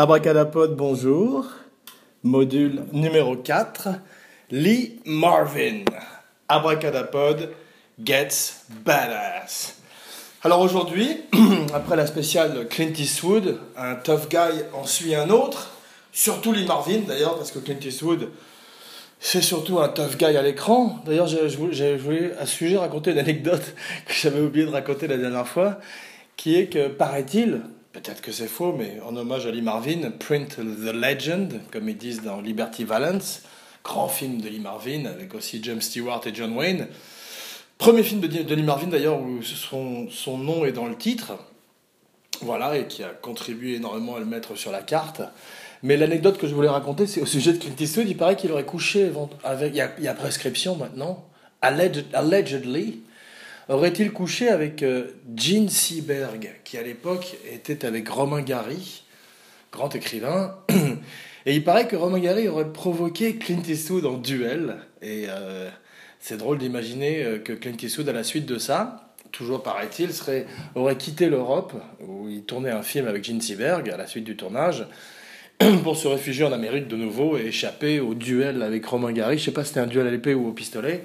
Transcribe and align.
Abracadapod, 0.00 0.76
bonjour. 0.76 1.44
Module 2.22 2.84
numéro 2.92 3.34
4. 3.34 3.88
Lee 4.52 5.00
Marvin. 5.04 5.86
Abracadapod 6.48 7.50
gets 8.04 8.62
badass. 8.84 9.74
Alors 10.44 10.60
aujourd'hui, 10.60 11.22
après 11.74 11.96
la 11.96 12.06
spéciale 12.06 12.68
Clint 12.68 12.92
Eastwood, 12.96 13.58
un 13.76 13.96
tough 13.96 14.28
guy 14.30 14.62
en 14.72 14.84
suit 14.84 15.16
un 15.16 15.30
autre. 15.30 15.72
Surtout 16.12 16.52
Lee 16.52 16.64
Marvin 16.64 17.00
d'ailleurs, 17.04 17.36
parce 17.36 17.50
que 17.50 17.58
Clint 17.58 17.80
Eastwood, 17.84 18.28
c'est 19.18 19.42
surtout 19.42 19.80
un 19.80 19.88
tough 19.88 20.16
guy 20.16 20.36
à 20.36 20.42
l'écran. 20.42 21.02
D'ailleurs, 21.06 21.26
je, 21.26 21.56
voulais 21.56 22.36
à 22.38 22.46
ce 22.46 22.54
sujet 22.54 22.76
raconter 22.76 23.10
une 23.10 23.18
anecdote 23.18 23.74
que 24.06 24.12
j'avais 24.12 24.42
oublié 24.42 24.64
de 24.64 24.70
raconter 24.70 25.08
la 25.08 25.16
dernière 25.16 25.48
fois, 25.48 25.80
qui 26.36 26.54
est 26.54 26.66
que, 26.68 26.86
paraît-il, 26.86 27.62
peut-être 28.00 28.20
que 28.20 28.32
c'est 28.32 28.48
faux, 28.48 28.72
mais 28.72 28.98
en 29.06 29.16
hommage 29.16 29.46
à 29.46 29.50
Lee 29.50 29.62
Marvin, 29.62 30.10
Print 30.18 30.56
the 30.56 30.92
Legend, 30.92 31.60
comme 31.72 31.88
ils 31.88 31.96
disent 31.96 32.22
dans 32.22 32.40
Liberty 32.40 32.84
Valance, 32.84 33.42
grand 33.82 34.08
film 34.08 34.40
de 34.40 34.48
Lee 34.48 34.60
Marvin, 34.60 35.06
avec 35.06 35.34
aussi 35.34 35.60
James 35.62 35.80
Stewart 35.80 36.20
et 36.26 36.34
John 36.34 36.56
Wayne. 36.56 36.88
Premier 37.76 38.02
film 38.02 38.20
de, 38.20 38.54
Lee 38.54 38.62
Marvin 38.62 38.88
d'ailleurs, 38.88 39.20
où 39.20 39.42
son, 39.42 40.08
son 40.10 40.38
nom 40.38 40.64
est 40.64 40.72
dans 40.72 40.86
le 40.86 40.96
titre, 40.96 41.32
voilà, 42.40 42.76
et 42.76 42.86
qui 42.86 43.02
a 43.02 43.08
contribué 43.08 43.74
énormément 43.76 44.16
à 44.16 44.20
le 44.20 44.26
mettre 44.26 44.56
sur 44.56 44.70
la 44.70 44.82
carte. 44.82 45.22
Mais 45.82 45.96
l'anecdote 45.96 46.38
que 46.38 46.46
je 46.46 46.54
voulais 46.54 46.68
raconter, 46.68 47.06
c'est 47.06 47.20
au 47.20 47.26
sujet 47.26 47.52
de 47.52 47.58
Clint 47.58 47.74
Eastwood. 47.78 48.08
Il 48.08 48.16
paraît 48.16 48.36
qu'il 48.36 48.50
aurait 48.52 48.64
couché 48.64 49.10
avec. 49.44 49.74
Il 49.74 50.04
y 50.04 50.08
a, 50.08 50.14
prescription 50.14 50.76
maintenant. 50.76 51.24
allegedly, 51.62 53.00
aurait-il 53.68 54.12
couché 54.12 54.48
avec 54.48 54.82
euh, 54.82 55.08
Gene 55.36 55.68
Seberg, 55.68 56.50
qui 56.64 56.78
à 56.78 56.82
l'époque 56.82 57.36
était 57.52 57.84
avec 57.84 58.08
Romain 58.08 58.42
Gary, 58.42 59.04
grand 59.72 59.94
écrivain. 59.94 60.56
Et 61.46 61.54
il 61.54 61.64
paraît 61.64 61.86
que 61.86 61.96
Romain 61.96 62.18
Gary 62.18 62.48
aurait 62.48 62.72
provoqué 62.72 63.36
Clint 63.36 63.62
Eastwood 63.66 64.04
en 64.06 64.18
duel. 64.18 64.76
Et 65.02 65.26
euh, 65.28 65.68
c'est 66.20 66.36
drôle 66.36 66.58
d'imaginer 66.58 67.22
euh, 67.22 67.38
que 67.38 67.52
Clint 67.52 67.76
Eastwood, 67.80 68.08
à 68.08 68.12
la 68.12 68.24
suite 68.24 68.46
de 68.46 68.58
ça, 68.58 69.14
toujours 69.32 69.62
paraît-il, 69.62 70.12
serait, 70.12 70.46
aurait 70.74 70.96
quitté 70.96 71.28
l'Europe, 71.28 71.74
où 72.06 72.28
il 72.28 72.42
tournait 72.42 72.70
un 72.70 72.82
film 72.82 73.06
avec 73.06 73.24
Gene 73.24 73.40
Seberg 73.40 73.88
à 73.90 73.96
la 73.96 74.06
suite 74.06 74.24
du 74.24 74.36
tournage, 74.36 74.86
pour 75.82 75.96
se 75.96 76.08
réfugier 76.08 76.44
en 76.44 76.52
Amérique 76.52 76.88
de 76.88 76.96
nouveau 76.96 77.36
et 77.36 77.46
échapper 77.46 78.00
au 78.00 78.14
duel 78.14 78.62
avec 78.62 78.84
Romain 78.86 79.12
Gary. 79.12 79.38
Je 79.38 79.44
sais 79.44 79.50
pas 79.50 79.64
si 79.64 79.68
c'était 79.68 79.80
un 79.80 79.86
duel 79.86 80.06
à 80.06 80.10
l'épée 80.10 80.34
ou 80.34 80.48
au 80.48 80.52
pistolet. 80.52 81.04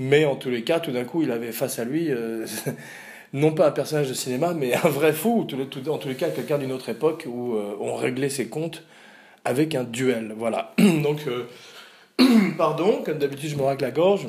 Mais 0.00 0.24
en 0.24 0.34
tous 0.34 0.48
les 0.48 0.64
cas, 0.64 0.80
tout 0.80 0.92
d'un 0.92 1.04
coup, 1.04 1.22
il 1.22 1.30
avait 1.30 1.52
face 1.52 1.78
à 1.78 1.84
lui, 1.84 2.10
euh, 2.10 2.46
non 3.34 3.52
pas 3.52 3.68
un 3.68 3.70
personnage 3.70 4.08
de 4.08 4.14
cinéma, 4.14 4.54
mais 4.54 4.72
un 4.72 4.88
vrai 4.88 5.12
fou, 5.12 5.42
en 5.42 5.98
tous 5.98 6.08
les 6.08 6.14
cas, 6.14 6.30
quelqu'un 6.30 6.56
d'une 6.56 6.72
autre 6.72 6.88
époque 6.88 7.26
où 7.28 7.54
euh, 7.54 7.76
on 7.80 7.96
réglait 7.96 8.30
ses 8.30 8.48
comptes 8.48 8.82
avec 9.44 9.74
un 9.74 9.84
duel. 9.84 10.32
Voilà. 10.34 10.74
Donc, 10.78 11.26
euh, 11.26 11.44
pardon, 12.56 13.02
comme 13.04 13.18
d'habitude, 13.18 13.50
je 13.50 13.56
me 13.56 13.62
racle 13.62 13.84
la 13.84 13.90
gorge. 13.90 14.26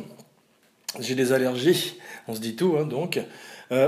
J'ai 0.99 1.15
des 1.15 1.31
allergies, 1.31 1.95
on 2.27 2.35
se 2.35 2.41
dit 2.41 2.57
tout, 2.57 2.75
hein, 2.77 2.83
donc. 2.85 3.17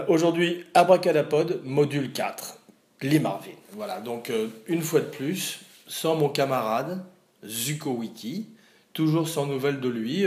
Aujourd'hui, 0.08 0.64
Abracadapod, 0.74 1.60
module 1.66 2.14
4, 2.14 2.60
Lee 3.02 3.20
Marvin. 3.20 3.52
Voilà, 3.74 4.00
donc 4.00 4.32
une 4.68 4.82
fois 4.82 5.02
de 5.02 5.08
plus, 5.08 5.60
sans 5.86 6.16
mon 6.16 6.30
camarade, 6.30 7.04
Zuko 7.46 7.92
Wiki, 7.92 8.48
toujours 8.94 9.28
sans 9.28 9.48
nouvelles 9.48 9.82
de 9.82 9.90
lui. 9.90 10.26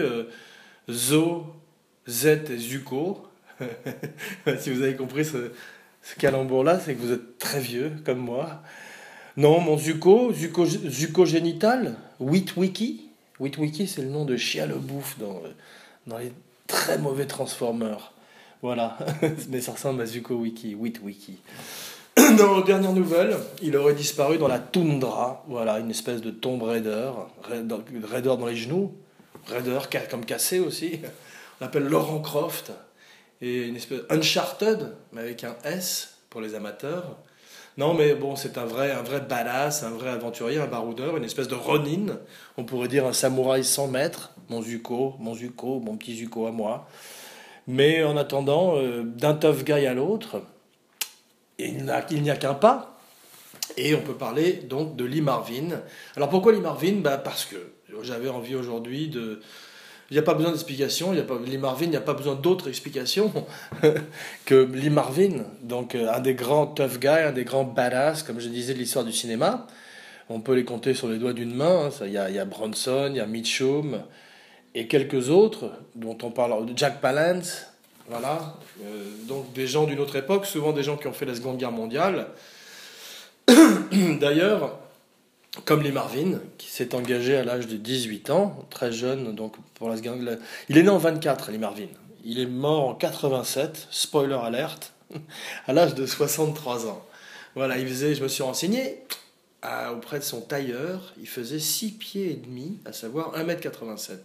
Zo, 0.90 1.46
Z 2.06 2.56
Zuko. 2.56 3.26
si 4.58 4.70
vous 4.70 4.82
avez 4.82 4.94
compris 4.94 5.24
ce, 5.24 5.50
calembour-là, 6.18 6.78
c'est 6.78 6.94
que 6.94 7.00
vous 7.00 7.12
êtes 7.12 7.38
très 7.38 7.60
vieux, 7.60 7.92
comme 8.04 8.18
moi. 8.18 8.62
Non, 9.36 9.60
mon 9.60 9.76
Zuko, 9.76 10.32
Zuko, 10.32 10.64
Zuko 10.64 11.24
génital, 11.24 11.96
Witwiki? 12.20 13.02
Witwiki, 13.40 13.86
c'est 13.86 14.02
le 14.02 14.08
nom 14.08 14.24
de 14.24 14.36
chien 14.36 14.66
le 14.66 14.76
bouffe 14.76 15.18
dans, 15.18 15.42
dans 16.06 16.18
les 16.18 16.32
très 16.66 16.98
mauvais 16.98 17.26
Transformers. 17.26 18.12
Voilà, 18.62 18.96
mais 19.50 19.60
ça 19.60 19.72
ressemble 19.72 20.02
à 20.02 20.06
Zuko 20.06 20.34
Wiki, 20.34 20.74
Witwiki. 20.74 21.38
Dans 22.38 22.56
les 22.56 22.64
dernières 22.64 22.94
nouvelles, 22.94 23.36
il 23.60 23.76
aurait 23.76 23.92
disparu 23.94 24.38
dans 24.38 24.48
la 24.48 24.58
toundra, 24.58 25.44
voilà, 25.48 25.78
une 25.80 25.90
espèce 25.90 26.22
de 26.22 26.30
tombe 26.30 26.62
raider, 26.62 27.10
raider 27.46 28.34
dans 28.38 28.46
les 28.46 28.56
genoux, 28.56 28.94
Raider 29.48 29.78
comme 30.10 30.24
cassé 30.24 30.60
aussi. 30.60 31.00
On 31.60 31.64
l'appelle 31.64 31.84
Laurent 31.84 32.20
Croft. 32.20 32.72
Et 33.40 33.66
une 33.66 33.76
espèce 33.76 34.00
Uncharted, 34.08 34.94
mais 35.12 35.20
avec 35.20 35.44
un 35.44 35.56
S 35.64 36.18
pour 36.30 36.40
les 36.40 36.54
amateurs. 36.54 37.18
Non, 37.76 37.92
mais 37.92 38.14
bon, 38.14 38.36
c'est 38.36 38.56
un 38.56 38.64
vrai, 38.64 38.90
un 38.92 39.02
vrai 39.02 39.20
badass, 39.20 39.82
un 39.82 39.90
vrai 39.90 40.08
aventurier, 40.08 40.58
un 40.58 40.66
baroudeur, 40.66 41.18
une 41.18 41.24
espèce 41.24 41.48
de 41.48 41.54
Ronin. 41.54 42.18
On 42.56 42.64
pourrait 42.64 42.88
dire 42.88 43.06
un 43.06 43.12
samouraï 43.12 43.64
sans 43.64 43.86
maître. 43.86 44.32
Mon 44.48 44.62
Zuko, 44.62 45.16
mon 45.18 45.34
Zuko, 45.34 45.80
mon 45.80 45.96
petit 45.96 46.16
Zuko 46.16 46.46
à 46.46 46.52
moi. 46.52 46.88
Mais 47.66 48.02
en 48.02 48.16
attendant, 48.16 48.76
euh, 48.78 49.02
d'un 49.02 49.34
tough 49.34 49.64
guy 49.64 49.86
à 49.86 49.92
l'autre, 49.92 50.40
il 51.58 51.84
n'y 51.84 52.30
a 52.30 52.36
qu'un 52.36 52.54
pas. 52.54 52.98
Et 53.76 53.94
on 53.94 54.00
peut 54.00 54.14
parler 54.14 54.54
donc 54.54 54.96
de 54.96 55.04
Lee 55.04 55.20
Marvin. 55.20 55.80
Alors 56.16 56.30
pourquoi 56.30 56.52
Lee 56.52 56.60
Marvin? 56.60 57.00
Bah 57.00 57.18
Parce 57.18 57.44
que 57.44 57.56
j'avais 58.02 58.28
envie 58.28 58.54
aujourd'hui 58.54 59.08
de. 59.08 59.40
Il 60.10 60.14
n'y 60.14 60.20
a 60.20 60.22
pas 60.22 60.34
besoin 60.34 60.52
d'explication, 60.52 61.12
il 61.12 61.16
y 61.16 61.20
a 61.20 61.24
pas 61.24 61.36
Lee 61.44 61.58
Marvin, 61.58 61.86
il 61.86 61.90
n'y 61.90 61.96
a 61.96 62.00
pas 62.00 62.14
besoin 62.14 62.36
d'autres 62.36 62.68
explications 62.68 63.32
que 64.44 64.54
Lee 64.54 64.88
Marvin, 64.88 65.42
donc 65.62 65.96
euh, 65.96 66.12
un 66.12 66.20
des 66.20 66.34
grands 66.34 66.68
tough 66.68 67.00
guys, 67.00 67.08
un 67.08 67.32
des 67.32 67.42
grands 67.42 67.64
badass, 67.64 68.22
comme 68.22 68.38
je 68.38 68.48
disais, 68.48 68.72
de 68.72 68.78
l'histoire 68.78 69.04
du 69.04 69.12
cinéma. 69.12 69.66
On 70.28 70.40
peut 70.40 70.54
les 70.54 70.64
compter 70.64 70.94
sur 70.94 71.08
les 71.08 71.18
doigts 71.18 71.32
d'une 71.32 71.54
main. 71.54 71.86
Hein. 71.86 72.04
Il 72.04 72.12
y, 72.12 72.18
a, 72.18 72.44
Bronson, 72.44 73.08
il 73.10 73.16
y 73.16 73.20
a 73.20 73.26
Mitchum 73.26 74.00
et 74.76 74.86
quelques 74.86 75.28
autres 75.28 75.72
dont 75.96 76.16
on 76.22 76.30
parle. 76.30 76.66
Jack 76.76 77.00
Palance, 77.00 77.66
voilà. 78.08 78.54
Euh, 78.84 79.04
donc 79.26 79.52
des 79.54 79.66
gens 79.66 79.84
d'une 79.84 79.98
autre 79.98 80.16
époque, 80.16 80.46
souvent 80.46 80.72
des 80.72 80.84
gens 80.84 80.96
qui 80.96 81.08
ont 81.08 81.12
fait 81.12 81.26
la 81.26 81.34
Seconde 81.34 81.58
Guerre 81.58 81.72
mondiale. 81.72 82.28
D'ailleurs, 84.20 84.78
comme 85.64 85.82
les 85.82 85.92
Marvin, 85.92 86.40
qui 86.58 86.68
s'est 86.68 86.94
engagé 86.94 87.36
à 87.36 87.44
l'âge 87.44 87.66
de 87.66 87.76
18 87.76 88.30
ans, 88.30 88.64
très 88.70 88.92
jeune, 88.92 89.34
donc 89.34 89.56
pour 89.74 89.88
la 89.88 89.96
seconde. 89.96 90.38
Il 90.68 90.78
est 90.78 90.82
né 90.82 90.88
en 90.88 90.98
24, 90.98 91.50
les 91.50 91.58
Marvin. 91.58 91.88
Il 92.24 92.38
est 92.38 92.46
mort 92.46 92.88
en 92.88 92.94
87, 92.94 93.88
spoiler 93.90 94.38
alerte, 94.42 94.92
à 95.66 95.72
l'âge 95.72 95.94
de 95.94 96.06
63 96.06 96.86
ans. 96.86 97.04
Voilà, 97.54 97.78
il 97.78 97.88
faisait, 97.88 98.14
je 98.14 98.22
me 98.22 98.28
suis 98.28 98.42
renseigné, 98.42 98.98
auprès 99.92 100.18
de 100.18 100.24
son 100.24 100.40
tailleur, 100.40 101.14
il 101.18 101.28
faisait 101.28 101.58
6 101.58 101.92
pieds 101.92 102.30
et 102.32 102.36
demi, 102.36 102.78
à 102.84 102.92
savoir 102.92 103.36
1m87. 103.36 104.18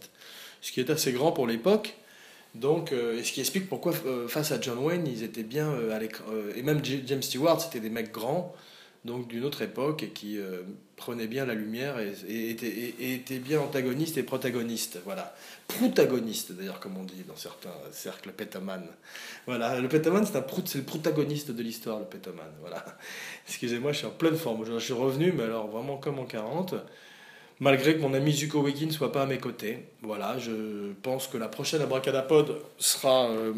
Ce 0.61 0.71
qui 0.71 0.79
est 0.79 0.89
assez 0.89 1.11
grand 1.11 1.31
pour 1.31 1.47
l'époque. 1.47 1.95
Donc, 2.53 2.91
euh, 2.91 3.17
et 3.17 3.23
ce 3.23 3.31
qui 3.31 3.39
explique 3.39 3.69
pourquoi, 3.69 3.93
euh, 4.05 4.27
face 4.27 4.51
à 4.51 4.59
John 4.59 4.77
Wayne, 4.79 5.07
ils 5.07 5.23
étaient 5.23 5.43
bien 5.43 5.69
euh, 5.69 5.95
à 5.95 5.99
l'écran. 5.99 6.25
et 6.55 6.61
même 6.61 6.81
James 6.83 7.23
Stewart, 7.23 7.61
c'était 7.61 7.79
des 7.79 7.89
mecs 7.89 8.11
grands 8.11 8.53
donc 9.03 9.27
d'une 9.27 9.43
autre 9.43 9.63
époque 9.63 10.03
et 10.03 10.09
qui 10.09 10.37
euh, 10.37 10.61
prenait 10.95 11.25
bien 11.25 11.45
la 11.45 11.55
lumière 11.55 11.95
et, 11.99 12.51
était, 12.51 13.39
bien 13.39 13.59
antagoniste 13.59 14.17
et 14.17 14.23
protagoniste. 14.23 14.99
Voilà. 15.05 15.35
Protagoniste 15.67 16.51
d'ailleurs, 16.51 16.79
comme 16.79 16.97
on 16.97 17.03
dit 17.03 17.23
dans 17.27 17.35
certains 17.35 17.73
cercles 17.91 18.31
pétomanes. 18.31 18.87
Voilà, 19.47 19.79
le 19.79 19.87
pétomane, 19.87 20.25
c'est, 20.25 20.43
c'est 20.65 20.77
le 20.77 20.83
protagoniste 20.83 21.49
de 21.49 21.63
l'histoire, 21.63 21.99
le 21.99 22.05
pétomane. 22.05 22.53
Voilà. 22.61 22.85
Excusez-moi, 23.47 23.91
je 23.91 23.99
suis 23.99 24.07
en 24.07 24.11
pleine 24.11 24.35
forme. 24.35 24.65
Je, 24.65 24.77
suis 24.77 24.93
revenu, 24.93 25.31
mais 25.31 25.43
alors 25.43 25.67
vraiment 25.67 25.97
comme 25.97 26.19
en 26.19 26.25
40. 26.25 26.75
Malgré 27.59 27.95
que 27.95 28.01
mon 28.01 28.13
ami 28.13 28.33
Zuko 28.33 28.61
Wiki 28.61 28.85
ne 28.85 28.91
soit 28.91 29.11
pas 29.11 29.23
à 29.23 29.25
mes 29.25 29.37
côtés. 29.39 29.85
Voilà, 30.03 30.37
je 30.37 30.93
pense 31.01 31.27
que 31.27 31.37
la 31.37 31.47
prochaine 31.47 31.81
abracadapod 31.81 32.59
sera 32.77 33.29
euh, 33.29 33.53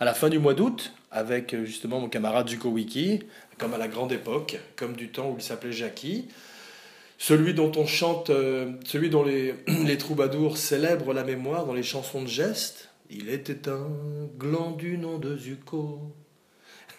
à 0.00 0.04
la 0.04 0.14
fin 0.14 0.28
du 0.28 0.38
mois 0.38 0.54
d'août 0.54 0.92
avec 1.10 1.54
euh, 1.54 1.64
justement 1.64 2.00
mon 2.00 2.08
camarade 2.08 2.48
Zuko 2.48 2.70
Wiki 2.70 3.20
comme 3.58 3.74
à 3.74 3.78
la 3.78 3.88
grande 3.88 4.12
époque, 4.12 4.58
comme 4.74 4.94
du 4.94 5.10
temps 5.10 5.30
où 5.30 5.36
il 5.38 5.42
s'appelait 5.42 5.72
Jackie. 5.72 6.26
Celui 7.18 7.54
dont 7.54 7.70
on 7.76 7.86
chante, 7.86 8.30
euh, 8.30 8.72
celui 8.84 9.08
dont 9.08 9.22
les, 9.22 9.54
troubadours 9.98 10.56
célèbrent 10.56 11.12
la 11.12 11.22
mémoire 11.22 11.64
dans 11.66 11.74
les 11.74 11.84
chansons 11.84 12.22
de 12.22 12.26
geste. 12.26 12.88
Il 13.10 13.28
était 13.28 13.68
un 13.68 13.88
gland 14.36 14.72
du 14.72 14.98
nom 14.98 15.18
de 15.18 15.36
Zuko. 15.36 16.00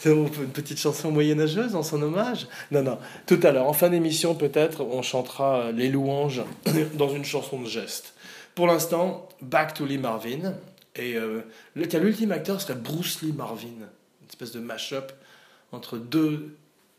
C'est 0.00 0.10
une 0.10 0.28
petite 0.28 0.78
chanson 0.78 1.12
moyenâgeuse 1.12 1.76
en 1.76 1.82
son 1.84 2.02
hommage 2.02 2.48
Non, 2.72 2.82
non. 2.82 2.98
Tout 3.26 3.38
à 3.44 3.52
l'heure, 3.52 3.68
en 3.68 3.72
fin 3.72 3.90
d'émission, 3.90 4.34
peut-être, 4.34 4.82
on 4.82 5.02
chantera 5.02 5.70
les 5.70 5.88
louanges 5.88 6.42
dans 6.94 7.14
une 7.14 7.24
chanson 7.24 7.60
de 7.60 7.68
geste. 7.68 8.14
Pour 8.56 8.66
l'instant, 8.66 9.28
Back 9.40 9.74
to 9.74 9.86
Lee 9.86 9.98
Marvin. 9.98 10.54
Et 10.96 11.16
euh, 11.16 11.42
l'ultime 11.74 12.32
acteur 12.32 12.60
serait 12.60 12.74
Bruce 12.74 13.22
Lee 13.22 13.32
Marvin. 13.32 13.68
Une 13.68 14.28
espèce 14.28 14.52
de 14.52 14.60
mash-up 14.60 15.12
entre 15.72 15.98
deux 15.98 16.56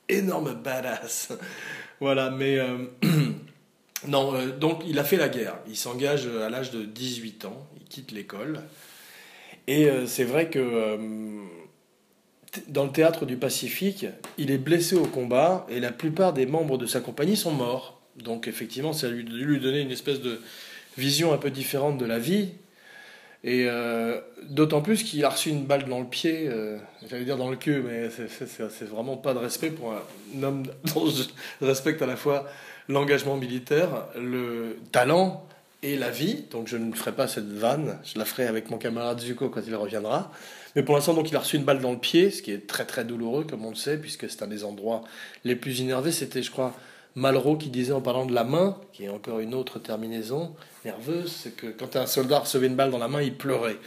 énormes 0.10 0.54
badass. 0.54 1.30
voilà, 2.00 2.30
mais 2.30 2.60
euh, 2.60 2.78
non, 4.08 4.36
euh, 4.36 4.52
donc 4.52 4.84
il 4.88 5.00
a 5.00 5.04
fait 5.04 5.18
la 5.18 5.30
guerre. 5.30 5.58
Il 5.68 5.78
s'engage 5.78 6.28
à 6.28 6.50
l'âge 6.50 6.72
de 6.72 6.84
18 6.84 7.46
ans, 7.46 7.68
il 7.80 7.86
quitte 7.86 8.12
l'école. 8.12 8.62
Et 9.68 9.90
euh, 9.90 10.06
c'est 10.06 10.24
vrai 10.24 10.50
que 10.50 11.40
dans 12.68 12.84
le 12.84 12.92
théâtre 12.92 13.26
du 13.26 13.38
Pacifique, 13.38 14.06
il 14.38 14.52
est 14.52 14.58
blessé 14.58 14.96
au 14.96 15.06
combat 15.06 15.66
et 15.70 15.80
la 15.80 15.92
plupart 15.92 16.34
des 16.34 16.46
membres 16.46 16.78
de 16.78 16.86
sa 16.86 17.00
compagnie 17.00 17.38
sont 17.38 17.52
morts. 17.52 18.02
Donc 18.18 18.48
effectivement, 18.48 18.92
ça 18.92 19.10
lui, 19.10 19.24
lui 19.24 19.60
donner 19.60 19.80
une 19.80 19.92
espèce 19.92 20.20
de 20.20 20.42
vision 20.98 21.32
un 21.32 21.38
peu 21.38 21.50
différente 21.50 21.98
de 21.98 22.06
la 22.06 22.20
vie. 22.20 22.50
Et 23.44 23.66
euh, 23.68 24.20
d'autant 24.44 24.82
plus 24.82 25.04
qu'il 25.04 25.26
a 25.26 25.30
reçu 25.30 25.50
une 25.50 25.66
balle 25.66 25.86
dans 25.86 26.00
le 26.00 26.06
pied, 26.06 26.48
euh, 26.48 26.78
j'allais 27.10 27.26
dire 27.26 27.38
dans 27.38 27.50
le 27.50 27.56
cul, 27.56 27.82
mais 27.82 28.10
c'est 28.12 28.88
vraiment 28.88 29.18
pas 29.18 29.34
de 29.34 29.40
respect 29.40 29.72
pour 29.72 29.94
un 29.94 30.44
homme 30.44 30.64
dont 30.94 31.08
je 31.08 31.24
respecte 31.66 32.02
à 32.04 32.06
la 32.06 32.16
fois 32.16 32.48
l'engagement 32.88 33.38
militaire, 33.38 34.06
le 34.16 34.78
talent 34.92 35.48
et 35.82 35.98
la 35.98 36.12
vie. 36.12 36.46
Donc 36.52 36.68
je 36.68 36.78
ne 36.78 36.94
ferai 36.94 37.14
pas 37.14 37.28
cette 37.28 37.52
vanne, 37.52 37.98
je 38.04 38.20
la 38.20 38.26
ferai 38.26 38.46
avec 38.46 38.70
mon 38.70 38.78
camarade 38.78 39.20
Zuko 39.20 39.50
quand 39.50 39.62
il 39.66 39.76
reviendra. 39.76 40.32
Mais 40.76 40.84
pour 40.84 40.96
l'instant, 40.96 41.22
il 41.22 41.36
a 41.36 41.40
reçu 41.40 41.58
une 41.58 41.64
balle 41.64 41.82
dans 41.82 41.92
le 41.92 41.98
pied, 41.98 42.32
ce 42.32 42.42
qui 42.42 42.52
est 42.52 42.68
très 42.68 42.86
très 42.86 43.04
douloureux, 43.04 43.44
comme 43.44 43.66
on 43.66 43.72
le 43.72 43.76
sait, 43.76 43.98
puisque 43.98 44.30
c'est 44.30 44.44
un 44.44 44.48
des 44.48 44.64
endroits 44.64 45.04
les 45.44 45.56
plus 45.56 45.80
innervés. 45.80 46.12
C'était, 46.12 46.44
je 46.44 46.52
crois, 46.52 46.74
Malraux 47.16 47.58
qui 47.58 47.69
disait 47.69 47.94
en 47.94 48.02
parlant 48.02 48.25
de 48.25 48.34
la 48.34 48.44
main, 48.44 48.78
qui 48.94 49.04
est 49.04 49.10
encore 49.10 49.40
une 49.40 49.54
autre 49.54 49.80
terminaison 49.80 50.56
nerveuse, 50.86 51.31
c'est 51.44 51.56
que 51.56 51.68
quand 51.68 51.96
un 51.96 52.06
soldat 52.06 52.40
recevait 52.40 52.68
une 52.68 52.75
balle 52.75 52.92
dans 52.92 52.98
la 52.98 53.10
main, 53.10 53.22
il 53.22 53.36
pleurait. 53.36 53.78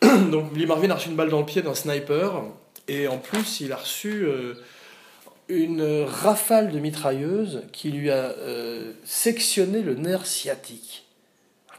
Donc 0.30 0.56
Lee 0.56 0.66
Marvin 0.66 0.90
a 0.90 0.94
reçu 0.94 1.08
une 1.08 1.16
balle 1.16 1.30
dans 1.30 1.40
le 1.40 1.46
pied 1.46 1.62
d'un 1.62 1.74
sniper, 1.74 2.44
et 2.86 3.08
en 3.08 3.18
plus 3.18 3.60
il 3.60 3.72
a 3.72 3.76
reçu 3.76 4.24
euh, 4.24 4.54
une 5.48 6.04
rafale 6.06 6.70
de 6.70 6.78
mitrailleuse 6.78 7.62
qui 7.72 7.90
lui 7.90 8.10
a 8.10 8.30
euh, 8.30 8.92
sectionné 9.04 9.82
le 9.82 9.94
nerf 9.94 10.26
sciatique. 10.26 11.04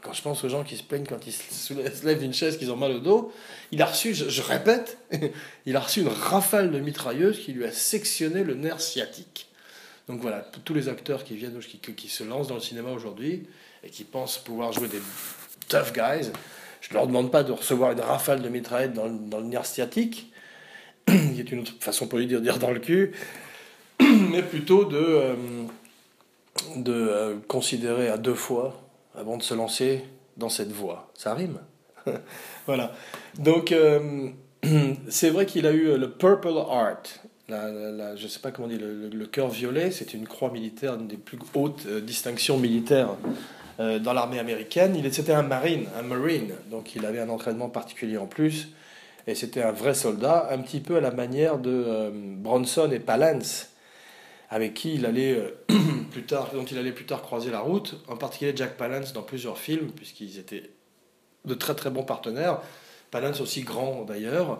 Quand 0.02 0.12
je 0.12 0.22
pense 0.22 0.44
aux 0.44 0.48
gens 0.48 0.62
qui 0.62 0.76
se 0.76 0.84
plaignent 0.84 1.06
quand 1.06 1.26
ils 1.26 1.32
se 1.32 1.74
lèvent 2.04 2.20
d'une 2.20 2.34
chaise, 2.34 2.58
qu'ils 2.58 2.70
ont 2.70 2.76
mal 2.76 2.92
au 2.92 3.00
dos, 3.00 3.32
il 3.72 3.82
a 3.82 3.86
reçu, 3.86 4.14
je 4.14 4.42
répète, 4.42 4.98
il 5.66 5.74
a 5.74 5.80
reçu 5.80 6.02
une 6.02 6.08
rafale 6.08 6.70
de 6.70 6.78
mitrailleuse 6.78 7.40
qui 7.40 7.52
lui 7.52 7.64
a 7.64 7.72
sectionné 7.72 8.44
le 8.44 8.54
nerf 8.54 8.80
sciatique. 8.80 9.48
Donc 10.08 10.20
voilà, 10.20 10.40
tous 10.64 10.74
les 10.74 10.88
acteurs 10.88 11.24
qui 11.24 11.34
viennent, 11.34 11.58
qui, 11.58 11.78
qui 11.78 12.08
se 12.08 12.22
lancent 12.22 12.48
dans 12.48 12.54
le 12.54 12.60
cinéma 12.60 12.90
aujourd'hui 12.90 13.46
et 13.82 13.90
qui 13.90 14.04
pensent 14.04 14.38
pouvoir 14.38 14.72
jouer 14.72 14.88
des 14.88 15.00
tough 15.68 15.92
guys, 15.92 16.30
je 16.80 16.90
ne 16.90 16.94
leur 16.94 17.06
demande 17.08 17.32
pas 17.32 17.42
de 17.42 17.52
recevoir 17.52 17.92
une 17.92 18.00
rafale 18.00 18.42
de 18.42 18.48
mitraillette 18.48 18.92
dans, 18.92 19.08
dans 19.08 19.40
le 19.40 19.46
nerf 19.46 19.66
sciatique, 19.66 20.32
qui 21.06 21.40
est 21.40 21.50
une 21.50 21.60
autre 21.60 21.72
façon 21.80 22.06
pour 22.06 22.18
lui 22.18 22.26
dire 22.26 22.40
dire 22.40 22.58
dans 22.58 22.70
le 22.70 22.78
cul, 22.78 23.12
mais 24.00 24.42
plutôt 24.42 24.84
de, 24.84 24.96
euh, 24.96 25.34
de 26.76 26.92
euh, 26.92 27.36
considérer 27.48 28.08
à 28.08 28.18
deux 28.18 28.34
fois 28.34 28.80
avant 29.16 29.36
de 29.36 29.42
se 29.42 29.54
lancer 29.54 30.04
dans 30.36 30.48
cette 30.48 30.70
voie. 30.70 31.10
Ça 31.14 31.34
rime. 31.34 31.58
voilà. 32.66 32.94
Donc, 33.38 33.72
euh, 33.72 34.28
c'est 35.08 35.30
vrai 35.30 35.46
qu'il 35.46 35.66
a 35.66 35.72
eu 35.72 35.98
le 35.98 36.10
Purple 36.10 36.48
Heart, 36.48 37.20
je 37.48 38.22
ne 38.22 38.28
sais 38.28 38.40
pas 38.40 38.50
comment 38.50 38.66
on 38.66 38.70
dit, 38.70 38.78
le, 38.78 39.26
cœur 39.26 39.48
violet, 39.48 39.90
c'est 39.90 40.14
une 40.14 40.26
croix 40.26 40.50
militaire, 40.50 40.94
une 40.94 41.06
des 41.06 41.16
plus 41.16 41.38
hautes 41.54 41.86
euh, 41.86 42.00
distinctions 42.00 42.58
militaires 42.58 43.10
euh, 43.78 43.98
dans 43.98 44.12
l'armée 44.12 44.38
américaine. 44.38 44.96
Il 44.96 45.12
c'était 45.12 45.32
un 45.32 45.42
marine, 45.42 45.86
un 45.98 46.02
marine, 46.02 46.54
donc 46.70 46.96
il 46.96 47.06
avait 47.06 47.20
un 47.20 47.28
entraînement 47.28 47.68
particulier 47.68 48.18
en 48.18 48.26
plus, 48.26 48.68
et 49.26 49.34
c'était 49.34 49.62
un 49.62 49.72
vrai 49.72 49.94
soldat, 49.94 50.48
un 50.50 50.58
petit 50.58 50.80
peu 50.80 50.96
à 50.96 51.00
la 51.00 51.10
manière 51.10 51.58
de 51.58 51.70
euh, 51.70 52.10
Bronson 52.12 52.90
et 52.90 52.98
Palance, 52.98 53.70
avec 54.50 54.74
qui 54.74 54.94
il 54.94 55.06
allait 55.06 55.40
plus 56.10 56.24
tard, 56.24 56.50
dont 56.52 56.64
il 56.64 56.78
allait 56.78 56.92
plus 56.92 57.06
tard 57.06 57.22
croiser 57.22 57.50
la 57.50 57.60
route, 57.60 57.96
en 58.08 58.16
particulier 58.16 58.52
Jack 58.56 58.76
Palance 58.76 59.12
dans 59.12 59.22
plusieurs 59.22 59.58
films, 59.58 59.90
puisqu'ils 59.92 60.38
étaient 60.38 60.70
de 61.44 61.54
très 61.54 61.74
très 61.74 61.90
bons 61.90 62.02
partenaires. 62.02 62.60
Palance 63.10 63.40
aussi 63.40 63.62
grand 63.62 64.04
d'ailleurs. 64.04 64.58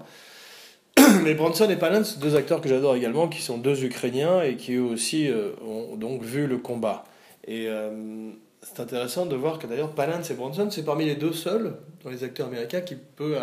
Mais 1.22 1.34
Bronson 1.34 1.68
et 1.68 1.76
Palance, 1.76 2.18
deux 2.18 2.36
acteurs 2.36 2.60
que 2.60 2.68
j'adore 2.68 2.94
également, 2.94 3.28
qui 3.28 3.42
sont 3.42 3.58
deux 3.58 3.84
Ukrainiens 3.84 4.42
et 4.42 4.56
qui 4.56 4.74
eux 4.74 4.82
aussi 4.82 5.28
euh, 5.28 5.50
ont 5.66 5.96
donc 5.96 6.22
vu 6.22 6.46
le 6.46 6.58
combat. 6.58 7.04
Et 7.46 7.68
euh, 7.68 8.30
c'est 8.62 8.80
intéressant 8.80 9.26
de 9.26 9.36
voir 9.36 9.58
que 9.58 9.66
d'ailleurs 9.66 9.92
Palance 9.92 10.30
et 10.30 10.34
Bronson, 10.34 10.68
c'est 10.70 10.84
parmi 10.84 11.04
les 11.04 11.14
deux 11.14 11.32
seuls 11.32 11.76
dans 12.02 12.10
les 12.10 12.24
acteurs 12.24 12.46
américains 12.46 12.80
qui, 12.80 12.96
peut, 12.96 13.36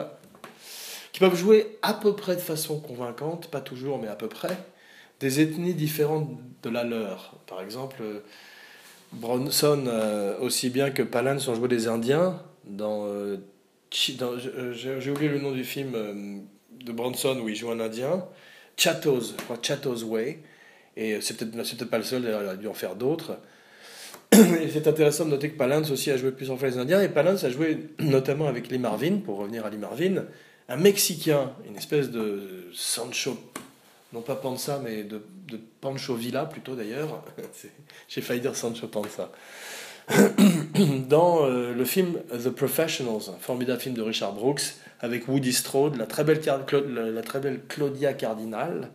qui 1.11 1.19
peuvent 1.19 1.35
jouer 1.35 1.77
à 1.81 1.93
peu 1.93 2.15
près 2.15 2.35
de 2.35 2.41
façon 2.41 2.79
convaincante, 2.79 3.47
pas 3.47 3.61
toujours, 3.61 3.99
mais 3.99 4.07
à 4.07 4.15
peu 4.15 4.27
près, 4.27 4.57
des 5.19 5.39
ethnies 5.39 5.73
différentes 5.73 6.29
de 6.63 6.69
la 6.69 6.83
leur. 6.83 7.35
Par 7.47 7.61
exemple, 7.61 8.01
Bronson, 9.13 9.83
euh, 9.87 10.37
aussi 10.39 10.69
bien 10.69 10.89
que 10.89 11.03
Palance, 11.03 11.47
ont 11.47 11.55
joué 11.55 11.67
des 11.67 11.87
Indiens 11.87 12.41
dans 12.65 13.07
J'ai 13.91 15.11
oublié 15.11 15.29
le 15.29 15.39
nom 15.39 15.51
du 15.51 15.63
film 15.63 15.93
de 16.83 16.91
Bronson 16.91 17.39
où 17.39 17.49
il 17.49 17.55
joue 17.55 17.71
un 17.71 17.79
Indien, 17.79 18.25
Chatos, 18.77 19.35
Chatos 19.61 20.03
Way, 20.03 20.39
et 20.95 21.21
c'est 21.21 21.37
peut-être 21.37 21.85
pas 21.85 21.97
le 21.97 22.03
seul, 22.03 22.23
il 22.23 22.49
a 22.49 22.55
dû 22.55 22.67
en 22.67 22.73
faire 22.73 22.95
d'autres. 22.95 23.37
Et 24.33 24.69
c'est 24.71 24.87
intéressant 24.87 25.25
de 25.25 25.31
noter 25.31 25.51
que 25.51 25.57
Palance 25.57 25.91
aussi 25.91 26.09
a 26.09 26.17
joué 26.17 26.31
plusieurs 26.31 26.57
fois 26.57 26.67
les 26.67 26.77
Indiens, 26.79 27.01
et 27.01 27.09
Palance 27.09 27.43
a 27.43 27.51
joué 27.51 27.89
notamment 27.99 28.47
avec 28.47 28.69
Lee 28.69 28.79
Marvin, 28.79 29.17
pour 29.17 29.37
revenir 29.37 29.63
à 29.63 29.69
Lee 29.69 29.77
Marvin, 29.77 30.25
un 30.69 30.77
Mexicain, 30.77 31.51
une 31.67 31.75
espèce 31.75 32.09
de 32.09 32.69
Sancho, 32.73 33.37
non 34.11 34.21
pas 34.21 34.35
Panza, 34.35 34.79
mais 34.83 35.03
de, 35.03 35.21
de 35.47 35.59
Pancho 35.81 36.15
Villa 36.15 36.45
plutôt 36.45 36.75
d'ailleurs. 36.75 37.23
J'ai 38.07 38.21
failli 38.21 38.41
dire 38.41 38.55
Sancho 38.55 38.87
Panza. 38.87 39.31
Dans 41.09 41.45
euh, 41.45 41.73
le 41.73 41.85
film 41.85 42.19
The 42.31 42.49
Professionals, 42.49 43.29
un 43.29 43.39
formidable 43.39 43.79
film 43.79 43.95
de 43.95 44.01
Richard 44.01 44.33
Brooks, 44.33 44.75
avec 45.03 45.27
Woody 45.27 45.53
Strode, 45.53 45.97
la 45.97 46.07
très 46.07 46.23
belle, 46.23 47.61
Claudia 47.67 48.13
Cardinal, 48.13 48.89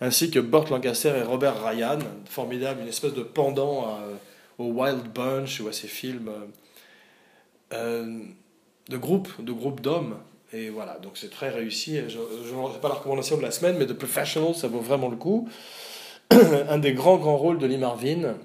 ainsi 0.00 0.30
que 0.30 0.40
Burt 0.40 0.70
Lancaster 0.70 1.12
et 1.16 1.22
Robert 1.22 1.62
Ryan, 1.64 1.98
formidable, 2.28 2.80
une 2.82 2.88
espèce 2.88 3.14
de 3.14 3.22
pendant 3.22 3.98
au 4.58 4.64
Wild 4.64 5.12
Bunch 5.14 5.60
ou 5.60 5.68
à 5.68 5.72
ces 5.72 5.86
films 5.86 6.30
euh, 7.72 8.20
de 8.88 8.96
groupe, 8.96 9.28
de 9.42 9.52
groupe 9.52 9.80
d'hommes. 9.80 10.16
Et 10.52 10.70
voilà, 10.70 10.98
donc 10.98 11.12
c'est 11.16 11.30
très 11.30 11.50
réussi. 11.50 11.98
Je 12.08 12.18
ne 12.18 12.72
sais 12.72 12.80
pas 12.80 12.88
la 12.88 12.94
recommandation 12.94 13.36
de 13.36 13.42
la 13.42 13.50
semaine, 13.50 13.76
mais 13.78 13.86
The 13.86 13.92
Professional, 13.92 14.54
ça 14.54 14.68
vaut 14.68 14.80
vraiment 14.80 15.08
le 15.08 15.16
coup. 15.16 15.48
Un 16.30 16.78
des 16.78 16.92
grands, 16.92 17.18
grands 17.18 17.36
rôles 17.36 17.58
de 17.58 17.66
Lee 17.66 17.78
Marvin 17.78 18.36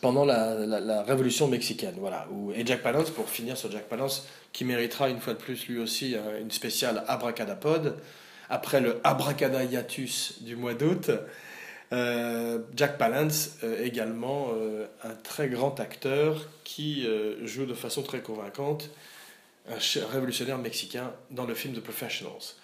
pendant 0.00 0.24
la, 0.24 1.02
révolution 1.02 1.48
mexicaine. 1.48 1.94
Voilà. 1.98 2.26
Et 2.54 2.64
Jack 2.66 2.82
Palance, 2.82 3.10
pour 3.10 3.28
finir 3.28 3.56
sur 3.56 3.70
Jack 3.70 3.84
Palance, 3.84 4.26
qui 4.52 4.64
méritera 4.64 5.08
une 5.08 5.20
fois 5.20 5.34
de 5.34 5.38
plus 5.38 5.68
lui 5.68 5.78
aussi 5.78 6.14
euh, 6.14 6.40
une 6.40 6.50
spéciale 6.50 7.04
abracadapod, 7.08 7.96
après 8.48 8.80
le 8.80 9.00
abracadayatus 9.04 10.42
du 10.42 10.56
mois 10.56 10.74
d'août. 10.74 11.10
Euh, 11.92 12.60
Jack 12.74 12.98
Palance, 12.98 13.56
euh, 13.64 13.84
également 13.84 14.48
un 15.04 15.14
très 15.22 15.48
grand 15.48 15.78
acteur 15.80 16.48
qui 16.64 17.06
joue 17.44 17.66
de 17.66 17.74
façon 17.74 18.02
très 18.02 18.20
convaincante 18.20 18.90
un 19.68 20.06
révolutionnaire 20.12 20.58
mexicain 20.58 21.12
dans 21.30 21.44
le 21.44 21.54
film 21.54 21.74
The 21.74 21.80
Professionals. 21.80 22.54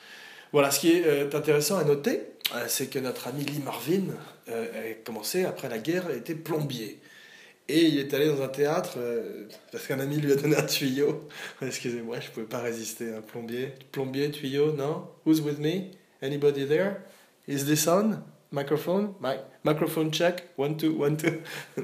Voilà, 0.53 0.71
ce 0.71 0.81
qui 0.81 0.93
est 0.93 1.35
intéressant 1.35 1.79
à 1.79 1.85
noter, 1.85 2.21
c'est 2.67 2.89
que 2.89 2.99
notre 2.99 3.29
ami 3.29 3.43
Lee 3.45 3.63
Marvin 3.65 4.03
a 4.49 4.93
commencé 5.05 5.45
après 5.45 5.69
la 5.69 5.79
guerre, 5.79 6.11
était 6.11 6.35
plombier. 6.35 7.01
Et 7.69 7.85
il 7.87 7.99
est 7.99 8.13
allé 8.13 8.27
dans 8.27 8.43
un 8.43 8.49
théâtre 8.49 8.95
euh, 8.97 9.47
parce 9.71 9.87
qu'un 9.87 10.01
ami 10.01 10.17
lui 10.17 10.33
a 10.33 10.37
donné 10.37 10.57
un 10.57 10.67
tuyau. 10.67 11.29
Excusez-moi, 11.63 12.19
je 12.21 12.29
ne 12.29 12.33
pouvais 12.33 12.47
pas 12.47 12.59
résister. 12.61 13.15
Un 13.15 13.21
plombier, 13.21 13.73
plombier, 13.93 14.31
tuyau, 14.31 14.73
non? 14.73 15.09
Who's 15.25 15.41
with 15.41 15.59
me? 15.59 15.93
Anybody 16.21 16.67
there? 16.67 16.97
Is 17.47 17.65
this 17.65 17.87
on? 17.87 18.23
Microphone? 18.51 19.15
Microphone 19.65 20.11
check 20.13 20.49
One, 20.59 20.77
two, 20.77 20.95
one, 20.99 21.17
two. 21.17 21.41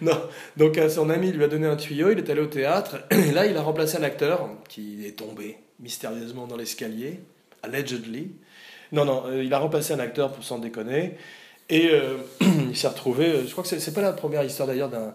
non. 0.00 0.18
Donc 0.56 0.78
euh, 0.78 0.88
son 0.88 1.10
ami 1.10 1.32
lui 1.32 1.44
a 1.44 1.48
donné 1.48 1.66
un 1.66 1.76
tuyau, 1.76 2.10
il 2.10 2.18
est 2.18 2.30
allé 2.30 2.40
au 2.40 2.46
théâtre. 2.46 2.98
Et 3.10 3.32
là, 3.32 3.46
il 3.46 3.56
a 3.56 3.62
remplacé 3.62 3.98
un 3.98 4.04
acteur 4.04 4.48
qui 4.68 5.06
est 5.06 5.18
tombé 5.18 5.58
mystérieusement 5.80 6.46
dans 6.46 6.56
l'escalier, 6.56 7.20
allegedly. 7.66 8.30
Non, 8.92 9.04
non, 9.04 9.24
euh, 9.26 9.44
il 9.44 9.52
a 9.52 9.58
remplacé 9.58 9.92
un 9.92 9.98
acteur 9.98 10.32
pour 10.32 10.44
s'en 10.44 10.58
déconner. 10.58 11.14
Et 11.68 11.88
euh, 11.90 12.16
il 12.40 12.76
s'est 12.76 12.88
retrouvé, 12.88 13.26
euh, 13.26 13.46
je 13.46 13.52
crois 13.52 13.64
que 13.64 13.78
c'est, 13.78 13.94
pas 13.94 14.02
la 14.02 14.12
première 14.12 14.44
histoire 14.44 14.68
d'ailleurs 14.68 14.88
d'un, 14.88 15.14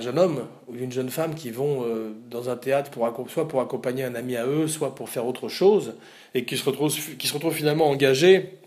jeune 0.00 0.18
homme 0.18 0.46
ou 0.68 0.76
d'une 0.76 0.92
jeune 0.92 1.10
femme 1.10 1.34
qui 1.34 1.50
vont 1.50 1.86
dans 2.30 2.50
un 2.50 2.56
théâtre 2.56 2.90
pour, 2.90 3.10
soit 3.28 3.48
pour 3.48 3.60
accompagner 3.60 4.04
un 4.04 4.14
ami 4.14 4.36
à 4.36 4.46
eux, 4.46 4.68
soit 4.68 4.94
pour 4.94 5.08
faire 5.08 5.26
autre 5.26 5.48
chose, 5.48 5.94
et 6.34 6.44
qui 6.44 6.56
se 6.56 6.64
retrouvent, 6.64 6.94
qui 7.16 7.26
se 7.26 7.34
retrouvent 7.34 7.54
finalement 7.54 7.88
engagés, 7.88 8.58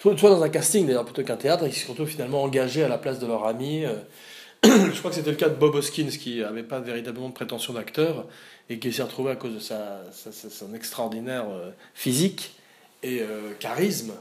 soit, 0.00 0.30
dans 0.30 0.42
un 0.42 0.48
casting 0.48 0.86
d'ailleurs 0.86 1.04
plutôt 1.04 1.22
qu'un 1.22 1.36
théâtre, 1.36 1.64
et 1.66 1.70
qui 1.70 1.78
se 1.78 1.88
retrouvent 1.88 2.08
finalement 2.08 2.42
engagés 2.42 2.82
à 2.82 2.88
la 2.88 2.98
place 2.98 3.18
de 3.18 3.26
leur 3.26 3.46
ami. 3.46 3.84
je 4.64 4.98
crois 4.98 5.10
que 5.10 5.16
c'était 5.16 5.30
le 5.30 5.36
cas 5.36 5.50
de 5.50 5.56
Bob 5.56 5.74
Hoskins 5.74 6.08
qui 6.08 6.40
n'avait 6.40 6.62
pas 6.62 6.80
véritablement 6.80 7.28
de 7.28 7.34
prétention 7.34 7.74
d'acteur 7.74 8.26
et 8.70 8.78
qui 8.78 8.92
s'est 8.92 9.02
retrouvé 9.02 9.32
à 9.32 9.36
cause 9.36 9.54
de 9.54 9.58
sa, 9.58 10.02
son 10.12 10.74
extraordinaire 10.74 11.46
physique 11.94 12.54
et 13.04 13.20
euh, 13.20 13.52
charisme, 13.60 14.12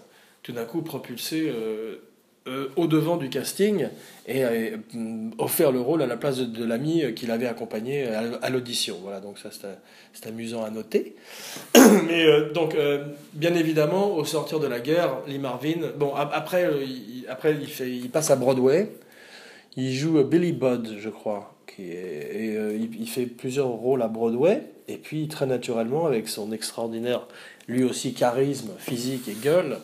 tout 0.43 0.51
d'un 0.51 0.65
coup 0.65 0.81
propulsé 0.81 1.49
euh, 1.49 2.01
euh, 2.47 2.67
au 2.75 2.87
devant 2.87 3.15
du 3.15 3.29
casting 3.29 3.87
et 4.27 4.43
offert 5.37 5.71
le 5.71 5.79
rôle 5.79 6.01
à 6.01 6.07
la 6.07 6.17
place 6.17 6.39
de, 6.39 6.65
l'ami 6.65 7.13
qu'il 7.15 7.31
avait 7.31 7.47
accompagné 7.47 8.05
à, 8.05 8.49
l'audition. 8.49 8.97
Voilà, 9.01 9.21
donc 9.21 9.39
ça 9.39 9.49
c'est 10.13 10.27
amusant 10.27 10.65
à 10.65 10.69
noter. 10.69 11.15
Mais 12.07 12.25
donc, 12.53 12.75
bien 13.33 13.55
évidemment, 13.55 14.15
au 14.15 14.25
sortir 14.25 14.59
de 14.59 14.67
la 14.67 14.81
guerre, 14.81 15.21
Lee 15.27 15.39
Marvin, 15.39 15.91
bon, 15.97 16.13
après, 16.15 16.69
il, 16.85 17.25
après 17.29 17.55
il, 17.59 17.67
fait, 17.67 17.89
il 17.89 18.09
passe 18.09 18.29
à 18.29 18.35
Broadway, 18.35 18.89
il 19.77 19.93
joue 19.93 20.21
Billy 20.23 20.51
Budd, 20.51 20.97
je 20.99 21.09
crois, 21.09 21.52
et 21.79 22.55
il, 22.75 23.07
fait 23.07 23.25
plusieurs 23.25 23.67
rôles 23.67 24.01
à 24.01 24.07
Broadway, 24.07 24.63
et 24.87 24.97
puis 24.97 25.27
très 25.27 25.45
naturellement, 25.45 26.05
avec 26.05 26.27
son 26.27 26.51
extraordinaire, 26.51 27.27
lui 27.67 27.83
aussi, 27.83 28.13
charisme, 28.13 28.71
physique 28.77 29.27
et 29.27 29.33
gueule, 29.33 29.77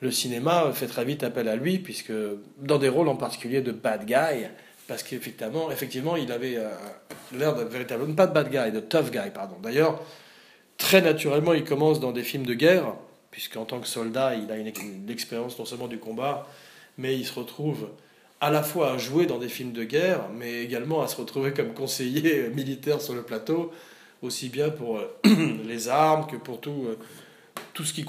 le 0.00 0.10
cinéma 0.10 0.72
fait 0.72 0.86
très 0.86 1.04
vite 1.04 1.22
appel 1.22 1.48
à 1.48 1.56
lui, 1.56 1.78
puisque 1.78 2.12
dans 2.58 2.78
des 2.78 2.88
rôles 2.88 3.08
en 3.08 3.16
particulier 3.16 3.60
de 3.60 3.72
bad 3.72 4.04
guy, 4.04 4.46
parce 4.88 5.02
qu'effectivement, 5.04 5.70
effectivement, 5.70 6.16
il 6.16 6.32
avait 6.32 6.56
euh, 6.56 6.68
l'air 7.32 7.54
d'un 7.54 7.64
véritable, 7.64 8.12
pas 8.14 8.26
de 8.26 8.32
bad 8.32 8.50
guy, 8.50 8.72
de 8.72 8.80
tough 8.80 9.10
guy, 9.10 9.30
pardon. 9.32 9.56
D'ailleurs, 9.62 10.02
très 10.76 11.00
naturellement, 11.00 11.52
il 11.52 11.64
commence 11.64 12.00
dans 12.00 12.12
des 12.12 12.24
films 12.24 12.46
de 12.46 12.54
guerre, 12.54 12.94
puisqu'en 13.30 13.64
tant 13.64 13.80
que 13.80 13.86
soldat, 13.86 14.34
il 14.34 14.50
a 14.50 14.56
une 14.56 15.08
expérience 15.08 15.58
non 15.58 15.64
seulement 15.64 15.88
du 15.88 15.98
combat, 15.98 16.48
mais 16.98 17.16
il 17.16 17.24
se 17.24 17.38
retrouve 17.38 17.88
à 18.42 18.50
la 18.50 18.64
fois 18.64 18.94
à 18.94 18.98
jouer 18.98 19.26
dans 19.26 19.38
des 19.38 19.48
films 19.48 19.72
de 19.72 19.84
guerre, 19.84 20.28
mais 20.36 20.64
également 20.64 21.00
à 21.00 21.06
se 21.06 21.14
retrouver 21.14 21.52
comme 21.52 21.74
conseiller 21.74 22.48
militaire 22.54 23.00
sur 23.00 23.14
le 23.14 23.22
plateau, 23.22 23.70
aussi 24.20 24.48
bien 24.48 24.68
pour 24.68 24.98
euh, 24.98 25.16
les 25.64 25.88
armes 25.88 26.26
que 26.26 26.34
pour 26.34 26.60
tout, 26.60 26.86
euh, 26.88 26.98
tout 27.72 27.84
ce 27.84 27.92
qui, 27.92 28.04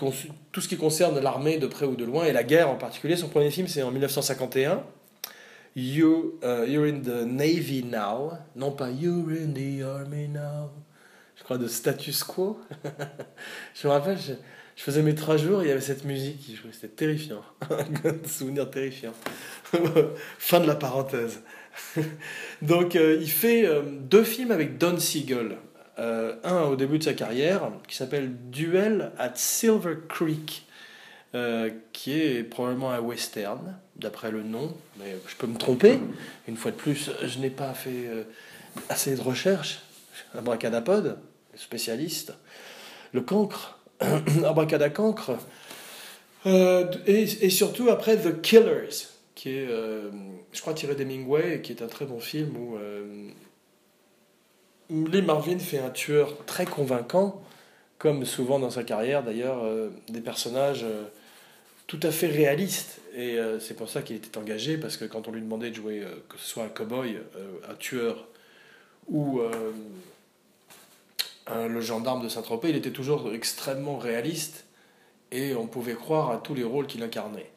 tout 0.52 0.60
ce 0.60 0.68
qui 0.68 0.76
concerne 0.76 1.20
l'armée 1.20 1.60
de 1.60 1.68
près 1.68 1.86
ou 1.86 1.96
de 1.96 2.04
loin 2.04 2.26
et 2.26 2.34
la 2.34 2.44
guerre 2.44 2.72
en 2.72 2.78
particulier. 2.78 3.16
Son 3.16 3.30
premier 3.30 3.52
film, 3.52 3.68
c'est 3.68 3.84
en 3.84 3.92
1951. 3.92 4.84
You, 5.76 6.40
uh, 6.44 6.66
you're 6.68 6.88
in 6.88 7.02
the 7.02 7.26
Navy 7.28 7.84
now, 7.84 8.32
non 8.56 8.72
pas 8.72 8.90
You're 8.90 9.30
in 9.32 9.54
the 9.54 9.84
Army 9.84 10.28
now. 10.30 10.72
Je 11.36 11.44
crois 11.44 11.60
de 11.60 11.68
Status 11.68 12.24
Quo. 12.24 12.60
je 13.76 13.88
me 13.88 13.94
rappelle, 13.94 14.18
je, 14.18 14.34
faisais 14.82 15.02
mes 15.04 15.16
trois 15.16 15.38
jours, 15.38 15.62
il 15.62 15.70
y 15.70 15.72
avait 15.72 15.82
cette 15.82 16.04
musique 16.06 16.40
qui 16.40 16.56
jouait, 16.56 16.72
c'était 16.72 16.88
terrifiant. 16.88 17.42
Un 17.70 18.28
souvenir 18.28 18.70
terrifiant. 18.70 19.14
fin 20.40 20.60
de 20.60 20.68
la 20.68 20.76
parenthèse. 20.76 21.42
Donc, 22.62 22.96
euh, 22.96 23.18
il 23.20 23.30
fait 23.30 23.66
euh, 23.66 23.82
deux 23.86 24.24
films 24.24 24.52
avec 24.52 24.78
Don 24.78 25.00
Siegel. 25.00 25.58
Euh, 26.00 26.36
un 26.44 26.64
au 26.64 26.76
début 26.76 26.98
de 26.98 27.04
sa 27.04 27.14
carrière 27.14 27.72
qui 27.88 27.96
s'appelle 27.96 28.32
Duel 28.50 29.12
at 29.20 29.34
Silver 29.36 29.96
Creek, 30.10 30.66
qui 31.94 32.12
est 32.12 32.44
probablement 32.44 32.92
un 32.92 33.00
western, 33.00 33.78
d'après 33.96 34.30
le 34.30 34.44
nom, 34.44 34.76
mais 35.00 35.16
je 35.28 35.36
peux 35.36 35.48
me 35.48 35.58
tromper. 35.58 36.00
Une 36.48 36.58
fois 36.58 36.70
de 36.72 36.76
plus, 36.76 37.10
je 37.24 37.40
n'ai 37.40 37.50
pas 37.50 37.74
fait 37.74 38.08
assez 38.88 39.16
de 39.16 39.22
recherches. 39.22 39.82
Abracadapod, 40.38 41.18
spécialiste. 41.56 42.34
Le 43.14 43.22
cancre, 43.22 43.80
abracadacancre. 44.46 45.32
Euh, 46.46 46.92
et, 47.08 47.24
et, 47.24 47.50
surtout 47.50 47.90
après 47.90 48.18
The 48.18 48.42
Killers, 48.42 49.08
qui 49.36 49.50
est, 49.50 49.68
je 49.68 50.62
crois, 50.62 50.74
tiré 50.74 50.96
d'Hemingway, 50.96 51.62
qui 51.62 51.72
est 51.72 51.82
un 51.82 51.88
très 51.88 52.06
bon 52.06 52.20
film 52.20 52.58
où 52.58 52.78
Lee 54.90 55.22
Marvin 55.22 55.60
fait 55.60 55.80
un 55.80 55.90
tueur 55.90 56.46
très 56.46 56.66
convaincant, 56.66 57.42
comme 57.98 58.26
souvent 58.26 58.60
dans 58.60 58.70
sa 58.70 58.84
carrière 58.84 59.24
d'ailleurs, 59.24 59.64
euh, 59.64 59.90
des 60.10 60.22
personnages 60.22 60.84
euh, 60.84 61.06
tout 61.88 62.00
à 62.04 62.12
fait 62.12 62.28
réalistes. 62.28 63.00
Et 63.16 63.38
euh, 63.38 63.60
c'est 63.60 63.76
pour 63.76 63.90
ça 63.90 64.02
qu'il 64.02 64.16
était 64.16 64.38
engagé, 64.38 64.78
parce 64.78 64.98
que 64.98 65.06
quand 65.06 65.28
on 65.28 65.32
lui 65.32 65.42
demandait 65.42 65.70
de 65.70 65.76
jouer, 65.76 66.04
que 66.30 66.38
ce 66.38 66.48
soit 66.48 66.64
un 66.64 66.70
cow-boy, 66.70 67.18
un 67.70 67.76
tueur 67.76 68.28
ou 69.08 69.42
le 71.48 71.82
gendarme 71.82 72.24
de 72.24 72.30
Saint-Tropez, 72.30 72.70
il 72.70 72.76
était 72.76 72.92
toujours 72.92 73.34
extrêmement 73.34 73.98
réaliste 73.98 74.66
et 75.32 75.56
on 75.56 75.68
pouvait 75.68 75.94
croire 75.94 76.32
à 76.32 76.38
tous 76.38 76.54
les 76.54 76.64
rôles 76.64 76.88
qu'il 76.88 77.04
incarnait. 77.04 77.50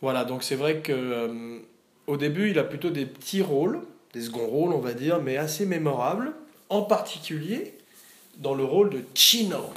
Voilà, 0.00 0.24
donc 0.24 0.42
c'est 0.42 0.56
vrai 0.56 0.80
que 0.80 1.62
au 2.06 2.16
début, 2.16 2.50
il 2.50 2.58
a 2.58 2.64
plutôt 2.64 2.90
des 2.90 3.06
petits 3.06 3.42
rôles, 3.42 3.80
des 4.12 4.22
seconds 4.22 4.46
rôles, 4.46 4.72
on 4.72 4.80
va 4.80 4.92
dire, 4.92 5.20
mais 5.22 5.36
assez 5.36 5.66
mémorables 5.66 6.32
en 6.68 6.82
particulier 6.82 7.74
dans 8.38 8.54
le 8.54 8.64
rôle 8.64 8.90
de 8.90 9.02
Chino. 9.14 9.70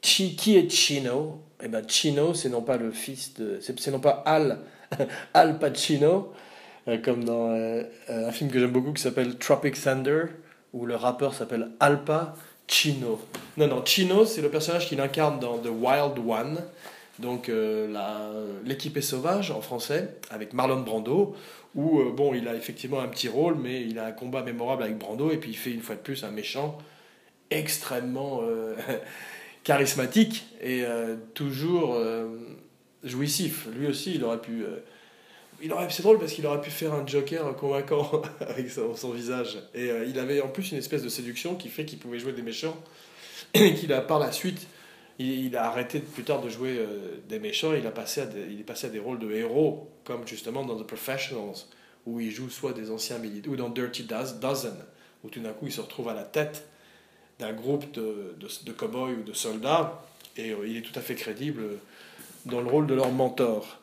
qui 0.00 0.56
est 0.56 0.70
Chino? 0.70 1.40
Eh 1.62 1.68
bien, 1.68 1.82
Chino, 1.86 2.34
c'est 2.34 2.48
non 2.48 2.62
pas 2.62 2.76
le 2.76 2.90
fils 2.90 3.34
de. 3.34 3.58
C'est 3.60 3.90
non 3.90 4.00
pas 4.00 4.22
Al, 4.26 4.60
Al 5.34 5.58
Pacino, 5.58 6.32
euh, 6.88 6.98
comme 6.98 7.24
dans 7.24 7.50
euh, 7.50 7.84
un 8.08 8.32
film 8.32 8.50
que 8.50 8.58
j'aime 8.58 8.72
beaucoup 8.72 8.92
qui 8.92 9.02
s'appelle 9.02 9.36
Tropic 9.36 9.80
Thunder, 9.80 10.24
où 10.72 10.86
le 10.86 10.96
rappeur 10.96 11.34
s'appelle 11.34 11.70
Alpa 11.78 12.34
Chino. 12.70 13.20
Non, 13.56 13.66
non, 13.66 13.84
Chino, 13.84 14.24
c'est 14.24 14.40
le 14.40 14.48
personnage 14.48 14.88
qu'il 14.88 15.00
incarne 15.00 15.40
dans 15.40 15.58
The 15.58 15.68
Wild 15.68 16.18
One, 16.26 16.64
donc 17.18 17.48
euh, 17.48 18.46
l'équipe 18.64 18.96
est 18.96 19.02
sauvage 19.02 19.50
en 19.50 19.60
français, 19.60 20.16
avec 20.30 20.52
Marlon 20.52 20.80
Brando, 20.80 21.36
où 21.74 22.00
euh, 22.00 22.12
bon, 22.12 22.34
il 22.34 22.48
a 22.48 22.54
effectivement 22.54 23.00
un 23.00 23.08
petit 23.08 23.28
rôle, 23.28 23.56
mais 23.56 23.82
il 23.82 23.98
a 23.98 24.06
un 24.06 24.12
combat 24.12 24.42
mémorable 24.42 24.82
avec 24.82 24.98
Brando, 24.98 25.30
et 25.30 25.36
puis 25.36 25.50
il 25.50 25.56
fait 25.56 25.70
une 25.70 25.82
fois 25.82 25.94
de 25.94 26.00
plus 26.00 26.24
un 26.24 26.30
méchant 26.30 26.78
extrêmement 27.50 28.40
euh, 28.42 28.74
charismatique 29.64 30.46
et 30.60 30.84
euh, 30.84 31.16
toujours 31.34 31.96
jouissif. 33.04 33.66
Lui 33.76 33.86
aussi, 33.86 34.14
il 34.14 34.24
aurait 34.24 34.40
pu. 34.40 34.64
Il 35.62 35.72
aurait, 35.72 35.88
c'est 35.90 36.02
drôle 36.02 36.18
parce 36.18 36.32
qu'il 36.32 36.46
aurait 36.46 36.60
pu 36.60 36.70
faire 36.70 36.94
un 36.94 37.06
Joker 37.06 37.54
convaincant 37.56 38.22
avec 38.40 38.70
son, 38.70 39.10
visage. 39.10 39.58
Et 39.74 39.90
il 40.06 40.18
avait 40.18 40.40
en 40.40 40.48
plus 40.48 40.72
une 40.72 40.78
espèce 40.78 41.02
de 41.02 41.08
séduction 41.08 41.54
qui 41.54 41.68
fait 41.68 41.84
qu'il 41.84 41.98
pouvait 41.98 42.18
jouer 42.18 42.32
des 42.32 42.42
méchants 42.42 42.76
et 43.54 43.74
qu'il 43.76 43.92
a 43.92 44.00
par 44.00 44.18
la 44.18 44.32
suite 44.32 44.66
il, 45.20 45.56
a 45.56 45.66
arrêté 45.66 46.00
plus 46.00 46.22
tard 46.22 46.40
de 46.40 46.48
jouer 46.48 46.78
euh, 46.78 47.20
des 47.28 47.38
méchants, 47.38 47.74
il, 47.74 47.86
a 47.86 47.90
passé 47.90 48.22
à 48.22 48.26
il 48.48 48.60
est 48.60 48.64
passé 48.64 48.86
à 48.86 48.90
des 48.90 48.98
rôles 48.98 49.18
de 49.18 49.30
héros, 49.30 49.90
comme 50.04 50.26
justement 50.26 50.64
dans 50.64 50.76
The 50.76 50.86
Professionals, 50.86 51.56
où 52.06 52.20
il 52.20 52.30
joue 52.30 52.48
soit 52.48 52.72
des 52.72 52.90
anciens 52.90 53.18
militaires, 53.18 53.52
ou 53.52 53.56
dans 53.56 53.68
Dirty 53.68 54.04
Dozen, 54.04 54.76
où 55.22 55.28
tout 55.28 55.40
d'un 55.40 55.52
coup 55.52 55.66
il 55.66 55.72
se 55.72 55.80
retrouve 55.80 56.08
à 56.08 56.14
la 56.14 56.24
tête 56.24 56.66
d'un 57.38 57.52
groupe 57.52 57.90
de, 57.92 58.34
de, 58.38 58.48
de 58.64 58.72
cow-boys 58.72 59.10
ou 59.10 59.22
de 59.22 59.32
soldats, 59.32 60.02
et 60.36 60.52
euh, 60.52 60.66
il 60.66 60.78
est 60.78 60.82
tout 60.82 60.98
à 60.98 61.02
fait 61.02 61.14
crédible 61.14 61.64
dans 62.46 62.60
le 62.62 62.68
rôle 62.68 62.86
de 62.86 62.94
leur 62.94 63.12
mentor. 63.12 63.79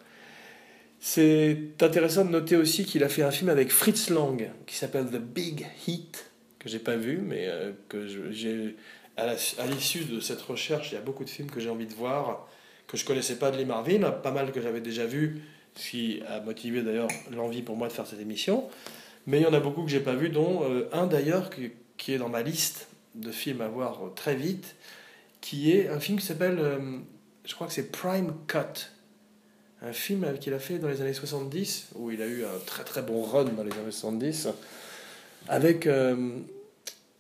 C'est 1.00 1.58
intéressant 1.82 2.26
de 2.26 2.32
noter 2.32 2.56
aussi 2.56 2.86
qu'il 2.86 3.04
a 3.04 3.10
fait 3.10 3.24
un 3.24 3.32
film 3.32 3.50
avec 3.50 3.72
Fritz 3.72 4.10
Lang 4.10 4.50
qui 4.66 4.76
s'appelle 4.76 5.06
The 5.06 5.22
Big 5.22 5.68
Heat, 5.88 6.32
que 6.60 6.70
j'ai 6.70 6.80
pas 6.80 6.96
vu, 6.96 7.20
mais 7.20 7.48
euh, 7.48 7.72
que 7.88 8.08
j'ai 8.32 8.76
à 9.18 9.66
l'issue 9.66 10.06
de 10.06 10.20
cette 10.20 10.42
recherche, 10.42 10.92
il 10.92 10.96
y 10.96 10.98
a 10.98 11.02
beaucoup 11.02 11.24
de 11.24 11.30
films 11.30 11.50
que 11.50 11.60
j'ai 11.60 11.70
envie 11.70 11.88
de 11.88 11.94
voir, 11.94 12.48
que 12.88 12.98
je 12.98 13.06
connaissais 13.06 13.38
pas 13.38 13.50
de 13.50 13.58
Lee 13.58 13.66
Marvin, 13.66 14.12
pas 14.12 14.32
mal 14.32 14.52
que 14.52 14.62
j'avais 14.62 14.82
déjà 14.82 15.06
vu, 15.06 15.42
ce 15.76 15.90
qui 15.90 16.22
a 16.28 16.40
motivé 16.40 16.84
d'ailleurs 16.84 17.08
l'envie 17.32 17.64
pour 17.64 17.76
moi 17.76 17.88
de 17.88 17.94
faire 17.94 18.06
cette 18.06 18.22
émission. 18.22 18.70
Mais 19.26 19.40
il 19.40 19.44
y 19.44 19.48
en 19.48 19.54
a 19.54 19.60
beaucoup 19.60 19.84
que 19.84 19.90
j'ai 19.90 20.00
pas 20.00 20.16
vu, 20.16 20.30
dont 20.30 20.64
euh, 20.64 20.88
un 20.94 21.08
d'ailleurs 21.08 21.50
qui, 21.50 22.14
est 22.14 22.18
dans 22.18 22.30
ma 22.30 22.44
liste 22.44 22.90
de 23.16 23.32
films 23.32 23.62
à 23.62 23.68
voir 23.68 24.00
très 24.16 24.36
vite, 24.36 24.76
qui 25.42 25.72
est 25.72 25.90
un 25.90 26.00
film 26.00 26.20
qui 26.20 26.26
s'appelle, 26.26 26.60
euh, 26.60 27.00
je 27.44 27.56
crois 27.56 27.68
que 27.68 27.74
c'est 27.74 27.92
Prime 27.92 28.34
Cut. 28.48 28.92
Un 29.82 29.94
film 29.94 30.26
qu'il 30.40 30.54
a 30.54 30.60
fait 30.60 30.80
dans 30.80 30.88
les 30.88 31.02
années 31.02 31.14
70, 31.14 31.90
où 31.96 32.10
il 32.12 32.22
a 32.22 32.26
eu 32.26 32.44
un 32.44 32.60
très 32.66 32.84
très 32.84 33.02
bon 33.02 33.22
run 33.22 33.46
dans 33.46 33.64
les 33.64 33.72
années 33.72 33.92
70, 33.92 34.50
avec 35.48 35.86
euh, 35.86 36.38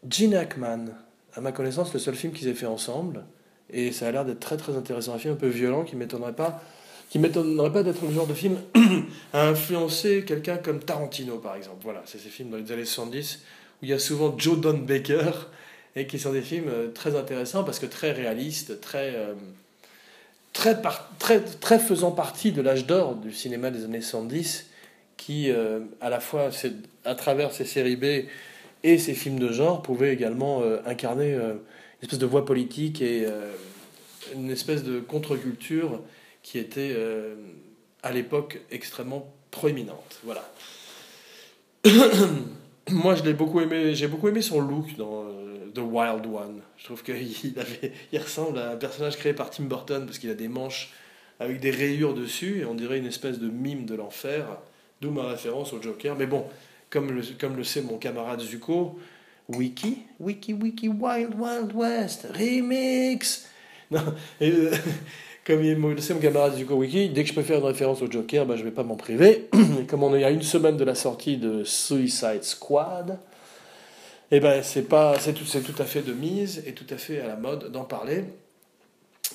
Gene 0.09 0.33
Hackman 0.33 0.87
à 1.35 1.41
ma 1.41 1.51
connaissance, 1.51 1.93
le 1.93 1.99
seul 1.99 2.15
film 2.15 2.33
qu'ils 2.33 2.47
aient 2.47 2.55
fait 2.55 2.65
ensemble. 2.65 3.23
Et 3.69 3.91
ça 3.91 4.07
a 4.07 4.11
l'air 4.11 4.25
d'être 4.25 4.39
très 4.39 4.57
très 4.57 4.75
intéressant. 4.75 5.13
Un 5.13 5.19
film 5.19 5.33
un 5.35 5.37
peu 5.37 5.47
violent 5.47 5.83
qui 5.83 5.95
m'étonnerait 5.95 6.33
pas 6.33 6.63
qui 7.09 7.19
m'étonnerait 7.19 7.71
pas 7.71 7.83
d'être 7.83 8.03
le 8.05 8.13
genre 8.13 8.27
de 8.27 8.33
film 8.33 8.57
à 9.33 9.47
influencer 9.47 10.25
quelqu'un 10.25 10.57
comme 10.57 10.79
Tarantino 10.79 11.37
par 11.37 11.55
exemple. 11.55 11.79
Voilà, 11.83 12.01
c'est 12.05 12.17
ces 12.17 12.29
films 12.29 12.49
dans 12.49 12.57
les 12.57 12.71
années 12.71 12.85
70 12.85 13.39
où 13.81 13.85
il 13.85 13.89
y 13.89 13.93
a 13.93 13.99
souvent 13.99 14.37
Joe 14.37 14.59
Don 14.59 14.77
Baker 14.77 15.31
et 15.95 16.05
qui 16.07 16.19
sont 16.19 16.33
des 16.33 16.41
films 16.41 16.69
euh, 16.69 16.91
très 16.91 17.15
intéressants 17.15 17.63
parce 17.63 17.79
que 17.79 17.85
très 17.85 18.11
réalistes, 18.11 18.81
très 18.81 19.15
euh, 19.15 19.33
très, 20.57 21.79
faisant 21.79 22.11
partie 22.11 22.51
de 22.51 22.61
l'âge 22.61 22.85
d'or 22.85 23.15
du 23.15 23.31
cinéma 23.31 23.71
des 23.71 23.85
années 23.85 24.01
70 24.01 24.69
qui 25.15 25.51
euh, 25.51 25.79
à 26.01 26.09
la 26.09 26.19
fois 26.19 26.49
à 27.05 27.15
travers 27.15 27.51
ces 27.51 27.65
séries 27.65 27.95
B 27.95 28.27
et 28.83 28.97
ces 28.97 29.13
films 29.13 29.39
de 29.39 29.51
genre 29.51 29.81
pouvaient 29.81 30.13
également 30.13 30.61
euh, 30.61 30.77
incarner 30.85 31.33
euh, 31.33 31.53
une 31.53 32.03
espèce 32.03 32.19
de 32.19 32.25
voix 32.25 32.45
politique 32.45 33.01
et 33.01 33.25
une 34.35 34.51
espèce 34.51 34.83
de 34.83 34.99
contre-culture 34.99 36.01
qui 36.43 36.59
était 36.59 36.95
à 38.03 38.11
l'époque 38.11 38.61
extrêmement 38.69 39.33
proéminente. 39.49 40.19
Voilà. 40.23 40.47
Moi, 42.91 43.15
je 43.15 43.23
l'ai 43.23 43.33
beaucoup 43.33 43.59
aimé. 43.59 43.93
J'ai 43.95 44.07
beaucoup 44.07 44.27
aimé 44.29 44.41
son 44.41 44.61
look 44.61 44.95
dans 44.97 45.25
The 45.73 45.79
Wild 45.79 46.25
One. 46.25 46.61
Je 46.77 46.85
trouve 46.85 47.03
qu'il 47.03 47.53
ressemble 48.13 48.59
à 48.59 48.71
un 48.71 48.75
personnage 48.75 49.17
créé 49.17 49.33
par 49.33 49.49
Tim 49.49 49.65
Burton 49.65 50.05
parce 50.05 50.19
qu'il 50.19 50.29
a 50.29 50.35
des 50.35 50.47
manches 50.47 50.93
avec 51.39 51.59
des 51.59 51.71
rayures 51.71 52.15
dessus, 52.15 52.61
et 52.61 52.65
on 52.65 52.73
dirait 52.73 52.97
une 52.97 53.05
espèce 53.05 53.39
de 53.39 53.47
mime 53.47 53.85
de 53.85 53.93
l'enfer, 53.93 54.45
d'où 55.01 55.11
ma 55.11 55.27
référence 55.27 55.71
au 55.73 55.81
Joker. 55.81 56.15
Mais 56.15 56.25
bon, 56.25 56.45
comme 56.89 57.11
le, 57.11 57.21
comme 57.39 57.55
le 57.55 57.63
sait 57.63 57.81
mon 57.81 57.97
camarade 57.97 58.39
Zuko, 58.39 58.97
Wiki, 59.49 59.99
Wiki, 60.19 60.53
Wiki, 60.53 60.89
Wild, 60.89 61.35
Wild 61.35 61.73
West, 61.75 62.27
Remix 62.33 63.47
euh, 63.93 63.99
comme 65.47 65.63
il 65.63 66.03
sait 66.03 66.13
mon 66.13 66.19
camarade 66.19 66.57
Zuko 66.57 66.75
Wiki, 66.75 67.07
dès 67.07 67.23
que 67.23 67.29
je 67.29 67.33
peux 67.33 67.41
faire 67.41 67.59
une 67.59 67.65
référence 67.65 68.01
au 68.01 68.11
Joker, 68.11 68.45
ben, 68.45 68.57
je 68.57 68.63
ne 68.63 68.65
vais 68.65 68.75
pas 68.75 68.83
m'en 68.83 68.97
priver. 68.97 69.47
Comme 69.87 70.03
on 70.03 70.13
est 70.13 70.25
à 70.25 70.29
une 70.29 70.41
semaine 70.41 70.75
de 70.75 70.83
la 70.83 70.93
sortie 70.93 71.37
de 71.37 71.63
Suicide 71.63 72.43
Squad, 72.43 73.17
eh 74.29 74.41
ben 74.41 74.61
c'est 74.61 74.89
pas 74.89 75.15
tout, 75.17 75.81
à 75.81 75.85
fait 75.85 76.01
de 76.01 76.11
mise 76.11 76.63
et 76.67 76.73
tout 76.73 76.85
à 76.89 76.97
fait 76.97 77.21
à 77.21 77.27
la 77.27 77.37
mode 77.37 77.71
d'en 77.71 77.85
parler. 77.85 78.25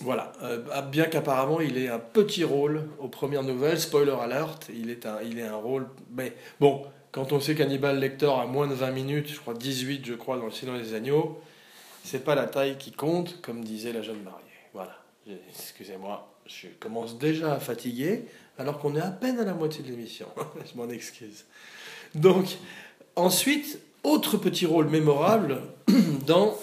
Voilà, 0.02 0.32
euh, 0.42 0.58
bien 0.82 1.04
qu'apparemment 1.04 1.62
il 1.62 1.78
ait 1.78 1.88
un 1.88 1.98
petit 1.98 2.44
rôle 2.44 2.82
aux 2.98 3.08
premières 3.08 3.42
nouvelles, 3.42 3.80
spoiler 3.80 4.14
alert, 4.20 4.68
il 4.74 4.90
est 4.90 5.06
un, 5.06 5.16
il 5.24 5.38
est 5.38 5.46
un 5.46 5.56
rôle, 5.56 5.86
mais 6.14 6.34
bon, 6.60 6.82
quand 7.10 7.32
on 7.32 7.40
sait 7.40 7.54
qu'Hannibal 7.54 7.98
Lecter 7.98 8.30
a 8.30 8.44
moins 8.44 8.66
de 8.66 8.74
20 8.74 8.90
minutes, 8.90 9.28
je 9.30 9.38
crois 9.38 9.54
18 9.54 10.04
je 10.04 10.14
crois 10.14 10.36
dans 10.36 10.46
le 10.46 10.50
Silence 10.50 10.82
des 10.82 10.94
Agneaux, 10.94 11.40
c'est 12.04 12.24
pas 12.24 12.34
la 12.34 12.46
taille 12.46 12.76
qui 12.76 12.92
compte, 12.92 13.40
comme 13.40 13.64
disait 13.64 13.94
la 13.94 14.02
jeune 14.02 14.22
mariée. 14.22 14.51
Excusez-moi, 15.26 16.28
je 16.46 16.68
commence 16.80 17.18
déjà 17.18 17.54
à 17.54 17.60
fatiguer, 17.60 18.24
alors 18.58 18.78
qu'on 18.78 18.96
est 18.96 19.00
à 19.00 19.10
peine 19.10 19.38
à 19.38 19.44
la 19.44 19.54
moitié 19.54 19.84
de 19.84 19.88
l'émission, 19.88 20.26
je 20.66 20.76
m'en 20.76 20.88
excuse. 20.88 21.44
Donc, 22.14 22.58
ensuite, 23.16 23.78
autre 24.04 24.36
petit 24.36 24.66
rôle 24.66 24.88
mémorable 24.88 25.62
dans 26.26 26.58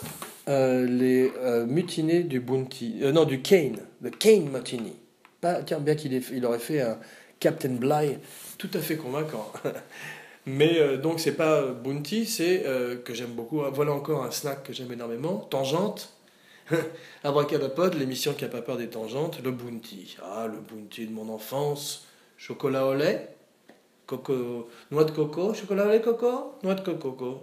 euh, 0.49 0.85
les 0.85 1.31
euh, 1.37 1.65
mutinés 1.65 2.23
du 2.23 2.39
Bounty, 2.39 2.99
euh, 3.01 3.11
non 3.11 3.23
du 3.23 3.41
Kane, 3.41 3.77
le 4.01 4.09
Kane 4.09 4.49
Mutiny. 4.49 4.93
Bien 5.41 5.95
qu'il 5.95 6.21
il 6.33 6.45
aurait 6.45 6.59
fait 6.59 6.81
un 6.81 6.97
Captain 7.39 7.69
Bligh 7.69 8.17
tout 8.57 8.69
à 8.73 8.79
fait 8.79 8.97
convaincant. 8.97 9.51
Mais 10.45 10.97
donc 10.97 11.19
c'est 11.19 11.33
pas 11.33 11.67
Bounty, 11.67 12.25
c'est 12.25 12.65
que 13.05 13.13
j'aime 13.13 13.31
beaucoup. 13.31 13.61
Voilà 13.71 13.91
encore 13.91 14.23
un 14.23 14.31
snack 14.31 14.63
que 14.63 14.73
j'aime 14.73 14.91
énormément. 14.91 15.37
Tangente. 15.37 16.18
Abracadapod, 17.23 17.95
l'émission 17.95 18.33
qui 18.33 18.45
a 18.45 18.47
pas 18.47 18.61
peur 18.61 18.77
des 18.77 18.87
tangentes. 18.87 19.39
Le 19.43 19.51
Bounty. 19.51 20.17
Ah, 20.23 20.47
le 20.47 20.59
Bounty 20.59 21.07
de 21.07 21.11
mon 21.11 21.29
enfance. 21.29 22.05
Chocolat 22.37 22.85
au 22.85 22.93
lait. 22.93 23.35
Coco, 24.05 24.67
noix 24.89 25.03
de 25.03 25.11
coco, 25.11 25.53
chocolat 25.53 25.85
au 25.85 25.89
lait 25.89 26.01
coco, 26.01 26.55
noix 26.63 26.73
de 26.73 26.81
coco. 26.81 27.41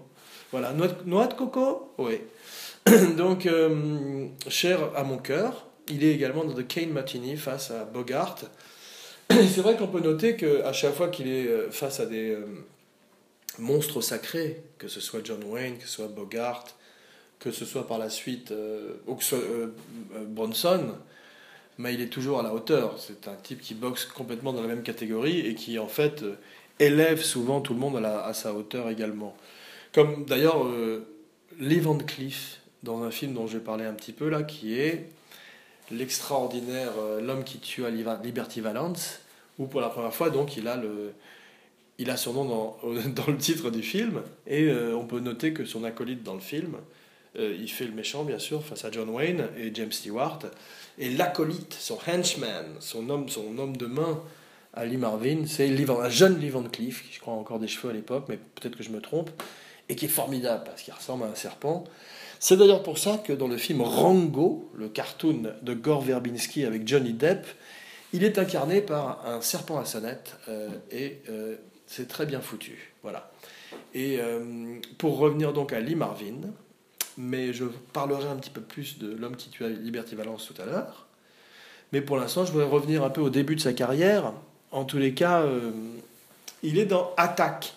Voilà, 0.50 0.72
noix 0.72 1.26
de, 1.26 1.34
coco, 1.34 1.92
oui. 1.98 2.20
Donc, 3.16 3.46
euh, 3.46 4.26
cher 4.48 4.90
à 4.96 5.04
mon 5.04 5.18
cœur, 5.18 5.66
il 5.88 6.02
est 6.02 6.12
également 6.12 6.44
dans 6.44 6.54
The 6.54 6.66
Kane 6.66 6.90
Martini 6.90 7.36
face 7.36 7.70
à 7.70 7.84
Bogart. 7.84 8.36
C'est 9.30 9.60
vrai 9.60 9.76
qu'on 9.76 9.86
peut 9.86 10.00
noter 10.00 10.36
qu'à 10.36 10.72
chaque 10.72 10.94
fois 10.94 11.08
qu'il 11.08 11.28
est 11.28 11.46
euh, 11.46 11.70
face 11.70 12.00
à 12.00 12.06
des 12.06 12.30
euh, 12.30 12.46
monstres 13.58 14.00
sacrés, 14.00 14.62
que 14.78 14.88
ce 14.88 15.00
soit 15.00 15.20
John 15.22 15.44
Wayne, 15.44 15.78
que 15.78 15.84
ce 15.84 15.90
soit 15.90 16.08
Bogart, 16.08 16.64
que 17.38 17.50
ce 17.50 17.64
soit 17.64 17.86
par 17.86 17.98
la 17.98 18.10
suite, 18.10 18.52
ou 19.06 19.14
que 19.14 19.24
ce 19.24 19.36
soit 19.36 20.22
Bronson, 20.26 20.94
mais 21.78 21.94
il 21.94 22.00
est 22.00 22.08
toujours 22.08 22.40
à 22.40 22.42
la 22.42 22.54
hauteur. 22.54 22.98
C'est 22.98 23.28
un 23.28 23.34
type 23.34 23.60
qui 23.60 23.74
boxe 23.74 24.06
complètement 24.06 24.52
dans 24.52 24.62
la 24.62 24.68
même 24.68 24.82
catégorie 24.82 25.40
et 25.40 25.54
qui 25.54 25.78
en 25.78 25.88
fait 25.88 26.24
élève 26.78 27.22
souvent 27.22 27.60
tout 27.60 27.74
le 27.74 27.80
monde 27.80 28.02
à, 28.04 28.32
sa 28.32 28.54
hauteur 28.54 28.88
également. 28.88 29.36
Comme 29.92 30.24
d'ailleurs 30.24 30.66
Lee 31.58 31.80
Van 31.80 31.98
Cleef 31.98 32.60
dans 32.82 33.02
un 33.02 33.10
film 33.10 33.34
dont 33.34 33.46
je 33.46 33.58
vais 33.58 33.64
parler 33.64 33.84
un 33.84 33.92
petit 33.92 34.12
peu 34.12 34.28
là, 34.28 34.42
qui 34.42 34.78
est 34.78 35.10
l'extraordinaire 35.90 36.92
euh, 36.98 37.20
L'homme 37.20 37.44
qui 37.44 37.58
tue 37.58 37.84
à 37.84 37.90
Liberty 37.90 38.60
Valance, 38.60 39.20
où 39.58 39.66
pour 39.66 39.80
la 39.80 39.88
première 39.88 40.14
fois, 40.14 40.30
donc, 40.30 40.56
il 40.56 40.68
a, 40.68 40.76
le, 40.76 41.12
il 41.98 42.10
a 42.10 42.16
son 42.16 42.32
nom 42.32 42.44
dans, 42.44 42.78
dans 43.14 43.26
le 43.26 43.36
titre 43.36 43.70
du 43.70 43.82
film, 43.82 44.22
et 44.46 44.64
euh, 44.64 44.96
on 44.96 45.06
peut 45.06 45.20
noter 45.20 45.52
que 45.52 45.64
son 45.64 45.84
acolyte 45.84 46.22
dans 46.22 46.34
le 46.34 46.40
film, 46.40 46.76
euh, 46.76 46.78
il 47.38 47.70
fait 47.70 47.84
le 47.84 47.92
méchant, 47.92 48.24
bien 48.24 48.38
sûr, 48.38 48.64
face 48.64 48.84
à 48.84 48.90
John 48.90 49.10
Wayne 49.10 49.48
et 49.58 49.70
James 49.74 49.92
Stewart, 49.92 50.38
et 50.98 51.10
l'acolyte, 51.10 51.74
son 51.78 51.98
henchman, 52.06 52.64
son 52.80 53.10
homme, 53.10 53.28
son 53.28 53.58
homme 53.58 53.76
de 53.76 53.86
main 53.86 54.22
à 54.72 54.84
Lee 54.84 54.96
Marvin, 54.96 55.44
c'est 55.46 55.68
un 55.68 56.08
jeune 56.08 56.38
Lee 56.38 56.50
Van 56.50 56.62
Cleef, 56.62 57.02
qui 57.06 57.14
je 57.14 57.20
crois 57.20 57.34
encore 57.34 57.58
des 57.58 57.68
cheveux 57.68 57.90
à 57.90 57.92
l'époque, 57.92 58.24
mais 58.28 58.36
peut-être 58.36 58.76
que 58.76 58.82
je 58.82 58.90
me 58.90 59.00
trompe, 59.00 59.30
et 59.88 59.96
qui 59.96 60.04
est 60.04 60.08
formidable 60.08 60.64
parce 60.64 60.82
qu'il 60.82 60.92
ressemble 60.92 61.24
à 61.24 61.28
un 61.28 61.34
serpent. 61.34 61.84
C'est 62.38 62.56
d'ailleurs 62.56 62.82
pour 62.82 62.98
ça 62.98 63.18
que 63.18 63.32
dans 63.32 63.48
le 63.48 63.56
film 63.56 63.80
Rango, 63.80 64.70
le 64.74 64.88
cartoon 64.88 65.54
de 65.62 65.74
Gore 65.74 66.02
Verbinski 66.02 66.64
avec 66.64 66.86
Johnny 66.86 67.12
Depp, 67.12 67.46
il 68.12 68.24
est 68.24 68.38
incarné 68.38 68.82
par 68.82 69.26
un 69.26 69.40
serpent 69.40 69.78
à 69.78 69.84
sonnette 69.84 70.36
euh, 70.48 70.68
et 70.90 71.22
euh, 71.28 71.56
c'est 71.86 72.08
très 72.08 72.26
bien 72.26 72.40
foutu. 72.40 72.92
Voilà. 73.02 73.30
Et 73.94 74.18
euh, 74.20 74.78
pour 74.98 75.18
revenir 75.18 75.52
donc 75.52 75.72
à 75.72 75.80
Lee 75.80 75.94
Marvin, 75.94 76.40
mais 77.16 77.52
je 77.52 77.64
parlerai 77.92 78.28
un 78.28 78.36
petit 78.36 78.50
peu 78.50 78.60
plus 78.60 78.98
de 78.98 79.14
l'homme 79.14 79.36
qui 79.36 79.50
tue 79.50 79.68
Liberty 79.68 80.14
Valence 80.14 80.46
tout 80.46 80.60
à 80.60 80.66
l'heure. 80.66 81.06
Mais 81.92 82.00
pour 82.00 82.16
l'instant, 82.16 82.44
je 82.44 82.52
voudrais 82.52 82.68
revenir 82.68 83.04
un 83.04 83.10
peu 83.10 83.20
au 83.20 83.30
début 83.30 83.56
de 83.56 83.60
sa 83.60 83.72
carrière. 83.72 84.32
En 84.72 84.84
tous 84.84 84.98
les 84.98 85.14
cas, 85.14 85.44
il 86.62 86.78
est 86.78 86.86
dans 86.86 87.14
Attack, 87.16 87.74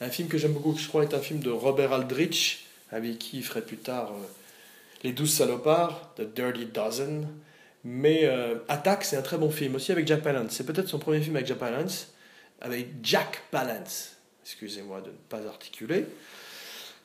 un 0.00 0.08
film 0.08 0.28
que 0.28 0.38
j'aime 0.38 0.52
beaucoup, 0.52 0.72
que 0.72 0.80
je 0.80 0.88
crois 0.88 1.02
est 1.02 1.14
un 1.14 1.20
film 1.20 1.40
de 1.40 1.50
Robert 1.50 1.92
Aldrich, 1.92 2.66
avec 2.90 3.18
qui 3.18 3.38
il 3.38 3.44
ferait 3.44 3.62
plus 3.62 3.78
tard 3.78 4.12
euh, 4.12 4.26
Les 5.02 5.12
Douze 5.12 5.32
Salopards, 5.32 6.14
The 6.16 6.34
Dirty 6.34 6.66
Dozen. 6.66 7.26
Mais 7.84 8.22
euh, 8.24 8.56
Attack, 8.68 9.04
c'est 9.04 9.16
un 9.16 9.22
très 9.22 9.38
bon 9.38 9.50
film, 9.50 9.76
aussi 9.76 9.92
avec 9.92 10.06
Jack 10.06 10.22
Palance. 10.22 10.52
C'est 10.52 10.66
peut-être 10.66 10.88
son 10.88 10.98
premier 10.98 11.20
film 11.20 11.36
avec 11.36 11.46
Jack 11.46 11.58
Palance, 11.58 12.08
avec 12.60 12.88
Jack 13.02 13.42
Palance, 13.50 14.16
excusez-moi 14.42 15.00
de 15.00 15.10
ne 15.10 15.16
pas 15.28 15.46
articuler, 15.46 16.06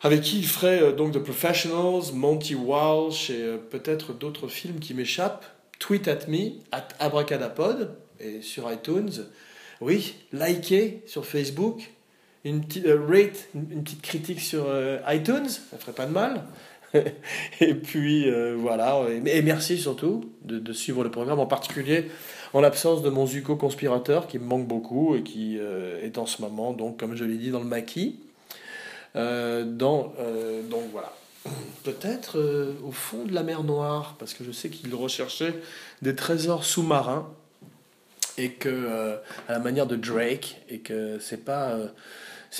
avec 0.03 0.21
qui 0.21 0.39
il 0.39 0.47
ferait 0.47 0.81
euh, 0.81 0.91
donc 0.91 1.13
The 1.13 1.19
Professionals, 1.19 2.13
Monty 2.13 2.55
Walsh 2.55 3.29
et 3.29 3.57
peut-être 3.69 4.13
d'autres 4.13 4.47
films 4.47 4.79
qui 4.79 4.93
m'échappent. 4.93 5.45
Tweet 5.79 6.07
at 6.07 6.27
me, 6.27 6.51
at 6.71 6.89
Abracadapod, 6.99 7.95
et 8.19 8.41
sur 8.41 8.71
iTunes. 8.71 9.25
Oui, 9.81 10.13
likez 10.31 11.01
sur 11.07 11.25
Facebook, 11.25 11.91
une 12.43 12.61
petite 12.63 12.85
euh, 12.85 13.03
rate, 13.07 13.47
une, 13.55 13.83
petite 13.83 14.01
critique 14.01 14.39
sur 14.39 14.65
euh, 14.67 14.99
iTunes, 15.07 15.47
ça 15.47 15.77
ferait 15.77 15.93
pas 15.93 16.05
de 16.05 16.11
mal. 16.11 16.43
et 17.61 17.73
puis 17.73 18.29
euh, 18.29 18.55
voilà, 18.57 19.05
et, 19.09 19.41
merci 19.41 19.77
surtout 19.77 20.29
de, 20.43 20.73
suivre 20.73 21.03
le 21.03 21.11
programme, 21.11 21.39
en 21.39 21.45
particulier 21.45 22.07
en 22.53 22.59
l'absence 22.59 23.01
de 23.01 23.09
mon 23.09 23.25
Zuko 23.25 23.55
conspirateur 23.55 24.27
qui 24.27 24.37
me 24.37 24.43
manque 24.43 24.67
beaucoup 24.67 25.15
et 25.15 25.23
qui 25.23 25.57
est 25.57 26.17
en 26.17 26.25
ce 26.25 26.41
moment, 26.41 26.73
donc 26.73 26.99
comme 26.99 27.15
je 27.15 27.23
l'ai 27.23 27.37
dit, 27.37 27.49
dans 27.49 27.59
le 27.59 27.65
maquis. 27.65 28.19
Dans, 29.15 30.13
donc 30.69 30.83
voilà. 30.91 31.13
Peut-être 31.83 32.39
au 32.85 32.91
fond 32.91 33.25
de 33.25 33.33
la 33.33 33.43
mer 33.43 33.63
Noire, 33.63 34.15
parce 34.19 34.33
que 34.33 34.43
je 34.43 34.51
sais 34.51 34.69
qu'il 34.69 34.93
recherchait 34.93 35.55
des 36.01 36.15
trésors 36.15 36.63
sous-marins 36.63 37.27
et 38.37 38.51
que 38.51 39.17
à 39.47 39.53
la 39.53 39.59
manière 39.59 39.87
de 39.87 39.95
Drake 39.95 40.61
et 40.69 40.79
que 40.79 41.17
c'est 41.19 41.43
pas 41.43 41.77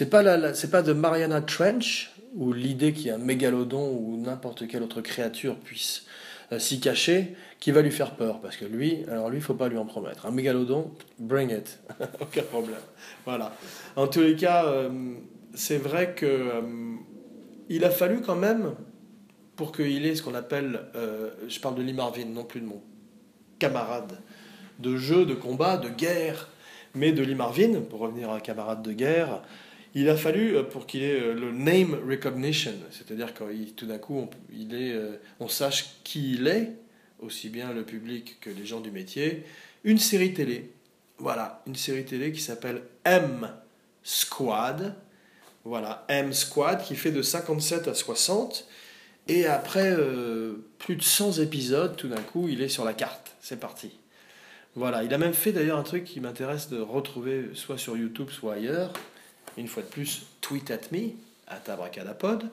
pas 0.10 0.24
la, 0.24 0.52
pas 0.72 0.82
de 0.82 0.94
Mariana 0.94 1.42
Trench 1.42 2.12
où 2.36 2.54
l'idée 2.54 2.94
qu'il 2.94 3.08
y 3.08 3.10
a 3.10 3.16
un 3.16 3.20
mégalodon 3.20 3.90
ou 3.90 4.18
n'importe 4.18 4.68
quelle 4.68 4.84
autre 4.84 5.02
créature 5.02 5.56
puisse 5.56 6.06
euh, 6.52 6.60
s'y 6.60 6.80
cacher 6.80 7.36
qui 7.60 7.72
va 7.72 7.82
lui 7.82 7.92
faire 7.92 8.12
peur 8.12 8.40
parce 8.40 8.58
que 8.58 8.66
lui, 8.66 9.04
alors 9.10 9.30
lui, 9.30 9.38
il 9.38 9.44
faut 9.44 9.54
pas 9.54 9.68
lui 9.68 9.78
en 9.78 9.86
promettre. 9.86 10.26
Un 10.26 10.32
mégalodon, 10.32 10.92
bring 11.20 11.52
it, 11.52 11.80
aucun 12.22 12.44
problème. 12.44 12.80
Voilà. 13.26 13.54
En 13.96 14.08
tous 14.08 14.22
les 14.22 14.36
cas, 14.36 14.66
euh, 14.66 14.90
c'est 15.54 15.78
vrai 15.78 16.14
que 16.16 16.26
euh, 16.26 16.62
il 17.70 17.86
a 17.86 17.90
fallu 17.90 18.22
quand 18.22 18.36
même 18.36 18.74
pour 19.56 19.72
qu'il 19.72 20.06
ait 20.06 20.16
ce 20.16 20.24
qu'on 20.24 20.34
appelle, 20.34 20.82
je 21.48 21.60
parle 21.60 21.76
de 21.76 21.84
Lee 21.84 21.94
Marvin, 21.94 22.26
non 22.26 22.44
plus 22.44 22.62
de 22.62 22.66
mon 22.66 22.82
camarade 23.60 24.18
de 24.80 24.98
jeu, 24.98 25.26
de 25.26 25.36
combat, 25.36 25.78
de 25.78 25.90
guerre, 25.90 26.50
mais 26.96 27.12
de 27.12 27.24
Lee 27.24 27.36
Marvin, 27.36 27.82
pour 27.82 28.00
revenir 28.00 28.32
à 28.32 28.42
camarade 28.42 28.82
de 28.82 28.92
guerre, 28.92 29.42
il 29.94 30.10
a 30.10 30.16
fallu 30.16 30.56
euh, 30.56 30.64
pour 30.64 30.88
qu'il 30.88 31.04
ait 31.04 31.20
euh, 31.20 31.34
le 31.34 31.52
name 31.52 31.98
recognition, 32.08 32.74
c'est-à-dire 32.92 33.34
quand 33.34 33.48
tout 33.76 33.86
d'un 33.86 33.98
coup 33.98 34.28
il 34.54 34.74
est, 34.74 34.94
euh, 34.94 35.18
on 35.40 35.48
sache 35.48 35.98
qui 36.04 36.34
il 36.34 36.48
est, 36.48 36.72
aussi 37.20 37.50
bien 37.50 37.74
le 37.74 37.84
public 37.84 38.38
que 38.42 38.50
les 38.50 38.66
gens 38.66 38.82
du 38.82 38.92
métier, 38.92 39.44
une 39.84 39.98
série 39.98 40.34
télé. 40.34 40.72
Voilà, 41.18 41.62
une 41.68 41.76
série 41.76 42.06
télé 42.06 42.32
qui 42.32 42.42
s'appelle 42.42 42.82
M 43.04 43.52
Squad. 44.02 44.96
Voilà, 45.64 46.06
M 46.08 46.34
Squad 46.34 46.84
qui 46.84 46.96
fait 46.96 47.12
de 47.12 47.22
57 47.22 47.88
à 47.88 47.94
60. 47.94 48.68
Et 49.28 49.46
après 49.46 49.96
plus 50.80 50.96
de 50.96 51.04
100 51.04 51.40
épisodes, 51.40 51.96
tout 51.96 52.08
d'un 52.08 52.22
coup, 52.22 52.50
il 52.50 52.62
est 52.62 52.70
sur 52.70 52.84
la 52.84 52.94
carte. 52.94 53.36
C'est 53.40 53.60
parti. 53.60 53.92
Voilà, 54.76 55.04
il 55.04 55.14
a 55.14 55.18
même 55.18 55.34
fait 55.34 55.52
d'ailleurs 55.52 55.78
un 55.78 55.84
truc 55.84 56.06
qui 56.06 56.20
m'intéresse 56.20 56.70
de 56.70 56.80
retrouver 56.80 57.50
soit 57.54 57.78
sur 57.78 57.96
YouTube, 57.96 58.30
soit 58.30 58.54
ailleurs 58.54 58.94
une 59.58 59.68
fois 59.68 59.84
de 59.84 59.88
plus, 59.88 60.24
tweet 60.42 60.72
at 60.72 60.80
me, 60.92 61.12
à 61.48 61.60
Abracadapod. 61.72 62.50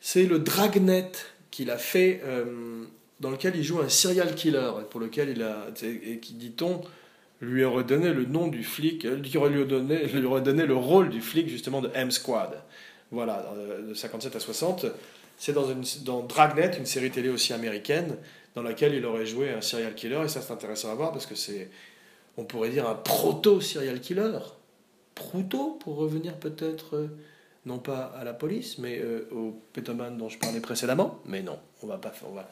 C'est 0.00 0.24
le 0.24 0.38
dragnet 0.38 1.12
qu'il 1.50 1.70
a 1.70 1.78
fait 1.78 2.20
euh, 2.24 2.84
dans 3.20 3.30
lequel 3.30 3.56
il 3.56 3.62
joue 3.62 3.80
un 3.80 3.88
serial 3.88 4.34
killer, 4.34 4.70
pour 4.90 5.00
lequel 5.00 5.30
il 5.30 5.42
a, 5.42 5.66
et 5.82 6.18
qui 6.18 6.34
dit-on, 6.34 6.82
lui 7.40 7.64
aurait 7.64 7.84
donné 7.84 8.12
le 8.12 8.24
nom 8.24 8.48
du 8.48 8.64
flic, 8.64 9.04
lui 9.04 9.30
donné, 9.66 10.06
lui 10.14 10.24
aurait 10.24 10.42
donné 10.42 10.66
le 10.66 10.76
rôle 10.76 11.10
du 11.10 11.20
flic 11.20 11.48
justement 11.48 11.80
de 11.80 11.90
M 11.94 12.10
Squad. 12.10 12.62
Voilà, 13.10 13.46
de 13.86 13.94
57 13.94 14.34
à 14.34 14.40
60. 14.40 14.86
C'est 15.38 15.52
dans, 15.52 15.66
dans 16.04 16.22
Dragnet, 16.22 16.76
une 16.78 16.86
série 16.86 17.10
télé 17.10 17.28
aussi 17.28 17.52
américaine, 17.52 18.16
dans 18.54 18.62
laquelle 18.62 18.94
il 18.94 19.04
aurait 19.04 19.26
joué 19.26 19.50
un 19.50 19.60
serial 19.60 19.94
killer, 19.94 20.22
et 20.24 20.28
ça 20.28 20.40
c'est 20.40 20.52
intéressant 20.52 20.90
à 20.90 20.94
voir 20.94 21.12
parce 21.12 21.26
que 21.26 21.34
c'est, 21.34 21.70
on 22.36 22.44
pourrait 22.44 22.70
dire, 22.70 22.88
un 22.88 22.94
proto-serial 22.94 24.00
killer. 24.00 24.38
Proto, 25.14 25.78
pour 25.80 25.96
revenir 25.96 26.34
peut-être, 26.34 26.96
euh, 26.96 27.08
non 27.66 27.78
pas 27.78 28.12
à 28.18 28.24
la 28.24 28.32
police, 28.32 28.78
mais 28.78 28.98
euh, 28.98 29.28
au 29.30 29.60
pétoman 29.72 30.16
dont 30.16 30.28
je 30.28 30.38
parlais 30.38 30.60
précédemment. 30.60 31.20
Mais 31.26 31.42
non, 31.42 31.58
on 31.86 31.92
va 31.92 31.98
pas 31.98 32.12
va... 32.34 32.48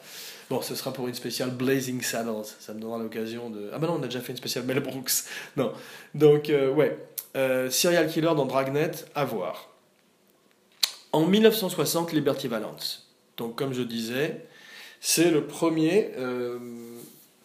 Bon, 0.49 0.61
ce 0.61 0.75
sera 0.75 0.93
pour 0.93 1.07
une 1.07 1.13
spéciale 1.13 1.51
Blazing 1.51 2.01
Saddles. 2.01 2.45
Ça 2.59 2.73
me 2.73 2.79
donnera 2.79 2.97
l'occasion 2.97 3.49
de. 3.49 3.69
Ah 3.73 3.79
ben 3.79 3.87
non, 3.87 3.97
on 3.99 4.03
a 4.03 4.07
déjà 4.07 4.21
fait 4.21 4.31
une 4.31 4.37
spéciale 4.37 4.65
Mel 4.65 4.79
Brooks. 4.79 5.11
Non. 5.57 5.71
Donc, 6.13 6.49
euh, 6.49 6.71
ouais. 6.71 6.97
serial 7.69 8.07
killer 8.07 8.33
dans 8.35 8.45
Dragnet, 8.45 8.91
à 9.13 9.25
voir. 9.25 9.69
En 11.11 11.25
1960, 11.25 12.11
Liberty 12.13 12.47
Valance. 12.47 13.07
Donc, 13.37 13.55
comme 13.55 13.73
je 13.73 13.81
disais, 13.81 14.45
c'est 14.99 15.29
le 15.29 15.45
premier 15.45 16.11
euh, 16.17 16.57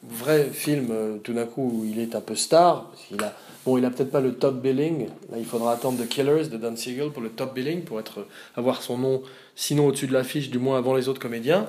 vrai 0.03 0.49
film, 0.53 0.89
euh, 0.91 1.19
tout 1.19 1.33
d'un 1.33 1.47
coup, 1.47 1.63
où 1.63 1.85
il 1.85 1.99
est 1.99 2.15
un 2.15 2.21
peu 2.21 2.35
star. 2.35 2.91
Il 3.11 3.23
a, 3.23 3.37
bon, 3.65 3.79
il 3.79 3.85
a 3.85 3.91
peut-être 3.91 4.11
pas 4.11 4.21
le 4.21 4.35
top 4.35 4.61
billing. 4.61 5.07
Là, 5.31 5.39
il 5.39 5.45
faudra 5.45 5.73
attendre 5.73 6.03
The 6.03 6.09
Killers 6.09 6.49
de 6.49 6.57
Don 6.57 6.77
Siegel 6.77 7.11
pour 7.11 7.23
le 7.23 7.31
top 7.31 7.55
billing, 7.55 7.83
pour 7.83 8.01
être, 8.01 8.27
avoir 8.57 8.83
son 8.83 8.99
nom, 8.99 9.23
sinon 9.55 9.87
au-dessus 9.87 10.07
de 10.07 10.13
l'affiche, 10.13 10.51
du 10.51 10.59
moins 10.59 10.79
avant 10.79 10.95
les 10.95 11.09
autres 11.09 11.21
comédiens. 11.21 11.69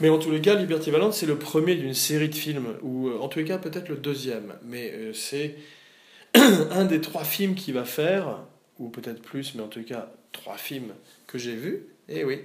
Mais 0.00 0.08
en 0.08 0.18
tous 0.18 0.30
les 0.30 0.40
cas, 0.40 0.54
Liberty 0.54 0.90
Valance, 0.90 1.18
c'est 1.18 1.26
le 1.26 1.36
premier 1.36 1.74
d'une 1.74 1.94
série 1.94 2.28
de 2.28 2.34
films, 2.34 2.76
ou 2.82 3.08
euh, 3.08 3.18
en 3.18 3.28
tous 3.28 3.40
les 3.40 3.44
cas, 3.44 3.58
peut-être 3.58 3.88
le 3.88 3.96
deuxième. 3.96 4.54
Mais 4.64 4.94
c'est 5.12 5.56
un 6.34 6.84
des 6.84 7.00
trois 7.00 7.24
films 7.24 7.54
qu'il 7.54 7.74
va 7.74 7.84
faire, 7.84 8.38
ou 8.78 8.88
peut-être 8.88 9.20
plus, 9.20 9.54
mais 9.54 9.62
en 9.62 9.68
tout 9.68 9.82
cas, 9.82 10.10
trois 10.32 10.56
films 10.56 10.92
que 11.26 11.36
j'ai 11.36 11.54
vus, 11.54 11.86
et 12.08 12.20
eh 12.20 12.24
oui, 12.24 12.40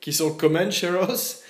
qui 0.00 0.12
sont 0.12 0.32
Comancheros 0.32 1.42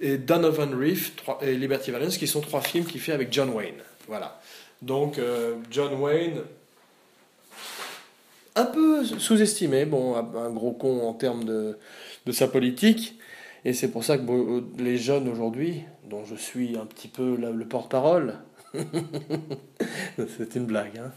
et 0.00 0.18
Donovan 0.18 0.74
Reef 0.74 1.12
et 1.40 1.54
Liberty 1.54 1.90
Valance, 1.90 2.16
qui 2.16 2.26
sont 2.26 2.40
trois 2.40 2.60
films 2.60 2.84
qu'il 2.84 3.00
fait 3.00 3.12
avec 3.12 3.32
John 3.32 3.50
Wayne. 3.50 3.82
Voilà. 4.08 4.40
Donc, 4.80 5.18
euh, 5.18 5.56
John 5.70 5.94
Wayne, 6.00 6.42
un 8.54 8.64
peu 8.64 9.04
sous-estimé, 9.04 9.84
bon, 9.84 10.16
un 10.16 10.50
gros 10.50 10.72
con 10.72 11.06
en 11.06 11.14
termes 11.14 11.44
de, 11.44 11.78
de 12.26 12.32
sa 12.32 12.48
politique, 12.48 13.18
et 13.64 13.72
c'est 13.72 13.88
pour 13.88 14.04
ça 14.04 14.18
que 14.18 14.22
les 14.78 14.98
jeunes 14.98 15.28
aujourd'hui, 15.28 15.82
dont 16.10 16.24
je 16.24 16.34
suis 16.34 16.76
un 16.76 16.84
petit 16.84 17.08
peu 17.08 17.36
le 17.36 17.64
porte-parole, 17.64 18.38
C'est 20.38 20.54
une 20.56 20.66
blague. 20.66 20.98
Hein 20.98 21.12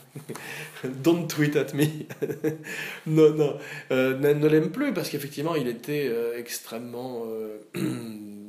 Don't 1.04 1.28
tweet 1.28 1.56
at 1.56 1.74
me. 1.74 1.86
non, 3.08 3.34
non. 3.34 3.58
Euh, 3.92 4.18
ne, 4.18 4.48
l'aime 4.48 4.72
plus 4.72 4.94
parce 4.94 5.10
qu'effectivement, 5.10 5.56
il 5.56 5.68
était 5.68 6.08
euh, 6.10 6.38
extrêmement. 6.38 7.24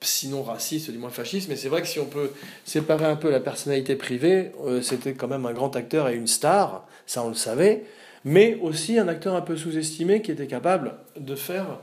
Euh, 0.00 0.04
sinon 0.06 0.42
raciste, 0.42 0.90
du 0.90 0.98
moins 0.98 1.10
fasciste. 1.10 1.48
Mais 1.48 1.56
c'est 1.56 1.68
vrai 1.68 1.82
que 1.82 1.88
si 1.88 1.98
on 1.98 2.06
peut 2.06 2.30
séparer 2.64 3.04
un 3.04 3.16
peu 3.16 3.30
la 3.30 3.40
personnalité 3.40 3.96
privée, 3.96 4.52
c'était 4.82 5.14
quand 5.14 5.28
même 5.28 5.46
un 5.46 5.52
grand 5.52 5.74
acteur 5.76 6.08
et 6.08 6.14
une 6.14 6.26
star. 6.26 6.86
Ça, 7.06 7.24
on 7.24 7.28
le 7.28 7.34
savait. 7.34 7.84
Mais 8.24 8.58
aussi 8.60 8.98
un 8.98 9.08
acteur 9.08 9.34
un 9.34 9.40
peu 9.40 9.56
sous-estimé 9.56 10.22
qui 10.22 10.30
était 10.30 10.46
capable 10.46 10.94
de 11.18 11.34
faire 11.34 11.80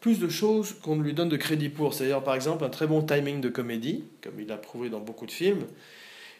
plus 0.00 0.18
de 0.18 0.28
choses 0.28 0.74
qu'on 0.82 0.96
ne 0.96 1.02
lui 1.02 1.12
donne 1.12 1.28
de 1.28 1.36
crédit 1.36 1.68
pour. 1.68 1.94
C'est-à-dire, 1.94 2.22
par 2.22 2.34
exemple, 2.34 2.64
un 2.64 2.70
très 2.70 2.86
bon 2.86 3.02
timing 3.02 3.40
de 3.40 3.48
comédie, 3.48 4.04
comme 4.22 4.40
il 4.40 4.46
l'a 4.46 4.56
prouvé 4.56 4.88
dans 4.88 5.00
beaucoup 5.00 5.26
de 5.26 5.30
films, 5.30 5.66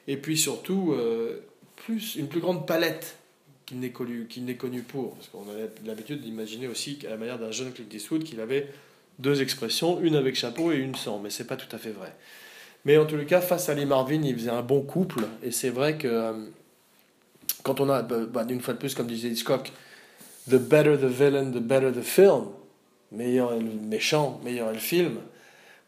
et 0.08 0.16
puis 0.16 0.36
surtout, 0.36 0.92
euh, 0.92 1.40
plus, 1.76 2.16
une 2.16 2.26
plus 2.26 2.40
grande 2.40 2.66
palette 2.66 3.16
qu'il 3.66 3.80
n'est 3.80 3.90
connu, 3.90 4.26
qu'il 4.28 4.56
connu 4.56 4.82
pour. 4.82 5.14
Parce 5.14 5.28
qu'on 5.28 5.42
a 5.42 5.86
l'habitude 5.86 6.22
d'imaginer 6.22 6.68
aussi, 6.68 6.98
à 7.06 7.10
la 7.10 7.16
manière 7.16 7.38
d'un 7.38 7.50
jeune 7.50 7.72
Clint 7.72 7.86
Eastwood, 7.92 8.24
qu'il 8.24 8.40
avait 8.40 8.68
deux 9.20 9.42
expressions, 9.42 10.00
une 10.00 10.16
avec 10.16 10.34
chapeau 10.34 10.72
et 10.72 10.76
une 10.76 10.94
sans, 10.94 11.18
mais 11.18 11.30
c'est 11.30 11.46
pas 11.46 11.56
tout 11.56 11.74
à 11.74 11.78
fait 11.78 11.90
vrai. 11.90 12.14
Mais 12.84 12.96
en 12.96 13.04
tous 13.04 13.16
les 13.16 13.26
cas, 13.26 13.40
face 13.40 13.68
à 13.68 13.74
Lee 13.74 13.86
Marvin, 13.86 14.22
il 14.22 14.34
faisait 14.34 14.50
un 14.50 14.62
bon 14.62 14.80
couple, 14.80 15.24
et 15.42 15.50
c'est 15.50 15.68
vrai 15.68 15.98
que 15.98 16.08
euh, 16.08 16.32
quand 17.62 17.80
on 17.80 17.90
a, 17.90 18.02
bah, 18.02 18.20
bah, 18.28 18.46
une 18.48 18.60
fois 18.60 18.74
de 18.74 18.78
plus, 18.78 18.94
comme 18.94 19.06
disait 19.06 19.28
Hitchcock, 19.28 19.72
the 20.48 20.56
better 20.56 20.96
the 20.96 21.04
villain, 21.04 21.50
the 21.50 21.62
better 21.62 21.92
the 21.92 22.02
film, 22.02 22.46
meilleur 23.12 23.52
est 23.52 23.60
le 23.60 23.70
méchant, 23.70 24.40
meilleur 24.44 24.70
est 24.70 24.74
le 24.74 24.78
film, 24.78 25.18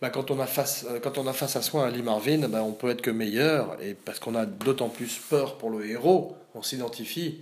bah, 0.03 0.11
quand, 0.11 0.31
on 0.31 0.39
a 0.39 0.47
face, 0.47 0.85
euh, 0.91 1.01
quand 1.01 1.17
on 1.17 1.27
a 1.27 1.33
face 1.33 1.57
à 1.57 1.63
soi 1.63 1.87
un 1.87 1.91
Lee 1.91 2.03
Marvin, 2.03 2.49
bah, 2.49 2.63
on 2.63 2.73
peut 2.73 2.91
être 2.91 3.03
que 3.03 3.11
meilleur, 3.11 3.79
et 3.81 3.95
parce 3.95 4.19
qu'on 4.19 4.35
a 4.35 4.45
d'autant 4.45 4.89
plus 4.89 5.19
peur 5.31 5.57
pour 5.57 5.71
le 5.71 5.89
héros, 5.89 6.37
on 6.55 6.63
s'identifie 6.63 7.41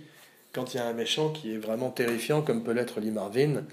quand 0.53 0.73
il 0.73 0.77
y 0.77 0.79
a 0.79 0.85
un 0.85 0.93
méchant 0.93 1.29
qui 1.29 1.53
est 1.53 1.57
vraiment 1.57 1.89
terrifiant, 1.89 2.41
comme 2.41 2.63
peut 2.63 2.71
l'être 2.71 2.99
Lee 2.99 3.11
Marvin, 3.11 3.63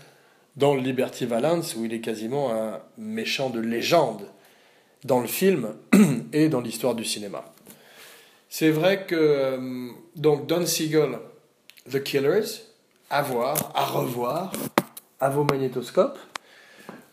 dans 0.58 0.74
Liberty 0.74 1.24
Valance, 1.24 1.76
où 1.76 1.84
il 1.84 1.94
est 1.94 2.00
quasiment 2.00 2.52
un 2.52 2.80
méchant 2.98 3.48
de 3.48 3.60
légende, 3.60 4.22
dans 5.04 5.20
le 5.20 5.28
film 5.28 5.74
et 6.32 6.48
dans 6.48 6.60
l'histoire 6.60 6.96
du 6.96 7.04
cinéma. 7.04 7.44
C'est 8.48 8.70
vrai 8.70 9.06
que 9.06 9.14
euh, 9.14 9.88
donc 10.16 10.46
Don 10.46 10.66
Siegel, 10.66 11.18
The 11.90 12.02
Killers, 12.02 12.64
à 13.08 13.22
voir, 13.22 13.72
à 13.74 13.84
revoir, 13.84 14.52
à 15.20 15.30
vos 15.30 15.44
magnétoscopes. 15.44 16.18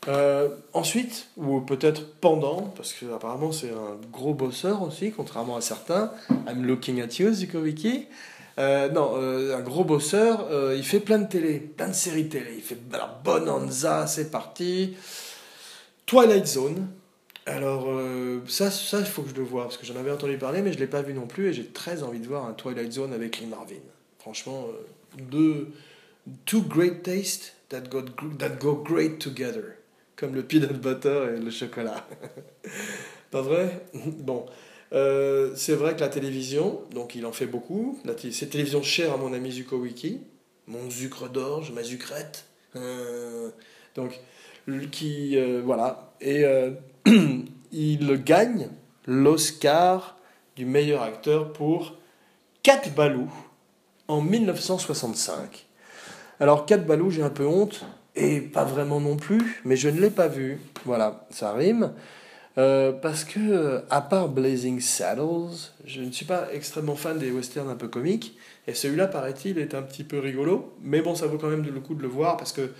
Euh, 0.08 0.50
ensuite, 0.74 1.30
ou 1.38 1.62
peut-être 1.62 2.16
pendant, 2.20 2.74
parce 2.76 2.94
que 2.94 3.06
apparemment 3.14 3.52
c'est 3.52 3.72
un 3.72 3.98
gros 4.12 4.34
bosseur 4.34 4.82
aussi, 4.82 5.12
contrairement 5.12 5.56
à 5.56 5.62
certains. 5.62 6.12
I'm 6.48 6.66
looking 6.66 7.02
at 7.02 7.20
you, 7.20 7.32
Zikoviki. 7.32 8.08
Euh, 8.58 8.90
non, 8.90 9.14
euh, 9.18 9.58
un 9.58 9.62
gros 9.62 9.84
bosseur, 9.84 10.48
il 10.74 10.84
fait 10.84 11.00
plein 11.00 11.20
de 11.20 11.28
télé, 11.28 11.60
plein 11.60 11.90
de 11.90 11.94
séries 11.94 12.30
télé. 12.30 12.54
Il 12.56 12.62
fait 12.62 12.78
alors, 12.94 13.20
Bonanza, 13.24 14.08
c'est 14.08 14.32
parti. 14.32 14.96
Twilight 16.06 16.48
Zone. 16.48 16.88
Alors, 17.48 17.88
ça, 18.48 18.72
ça, 18.72 19.00
il 19.00 19.06
faut 19.06 19.22
que 19.22 19.30
je 19.30 19.36
le 19.36 19.44
voie, 19.44 19.64
parce 19.64 19.78
que 19.78 19.86
j'en 19.86 19.96
avais 19.96 20.10
entendu 20.10 20.38
parler, 20.38 20.62
mais 20.62 20.72
je 20.72 20.78
ne 20.78 20.82
l'ai 20.82 20.90
pas 20.90 21.04
vu 21.04 21.14
non 21.14 21.28
plus, 21.28 21.50
et 21.50 21.54
j'ai 21.54 21.66
très 21.66 22.02
envie 22.02 22.20
de 22.20 22.28
voir 22.28 22.46
un 22.46 22.54
Twilight 22.54 22.92
Zone 22.92 23.14
avec 23.14 23.40
Lee 23.40 23.46
Marvin. 23.46 23.76
Franchement, 24.18 24.68
deux, 25.18 25.70
two 26.46 26.62
great 26.62 27.04
tastes 27.04 27.54
that 27.70 27.84
that 28.40 28.58
go 28.60 28.76
great 28.76 29.20
together. 29.20 29.78
Comme 30.16 30.34
le 30.34 30.44
peanut 30.44 30.80
butter 30.80 31.36
et 31.36 31.40
le 31.40 31.52
chocolat. 31.52 32.08
Pas 33.32 33.42
vrai? 33.42 33.86
Bon. 33.94 34.46
Euh, 34.96 35.52
c'est 35.56 35.76
vrai 35.76 35.96
que 35.96 36.00
la 36.00 36.08
télévision, 36.08 36.82
donc 36.94 37.16
il 37.16 37.26
en 37.26 37.32
fait 37.32 37.46
beaucoup. 37.46 38.00
C'est 38.32 38.50
télévision 38.50 38.82
chère 38.82 39.14
à 39.14 39.18
mon 39.18 39.34
ami 39.34 39.52
Zuko 39.52 39.78
Wiki, 39.78 40.22
mon 40.68 40.90
zucre 40.90 41.30
d'orge, 41.30 41.72
ma 41.72 41.84
zucrette. 41.84 42.46
Euh, 42.76 43.50
donc, 43.96 44.20
qui. 44.92 45.38
Euh, 45.38 45.62
voilà. 45.64 46.14
Et 46.22 46.46
il 47.72 48.24
gagne 48.24 48.70
l'Oscar 49.06 50.18
du 50.56 50.66
meilleur 50.66 51.04
acteur 51.04 51.52
pour 51.52 51.96
Cat 52.64 52.84
Balou 52.96 53.30
en 54.08 54.22
1965. 54.22 55.66
Alors, 56.40 56.66
4 56.66 56.86
Balou, 56.86 57.12
j'ai 57.12 57.24
un 57.24 57.30
peu 57.30 57.46
honte, 57.46 57.86
et 58.16 58.42
pas 58.42 58.66
vraiment 58.66 59.00
non 59.00 59.18
plus, 59.18 59.62
mais 59.66 59.76
je 59.76 59.90
ne 59.90 60.00
l'ai 60.00 60.10
pas 60.10 60.28
vu. 60.28 60.60
Voilà, 60.86 61.28
ça 61.30 61.54
rime. 61.54 61.94
Euh, 62.58 62.94
parce 62.94 63.26
que, 63.26 63.82
à 63.90 64.02
part 64.02 64.30
Blazing 64.30 64.80
Saddles, 64.80 65.72
je 65.86 66.02
ne 66.02 66.12
suis 66.12 66.26
pas 66.26 66.48
extrêmement 66.54 66.96
fan 66.96 67.20
des 67.20 67.32
westerns 67.32 67.70
un 67.70 67.76
peu 67.76 67.88
comiques, 67.88 68.38
et 68.68 68.74
celui-là, 68.74 69.08
paraît-il, 69.08 69.58
est 69.60 69.76
un 69.76 69.82
petit 69.82 70.04
peu 70.04 70.20
rigolo, 70.20 70.74
mais 70.82 71.02
bon, 71.02 71.16
ça 71.16 71.28
vaut 71.28 71.38
quand 71.38 71.50
même 71.50 71.66
le 71.66 71.80
coup 71.82 71.96
de 71.96 72.02
le 72.02 72.08
voir, 72.08 72.38
parce 72.38 72.54
que 72.54 72.72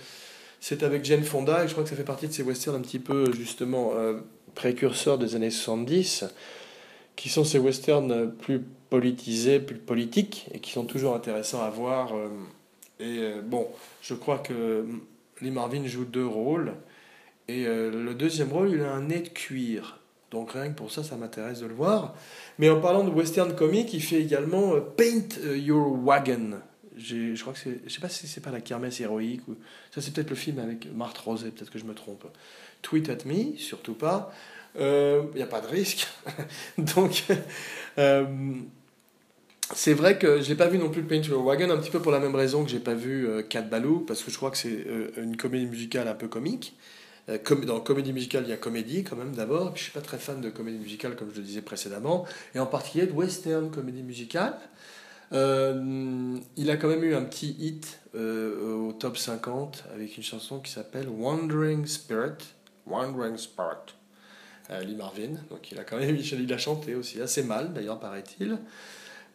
c'est 0.60 0.82
avec 0.82 1.04
Jane 1.04 1.24
Fonda, 1.24 1.64
et 1.64 1.68
je 1.68 1.72
crois 1.72 1.84
que 1.84 1.90
ça 1.90 1.96
fait 1.96 2.04
partie 2.04 2.26
de 2.26 2.32
ces 2.32 2.42
westerns 2.42 2.76
un 2.76 2.80
petit 2.80 2.98
peu, 2.98 3.30
justement, 3.32 3.92
euh, 3.94 4.20
précurseurs 4.54 5.18
des 5.18 5.36
années 5.36 5.50
70, 5.50 6.24
qui 7.14 7.28
sont 7.28 7.44
ces 7.44 7.58
westerns 7.58 8.32
plus 8.32 8.62
politisés, 8.90 9.60
plus 9.60 9.76
politiques, 9.76 10.46
et 10.52 10.60
qui 10.60 10.72
sont 10.72 10.84
toujours 10.84 11.14
intéressants 11.14 11.62
à 11.62 11.70
voir. 11.70 12.14
Euh, 12.14 12.28
et 12.98 13.18
euh, 13.18 13.42
bon, 13.42 13.68
je 14.02 14.14
crois 14.14 14.38
que 14.38 14.86
Lee 15.40 15.50
Marvin 15.50 15.86
joue 15.86 16.04
deux 16.04 16.26
rôles. 16.26 16.72
Et 17.48 17.66
euh, 17.66 17.90
le 17.90 18.14
deuxième 18.14 18.52
rôle, 18.52 18.70
il 18.70 18.82
a 18.82 18.92
un 18.92 19.02
nez 19.02 19.20
de 19.20 19.28
cuir. 19.28 19.98
Donc 20.30 20.52
rien 20.52 20.68
que 20.68 20.76
pour 20.76 20.90
ça, 20.90 21.04
ça 21.04 21.16
m'intéresse 21.16 21.60
de 21.60 21.66
le 21.66 21.74
voir. 21.74 22.14
Mais 22.58 22.68
en 22.68 22.80
parlant 22.80 23.04
de 23.04 23.10
western 23.10 23.54
comique, 23.54 23.94
il 23.94 24.02
fait 24.02 24.20
également 24.20 24.74
euh, 24.74 24.80
Paint 24.80 25.40
Your 25.54 25.96
Wagon. 26.04 26.60
Je 26.96 27.38
crois 27.40 27.52
que 27.52 27.58
c'est, 27.58 27.80
je 27.86 27.92
sais 27.92 28.00
pas 28.00 28.08
si 28.08 28.26
c'est 28.26 28.40
pas 28.40 28.50
la 28.50 28.62
kermesse 28.62 29.00
héroïque 29.02 29.46
ou 29.48 29.56
ça 29.94 30.00
c'est 30.00 30.14
peut-être 30.14 30.30
le 30.30 30.36
film 30.36 30.58
avec 30.58 30.88
Marthe 30.94 31.18
Rosé, 31.18 31.50
peut-être 31.50 31.70
que 31.70 31.78
je 31.78 31.84
me 31.84 31.92
trompe. 31.92 32.24
Tweet 32.80 33.10
at 33.10 33.26
me, 33.26 33.54
surtout 33.58 33.94
pas. 33.94 34.32
Il 34.78 35.28
n'y 35.34 35.42
a 35.42 35.46
pas 35.46 35.60
de 35.60 35.66
risque. 35.66 36.08
Donc 36.78 37.24
c'est 39.74 39.94
vrai 39.94 40.18
que 40.18 40.40
je 40.40 40.48
n'ai 40.48 40.54
pas 40.54 40.68
vu 40.68 40.78
non 40.78 40.90
plus 40.90 41.02
Paint 41.02 41.22
Your 41.22 41.44
Wagon, 41.44 41.70
un 41.70 41.78
petit 41.78 41.90
peu 41.90 42.00
pour 42.00 42.12
la 42.12 42.20
même 42.20 42.34
raison 42.34 42.64
que 42.64 42.70
j'ai 42.70 42.78
pas 42.78 42.94
vu 42.94 43.26
euh, 43.26 43.42
Cat 43.42 43.62
Balou, 43.62 44.00
parce 44.00 44.22
que 44.22 44.30
je 44.30 44.36
crois 44.36 44.50
que 44.50 44.58
c'est 44.58 44.86
euh, 44.86 45.10
une 45.16 45.36
comédie 45.36 45.66
musicale 45.66 46.06
un 46.06 46.14
peu 46.14 46.28
comique. 46.28 46.76
Euh, 47.28 47.38
dans 47.64 47.80
comédie 47.80 48.12
musicale, 48.12 48.44
il 48.46 48.50
y 48.50 48.52
a 48.52 48.56
comédie 48.56 49.04
quand 49.04 49.16
même 49.16 49.34
d'abord. 49.34 49.76
Je 49.76 49.82
suis 49.84 49.92
pas 49.92 50.00
très 50.00 50.18
fan 50.18 50.40
de 50.40 50.50
comédie 50.50 50.78
musicale 50.78 51.16
comme 51.16 51.30
je 51.32 51.36
le 51.36 51.42
disais 51.42 51.62
précédemment, 51.62 52.24
et 52.54 52.58
en 52.58 52.66
particulier 52.66 53.06
de 53.06 53.12
western 53.12 53.70
comédie 53.70 54.02
musicale. 54.02 54.58
Euh, 55.32 56.38
il 56.56 56.70
a 56.70 56.76
quand 56.76 56.88
même 56.88 57.02
eu 57.02 57.14
un 57.16 57.24
petit 57.24 57.56
hit 57.58 58.00
euh, 58.14 58.76
au 58.76 58.92
top 58.92 59.18
50 59.18 59.84
avec 59.92 60.16
une 60.16 60.22
chanson 60.22 60.60
qui 60.60 60.70
s'appelle 60.70 61.08
Wandering 61.08 61.86
Spirit. 61.86 62.54
Wandering 62.86 63.36
Spirit. 63.36 63.94
Lee 64.84 64.96
Marvin. 64.96 65.34
Donc 65.48 65.70
il 65.70 65.78
a 65.78 65.84
quand 65.84 65.96
même 65.96 66.16
il 66.16 66.52
a 66.52 66.58
chanté 66.58 66.96
aussi 66.96 67.20
assez 67.20 67.44
mal 67.44 67.72
d'ailleurs 67.72 68.00
paraît-il. 68.00 68.58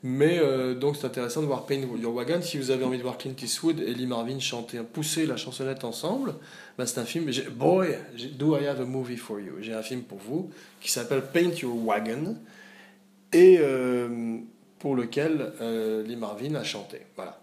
Mais 0.04 0.40
euh, 0.40 0.74
donc 0.74 0.98
c'est 0.98 1.06
intéressant 1.06 1.42
de 1.42 1.46
voir 1.46 1.68
Paint 1.68 1.82
Your 1.82 2.14
Wagon. 2.14 2.42
Si 2.42 2.58
vous 2.58 2.72
avez 2.72 2.84
envie 2.84 2.98
de 2.98 3.04
voir 3.04 3.20
Clint 3.20 3.36
Eastwood 3.40 3.80
et 3.80 3.94
Lee 3.94 4.08
Marvin 4.08 4.40
chanter, 4.40 4.80
pousser 4.82 5.28
la 5.28 5.38
chansonnette 5.38 5.84
ensemble, 5.84 6.34
bah, 6.78 6.88
c'est 6.88 7.00
un 7.00 7.06
film. 7.06 7.30
Boy, 7.52 7.96
do 8.34 8.58
I 8.58 8.66
have 8.66 8.82
a 8.82 8.86
movie 8.86 9.18
for 9.18 9.40
you? 9.40 9.58
J'ai 9.62 9.74
un 9.74 9.84
film 9.84 10.02
pour 10.02 10.18
vous 10.18 10.50
qui 10.80 10.90
s'appelle 10.90 11.22
Paint 11.22 11.52
Your 11.62 11.78
Wagon 11.86 12.36
et 13.32 13.58
euh, 13.60 14.40
pour 14.80 14.96
lequel 14.96 15.54
euh, 15.62 16.04
Lee 16.04 16.16
Marvin 16.16 16.56
a 16.56 16.64
chanté. 16.64 17.02
Voilà. 17.16 17.40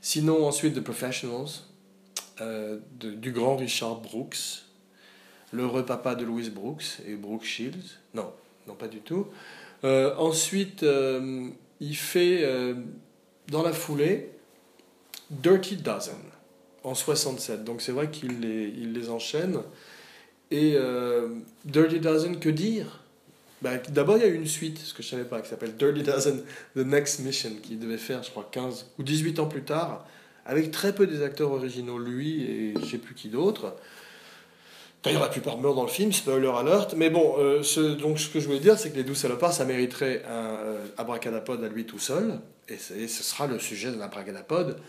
Sinon 0.00 0.46
ensuite 0.46 0.74
The 0.74 0.84
Professionals 0.84 1.64
du 3.00 3.32
grand 3.32 3.56
Richard 3.56 3.96
Brooks, 4.02 4.62
l'heureux 5.52 5.84
papa 5.84 6.14
de 6.14 6.24
Louis 6.24 6.50
Brooks 6.50 6.98
et 7.04 7.14
Brooke 7.14 7.44
Shields. 7.44 7.96
Non, 8.14 8.30
non 8.68 8.74
pas 8.74 8.86
du 8.86 9.00
tout. 9.00 9.26
Ensuite, 9.82 10.84
il 11.80 11.96
fait 11.96 12.40
euh, 12.42 12.74
dans 13.48 13.62
la 13.62 13.72
foulée 13.72 14.30
Dirty 15.30 15.76
Dozen 15.76 16.14
en 16.84 16.94
67. 16.94 17.64
Donc 17.64 17.82
c'est 17.82 17.92
vrai 17.92 18.10
qu'il 18.10 18.40
les, 18.40 18.72
il 18.76 18.92
les 18.92 19.10
enchaîne. 19.10 19.58
Et 20.50 20.74
euh, 20.76 21.28
Dirty 21.64 22.00
Dozen, 22.00 22.38
que 22.38 22.48
dire? 22.48 23.00
Bah, 23.62 23.78
D'abord, 23.88 24.16
il 24.18 24.22
y 24.22 24.26
a 24.26 24.28
eu 24.28 24.34
une 24.34 24.46
suite, 24.46 24.78
ce 24.78 24.94
que 24.94 25.02
je 25.02 25.08
ne 25.08 25.10
savais 25.18 25.28
pas, 25.28 25.40
qui 25.40 25.48
s'appelle 25.48 25.76
Dirty 25.76 26.02
Dozen 26.02 26.42
The 26.74 26.78
Next 26.80 27.20
Mission, 27.20 27.50
qui 27.62 27.76
devait 27.76 27.98
faire, 27.98 28.22
je 28.22 28.30
crois, 28.30 28.48
15 28.50 28.86
ou 28.98 29.02
18 29.02 29.40
ans 29.40 29.46
plus 29.46 29.62
tard, 29.62 30.06
avec 30.44 30.70
très 30.70 30.94
peu 30.94 31.06
des 31.06 31.22
acteurs 31.22 31.50
originaux, 31.50 31.98
lui 31.98 32.44
et 32.44 32.74
je 32.76 32.80
ne 32.80 32.86
sais 32.86 32.98
plus 32.98 33.14
qui 33.14 33.28
d'autre. 33.28 33.74
D'ailleurs, 35.06 35.22
la 35.22 35.28
plupart 35.28 35.56
meurent 35.58 35.76
dans 35.76 35.84
le 35.84 35.88
film, 35.88 36.12
spoiler 36.12 36.48
alert. 36.48 36.94
Mais 36.96 37.10
bon, 37.10 37.36
euh, 37.38 37.62
ce, 37.62 37.78
donc 37.94 38.18
ce 38.18 38.28
que 38.28 38.40
je 38.40 38.46
voulais 38.46 38.58
dire, 38.58 38.76
c'est 38.76 38.90
que 38.90 38.96
les 38.96 39.04
douze 39.04 39.18
salopards, 39.18 39.52
ça 39.52 39.64
mériterait 39.64 40.24
un 40.28 40.56
euh, 40.56 40.86
abracadapod 40.96 41.62
à 41.62 41.68
lui 41.68 41.86
tout 41.86 42.00
seul. 42.00 42.40
Et, 42.68 42.76
ce 42.76 43.22
sera 43.22 43.46
le 43.46 43.60
sujet 43.60 43.92
de 43.92 43.98
l'abracadapod, 44.00 44.80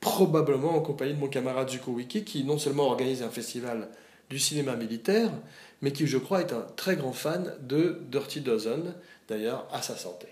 probablement 0.00 0.74
en 0.74 0.80
compagnie 0.80 1.12
de 1.12 1.18
mon 1.18 1.28
camarade 1.28 1.68
Zuko 1.68 1.90
Wiki, 1.90 2.24
qui 2.24 2.44
non 2.44 2.56
seulement 2.56 2.84
organise 2.84 3.22
un 3.22 3.28
festival 3.28 3.90
du 4.30 4.38
cinéma 4.38 4.76
militaire, 4.76 5.28
mais 5.82 5.92
qui, 5.92 6.06
je 6.06 6.16
crois, 6.16 6.40
est 6.40 6.54
un 6.54 6.64
très 6.76 6.96
grand 6.96 7.12
fan 7.12 7.52
de 7.60 8.00
Dirty 8.10 8.40
Dozen, 8.40 8.94
d'ailleurs, 9.28 9.68
à 9.72 9.82
sa 9.82 9.94
santé. 9.94 10.28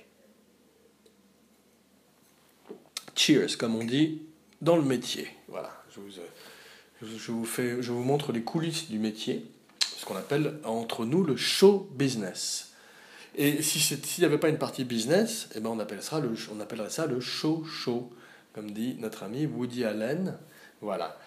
Cheers, 3.15 3.59
comme 3.59 3.77
on 3.77 3.85
dit 3.85 4.23
dans 4.63 4.77
le 4.77 4.85
métier. 4.85 5.29
Voilà, 5.49 5.71
je 5.95 6.01
vous, 6.01 6.19
euh, 6.19 6.27
je 7.19 7.33
vous, 7.33 7.45
fais, 7.45 7.83
je 7.83 7.93
vous 7.93 8.03
montre 8.03 8.33
les 8.33 8.43
coulisses 8.43 8.91
du 8.91 8.99
métier, 8.99 9.47
ce 9.81 10.05
qu'on 10.05 10.17
appelle 10.17 10.59
entre 10.65 11.05
nous 11.05 11.23
le 11.23 11.37
show 11.37 11.89
business. 11.95 12.73
Et 13.37 13.63
s'il 13.63 13.99
n'y 14.19 14.25
avait 14.25 14.39
pas 14.39 14.49
une 14.49 14.59
partie 14.59 14.85
business, 14.85 15.49
eh 15.55 15.61
ben 15.61 15.71
on, 15.71 15.81
appellera 15.81 16.21
appellerait 16.61 16.91
ça 16.91 17.07
le 17.07 17.21
show 17.21 17.65
show, 17.65 18.11
comme 18.55 18.71
dit 18.71 18.97
notre 19.01 19.25
ami 19.25 19.47
Woody 19.47 19.85
Allen. 19.85 20.39
Voilà. 20.81 21.19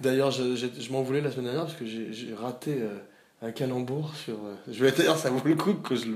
D'ailleurs, 0.00 0.30
je, 0.30 0.92
m'en 0.92 1.02
voulais 1.02 1.20
la 1.20 1.30
semaine 1.30 1.46
dernière 1.46 1.66
parce 1.66 1.76
que 1.76 1.84
j'ai 1.86 2.34
raté 2.34 2.78
euh, 2.80 2.96
un 3.42 3.52
calembour 3.52 4.14
sur. 4.16 4.34
euh, 4.34 4.54
je 4.70 4.82
vais 4.82 4.92
d'ailleurs, 4.92 5.18
ça 5.18 5.30
vaut 5.30 5.46
le 5.46 5.54
coup 5.54 5.74
que 5.74 5.94
je 5.94 6.06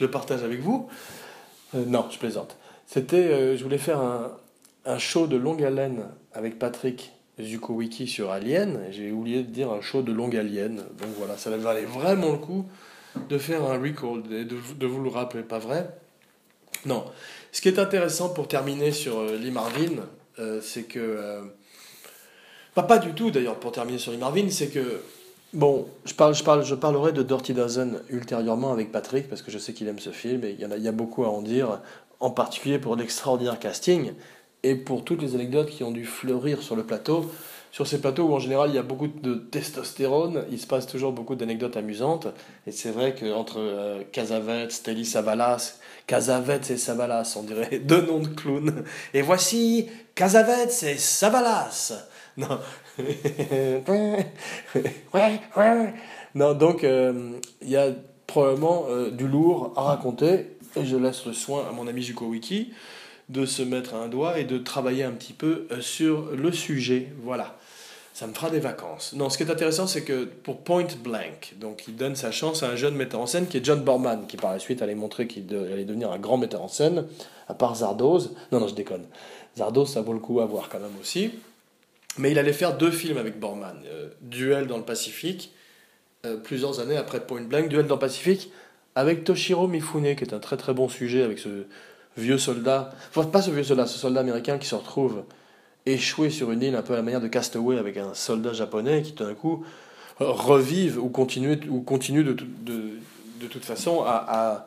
le, 0.00 0.10
partage 0.10 0.44
avec 0.44 0.60
vous. 0.60 0.88
Euh, 1.74 1.84
non, 1.84 2.06
je 2.10 2.18
plaisante. 2.18 2.56
C'était, 2.86 3.56
je 3.56 3.62
voulais 3.64 3.78
faire 3.78 4.00
un 4.84 4.98
show 4.98 5.26
de 5.26 5.36
longue 5.36 5.64
haleine 5.64 6.04
avec 6.32 6.56
Patrick 6.56 7.15
Zukowicki 7.40 8.06
sur 8.06 8.30
Alien. 8.30 8.80
J'ai 8.90 9.12
oublié 9.12 9.42
de 9.42 9.50
dire 9.50 9.70
un 9.70 9.80
show 9.80 10.02
de 10.02 10.12
longue 10.12 10.36
alien. 10.36 10.76
Donc 10.76 11.10
voilà, 11.18 11.36
ça 11.36 11.50
valait 11.56 11.84
vraiment 11.84 12.32
le 12.32 12.38
coup 12.38 12.66
de 13.28 13.38
faire 13.38 13.64
un 13.64 13.78
recall 13.78 14.22
et 14.30 14.44
de, 14.44 14.86
vous 14.86 15.02
le 15.02 15.08
rappeler, 15.08 15.42
pas 15.42 15.58
vrai? 15.58 15.88
Non. 16.84 17.04
Ce 17.52 17.60
qui 17.60 17.68
est 17.68 17.78
intéressant 17.78 18.30
pour 18.30 18.48
terminer 18.48 18.92
sur 18.92 19.18
euh, 19.18 19.36
Lee 19.36 19.50
Marvin, 19.50 20.02
euh, 20.38 20.60
c'est 20.60 20.84
que. 20.84 20.98
euh, 20.98 21.42
pas, 22.74 22.82
pas 22.82 22.98
du 22.98 23.12
tout 23.12 23.30
d'ailleurs 23.30 23.58
pour 23.58 23.72
terminer 23.72 23.98
sur 23.98 24.12
Lee 24.12 24.18
Marvin, 24.18 24.50
c'est 24.50 24.68
que. 24.68 25.00
Bon, 25.52 25.88
je, 26.04 26.12
parle, 26.12 26.34
je, 26.34 26.44
parle, 26.44 26.64
je 26.64 26.74
parlerai 26.74 27.12
de 27.12 27.22
Dirty 27.22 27.54
Dozen 27.54 28.02
ultérieurement 28.10 28.72
avec 28.72 28.92
Patrick 28.92 29.28
parce 29.28 29.40
que 29.40 29.50
je 29.50 29.58
sais 29.58 29.72
qu'il 29.72 29.88
aime 29.88 29.98
ce 29.98 30.10
film 30.10 30.44
et 30.44 30.50
il 30.50 30.60
y, 30.60 30.66
en 30.66 30.70
a, 30.70 30.76
il 30.76 30.82
y 30.82 30.88
a 30.88 30.92
beaucoup 30.92 31.24
à 31.24 31.28
en 31.28 31.40
dire, 31.40 31.80
en 32.20 32.30
particulier 32.30 32.78
pour 32.78 32.96
l'extraordinaire 32.96 33.58
casting 33.58 34.12
et 34.66 34.74
pour 34.74 35.04
toutes 35.04 35.22
les 35.22 35.36
anecdotes 35.36 35.70
qui 35.70 35.84
ont 35.84 35.92
dû 35.92 36.04
fleurir 36.04 36.60
sur 36.60 36.74
le 36.74 36.82
plateau. 36.82 37.30
Sur 37.70 37.86
ces 37.86 38.00
plateaux 38.00 38.24
où 38.24 38.34
en 38.34 38.40
général 38.40 38.70
il 38.70 38.74
y 38.74 38.78
a 38.78 38.82
beaucoup 38.82 39.06
de 39.06 39.34
testostérone, 39.34 40.44
il 40.50 40.58
se 40.58 40.66
passe 40.66 40.88
toujours 40.88 41.12
beaucoup 41.12 41.36
d'anecdotes 41.36 41.76
amusantes. 41.76 42.26
Et 42.66 42.72
c'est 42.72 42.90
vrai 42.90 43.14
qu'entre 43.14 43.60
euh, 43.60 44.02
Casavets, 44.10 44.68
Telly 44.82 45.04
Savalas, 45.04 45.78
et 46.10 46.76
Savalas, 46.76 47.36
on 47.38 47.42
dirait 47.44 47.78
deux 47.84 48.00
noms 48.00 48.18
de 48.18 48.28
clowns. 48.28 48.82
Et 49.14 49.22
voici 49.22 49.88
Casavets 50.16 50.84
et 50.84 50.96
Savalas. 50.96 51.92
Non. 52.36 52.58
non, 56.34 56.54
donc 56.54 56.82
euh, 56.82 57.38
il 57.62 57.70
y 57.70 57.76
a 57.76 57.88
probablement 58.26 58.86
euh, 58.88 59.10
du 59.10 59.28
lourd 59.28 59.74
à 59.76 59.82
raconter. 59.82 60.56
Et 60.74 60.84
je 60.84 60.96
laisse 60.96 61.24
le 61.24 61.34
soin 61.34 61.64
à 61.68 61.72
mon 61.72 61.86
ami 61.86 62.02
Zuko 62.02 62.26
Wiki 62.26 62.72
de 63.28 63.44
se 63.44 63.62
mettre 63.62 63.94
un 63.94 64.08
doigt 64.08 64.38
et 64.38 64.44
de 64.44 64.58
travailler 64.58 65.04
un 65.04 65.12
petit 65.12 65.32
peu 65.32 65.66
euh, 65.70 65.80
sur 65.80 66.30
le 66.32 66.52
sujet. 66.52 67.12
Voilà. 67.22 67.56
Ça 68.14 68.26
me 68.26 68.32
fera 68.32 68.48
des 68.48 68.60
vacances. 68.60 69.12
Non, 69.14 69.28
ce 69.28 69.36
qui 69.36 69.42
est 69.42 69.50
intéressant, 69.50 69.86
c'est 69.86 70.02
que 70.02 70.24
pour 70.24 70.62
Point 70.62 70.86
Blank, 71.04 71.54
donc 71.60 71.84
il 71.86 71.96
donne 71.96 72.16
sa 72.16 72.30
chance 72.30 72.62
à 72.62 72.70
un 72.70 72.76
jeune 72.76 72.94
metteur 72.94 73.20
en 73.20 73.26
scène 73.26 73.46
qui 73.46 73.58
est 73.58 73.64
John 73.64 73.82
Borman, 73.82 74.26
qui 74.26 74.38
par 74.38 74.52
la 74.52 74.58
suite 74.58 74.80
allait 74.80 74.94
montrer 74.94 75.26
qu'il 75.26 75.44
allait 75.54 75.84
devenir 75.84 76.10
un 76.10 76.18
grand 76.18 76.38
metteur 76.38 76.62
en 76.62 76.68
scène, 76.68 77.06
à 77.46 77.52
part 77.52 77.76
Zardoz. 77.76 78.34
Non, 78.52 78.60
non, 78.60 78.68
je 78.68 78.74
déconne. 78.74 79.04
Zardoz, 79.58 79.92
ça 79.92 80.00
vaut 80.00 80.14
le 80.14 80.18
coup 80.18 80.40
à 80.40 80.46
voir 80.46 80.70
quand 80.70 80.80
même 80.80 80.96
aussi. 80.98 81.30
Mais 82.16 82.30
il 82.30 82.38
allait 82.38 82.54
faire 82.54 82.78
deux 82.78 82.90
films 82.90 83.18
avec 83.18 83.38
Borman. 83.38 83.76
Euh, 83.84 84.08
Duel 84.22 84.66
dans 84.66 84.78
le 84.78 84.84
Pacifique, 84.84 85.52
euh, 86.24 86.38
plusieurs 86.38 86.80
années 86.80 86.96
après 86.96 87.20
Point 87.20 87.42
Blank, 87.42 87.68
Duel 87.68 87.86
dans 87.86 87.96
le 87.96 88.00
Pacifique, 88.00 88.50
avec 88.94 89.24
Toshiro 89.24 89.68
Mifune, 89.68 90.16
qui 90.16 90.24
est 90.24 90.32
un 90.32 90.38
très 90.38 90.56
très 90.56 90.72
bon 90.72 90.88
sujet, 90.88 91.22
avec 91.22 91.38
ce 91.38 91.66
vieux 92.16 92.38
soldat, 92.38 92.92
enfin 93.10 93.24
pas 93.28 93.42
ce 93.42 93.50
vieux 93.50 93.64
soldat, 93.64 93.86
ce 93.86 93.98
soldat 93.98 94.20
américain 94.20 94.58
qui 94.58 94.66
se 94.66 94.74
retrouve 94.74 95.24
échoué 95.84 96.30
sur 96.30 96.50
une 96.50 96.62
île 96.62 96.74
un 96.74 96.82
peu 96.82 96.94
à 96.94 96.96
la 96.96 97.02
manière 97.02 97.20
de 97.20 97.28
Castaway 97.28 97.78
avec 97.78 97.96
un 97.96 98.14
soldat 98.14 98.52
japonais 98.52 99.02
qui 99.02 99.12
tout 99.12 99.24
d'un 99.24 99.34
coup 99.34 99.64
revive 100.18 101.02
ou 101.02 101.08
continue, 101.08 101.58
ou 101.68 101.80
continue 101.80 102.24
de, 102.24 102.32
de, 102.32 103.46
toute 103.48 103.64
façon 103.64 104.02
à, 104.02 104.66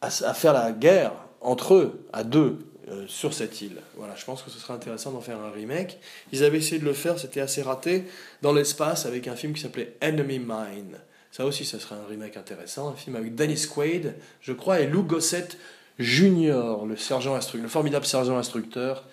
à, 0.00 0.06
à, 0.06 0.34
faire 0.34 0.52
la 0.52 0.72
guerre 0.72 1.12
entre 1.40 1.74
eux, 1.74 2.06
à 2.12 2.24
deux, 2.24 2.58
euh, 2.88 3.04
sur 3.08 3.34
cette 3.34 3.62
île. 3.62 3.78
Voilà, 3.96 4.14
je 4.16 4.24
pense 4.24 4.42
que 4.42 4.50
ce 4.50 4.58
serait 4.58 4.74
intéressant 4.74 5.10
d'en 5.10 5.20
faire 5.20 5.40
un 5.40 5.50
remake. 5.50 5.98
Ils 6.30 6.44
avaient 6.44 6.58
essayé 6.58 6.78
de 6.78 6.84
le 6.84 6.92
faire, 6.92 7.18
c'était 7.18 7.40
assez 7.40 7.62
raté, 7.62 8.04
dans 8.42 8.52
l'espace 8.52 9.06
avec 9.06 9.26
un 9.28 9.34
film 9.34 9.54
qui 9.54 9.62
s'appelait 9.62 9.96
Enemy 10.00 10.38
Mine. 10.38 10.98
Ça 11.32 11.44
aussi, 11.44 11.64
ce 11.64 11.78
serait 11.78 11.96
un 11.96 12.06
remake 12.08 12.36
intéressant, 12.36 12.90
un 12.90 12.94
film 12.94 13.16
avec 13.16 13.34
Dennis 13.34 13.66
Quaid, 13.66 14.14
je 14.40 14.52
crois, 14.52 14.80
et 14.80 14.86
Lou 14.86 15.02
Gossett 15.02 15.58
Jr., 15.98 16.84
le 16.86 16.96
sergent 16.96 17.34
instructeur, 17.34 17.62
le 17.62 17.68
formidable 17.68 18.04
sergent 18.04 18.36
instructeur 18.36 19.04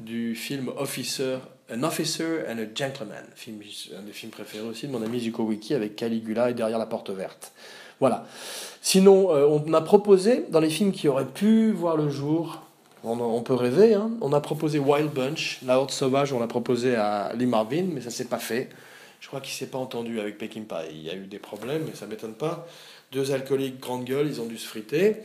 du 0.00 0.34
film 0.34 0.70
Officer, 0.78 1.38
An 1.72 1.82
Officer 1.82 2.44
and 2.48 2.58
a 2.58 2.66
Gentleman, 2.74 3.24
un 3.46 4.02
des 4.02 4.12
films 4.12 4.32
préférés 4.32 4.66
aussi 4.66 4.86
de 4.86 4.92
mon 4.92 5.02
ami 5.02 5.20
Zuko 5.20 5.44
Wiki 5.44 5.74
avec 5.74 5.96
Caligula 5.96 6.50
et 6.50 6.54
Derrière 6.54 6.78
la 6.78 6.86
porte 6.86 7.10
verte. 7.10 7.52
Voilà. 8.00 8.26
Sinon, 8.80 9.34
euh, 9.34 9.46
on 9.46 9.72
a 9.72 9.80
proposé, 9.80 10.44
dans 10.50 10.60
les 10.60 10.70
films 10.70 10.92
qui 10.92 11.08
auraient 11.08 11.26
pu 11.26 11.70
voir 11.70 11.96
le 11.96 12.10
jour, 12.10 12.62
on, 13.02 13.42
peut 13.42 13.54
rêver, 13.54 13.94
hein, 13.94 14.10
on 14.22 14.32
a 14.32 14.40
proposé 14.40 14.78
Wild 14.78 15.10
Bunch, 15.10 15.60
La 15.64 15.78
Horde 15.78 15.90
Sauvage, 15.90 16.32
on 16.32 16.40
l'a 16.40 16.46
proposé 16.46 16.96
à 16.96 17.32
Lee 17.34 17.46
Marvin, 17.46 17.84
mais 17.92 18.00
ça 18.00 18.10
s'est 18.10 18.24
pas 18.24 18.38
fait. 18.38 18.70
Je 19.20 19.28
crois 19.28 19.40
qu'il 19.40 19.52
s'est 19.52 19.66
pas 19.66 19.78
entendu 19.78 20.20
avec 20.20 20.38
Peckinpah. 20.38 20.86
Il 20.90 21.02
y 21.02 21.10
a 21.10 21.14
eu 21.14 21.26
des 21.26 21.38
problèmes, 21.38 21.82
mais 21.86 21.94
ça 21.94 22.06
m'étonne 22.06 22.32
pas. 22.32 22.66
Deux 23.12 23.32
alcooliques 23.32 23.78
grande 23.78 24.04
gueule, 24.04 24.26
ils 24.26 24.40
ont 24.40 24.46
dû 24.46 24.56
se 24.56 24.66
friter. 24.66 25.16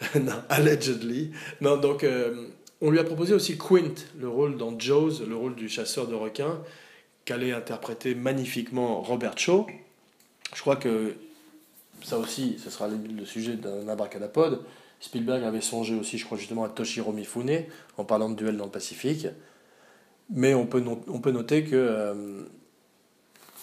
non, 0.20 0.42
allegedly. 0.48 1.30
Non, 1.60 1.76
donc 1.76 2.04
euh, 2.04 2.48
on 2.80 2.90
lui 2.90 2.98
a 2.98 3.04
proposé 3.04 3.34
aussi 3.34 3.58
Quint, 3.58 3.94
le 4.18 4.28
rôle 4.28 4.56
dans 4.56 4.78
Jaws, 4.78 5.22
le 5.26 5.36
rôle 5.36 5.54
du 5.54 5.68
chasseur 5.68 6.06
de 6.06 6.14
requins, 6.14 6.62
qu'allait 7.24 7.52
interpréter 7.52 8.14
magnifiquement 8.14 9.02
Robert 9.02 9.38
Shaw. 9.38 9.66
Je 10.54 10.60
crois 10.60 10.76
que 10.76 11.14
ça 12.02 12.18
aussi, 12.18 12.58
ce 12.62 12.70
sera 12.70 12.88
le 12.88 13.24
sujet 13.24 13.56
d'un 13.56 13.88
abracadapod. 13.88 14.64
Spielberg 15.00 15.44
avait 15.44 15.60
songé 15.60 15.94
aussi, 15.94 16.18
je 16.18 16.24
crois 16.24 16.38
justement, 16.38 16.64
à 16.64 16.68
Toshiro 16.68 17.12
Mifune 17.12 17.64
en 17.96 18.04
parlant 18.04 18.28
de 18.30 18.34
duel 18.34 18.56
dans 18.56 18.66
le 18.66 18.70
Pacifique. 18.70 19.26
Mais 20.30 20.54
on 20.54 20.66
peut, 20.66 20.82
on 21.08 21.20
peut 21.20 21.32
noter 21.32 21.64
que 21.64 21.74
euh, 21.74 22.42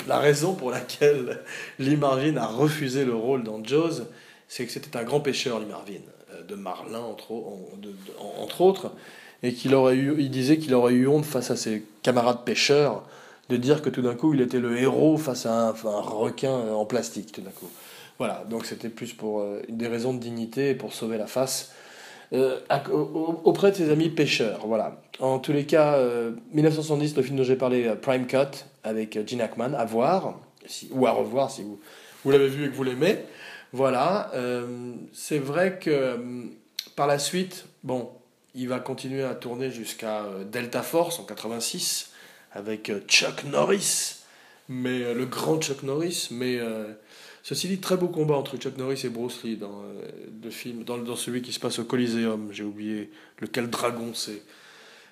la 0.08 0.19
raison 0.19 0.54
pour 0.54 0.71
laquelle 0.71 1.43
Lee 1.80 1.95
Marvin 1.95 2.38
a 2.38 2.47
refusé 2.47 3.06
le 3.06 3.15
rôle 3.15 3.43
dans 3.43 3.63
Jaws, 3.63 4.04
c'est 4.47 4.65
que 4.65 4.71
c'était 4.71 4.97
un 4.97 5.04
grand 5.04 5.21
pêcheur, 5.21 5.60
Lee 5.60 5.65
Marvin, 5.65 6.02
de 6.48 6.56
marlin 6.56 7.00
entre, 7.00 8.62
autres, 8.62 8.92
et 9.44 9.54
qu'il 9.54 9.76
aurait 9.76 9.96
eu, 9.96 10.16
il 10.18 10.32
disait 10.32 10.58
qu'il 10.58 10.74
aurait 10.74 10.94
eu 10.94 11.08
honte 11.08 11.26
face 11.26 11.52
à 11.52 11.56
ses 11.56 11.84
camarades 12.04 12.44
pêcheurs 12.46 13.04
de 13.50 13.58
dire 13.58 13.82
que 13.82 13.90
tout 13.90 14.02
d'un 14.02 14.16
coup 14.16 14.34
il 14.34 14.42
était 14.42 14.60
le 14.60 14.78
héros 14.78 15.18
face 15.18 15.46
à 15.46 15.70
un, 15.70 15.72
requin 15.72 16.52
en 16.52 16.86
plastique 16.86 17.32
tout 17.32 17.42
d'un 17.42 17.52
coup. 17.52 17.70
Voilà, 18.18 18.44
donc 18.50 18.66
c'était 18.66 18.90
plus 18.90 19.14
pour 19.14 19.42
euh, 19.42 19.62
des 19.70 19.88
raisons 19.88 20.14
de 20.14 20.20
dignité 20.20 20.72
et 20.72 20.76
pour 20.76 20.94
sauver 20.94 21.18
la 21.18 21.28
face 21.28 21.72
euh, 22.34 22.60
auprès 23.44 23.72
de 23.72 23.76
ses 23.76 23.92
amis 23.92 24.10
pêcheurs. 24.10 24.66
Voilà. 24.66 25.02
En 25.20 25.40
tous 25.40 25.54
les 25.54 25.66
cas, 25.66 26.00
1970, 26.54 27.16
le 27.16 27.24
film 27.24 27.38
dont 27.38 27.44
j'ai 27.44 27.56
parlé, 27.56 27.92
Prime 28.02 28.28
Cut, 28.28 28.66
avec 28.84 29.18
Gene 29.28 29.42
Hackman, 29.42 29.74
à 29.74 29.86
voir, 29.86 30.36
ou 30.92 31.08
à 31.08 31.12
revoir 31.12 31.50
si 31.50 31.64
vous, 31.64 31.80
vous 32.24 32.32
l'avez 32.32 32.48
vu 32.48 32.66
et 32.66 32.70
que 32.70 32.76
vous 32.76 32.84
l'aimez. 32.84 33.20
Voilà, 33.78 34.32
euh, 34.34 34.96
c'est 35.13 35.38
vrai 35.38 35.78
que 35.80 35.92
euh, 35.92 36.18
par 36.96 37.06
la 37.06 37.20
suite, 37.20 37.66
bon, 37.84 38.10
il 38.56 38.68
va 38.68 38.80
continuer 38.80 39.22
à 39.22 39.36
tourner 39.36 39.70
jusqu'à 39.70 40.24
euh, 40.24 40.44
Delta 40.44 40.82
Force 40.82 41.20
en 41.20 41.26
86 41.26 42.12
avec 42.54 42.92
Chuck 43.08 43.44
Norris, 43.44 44.16
mais 44.68 45.13
le 45.13 45.28
grand 45.28 45.62
Chuck 45.62 45.84
Norris, 45.84 46.30
mais 46.32 46.60
ceci 47.44 47.68
dit, 47.68 47.78
très 47.78 47.98
beau 47.98 48.08
combat 48.08 48.34
entre 48.34 48.58
Chuck 48.58 48.78
Norris 48.78 49.02
et 49.04 49.10
Bruce 49.10 49.44
Lee 49.44 49.58
dans 49.58 49.84
le 50.44 50.50
film, 50.50 50.84
dans, 50.84 50.98
dans 50.98 51.16
celui 51.16 51.44
qui 51.44 51.54
se 51.54 51.60
passe 51.60 51.78
au 51.78 51.84
Coliseum, 51.84 52.50
j'ai 52.52 52.63
oublié 52.63 53.12
lequel 53.42 53.70
dragon 53.70 54.16
c'est. 54.16 54.42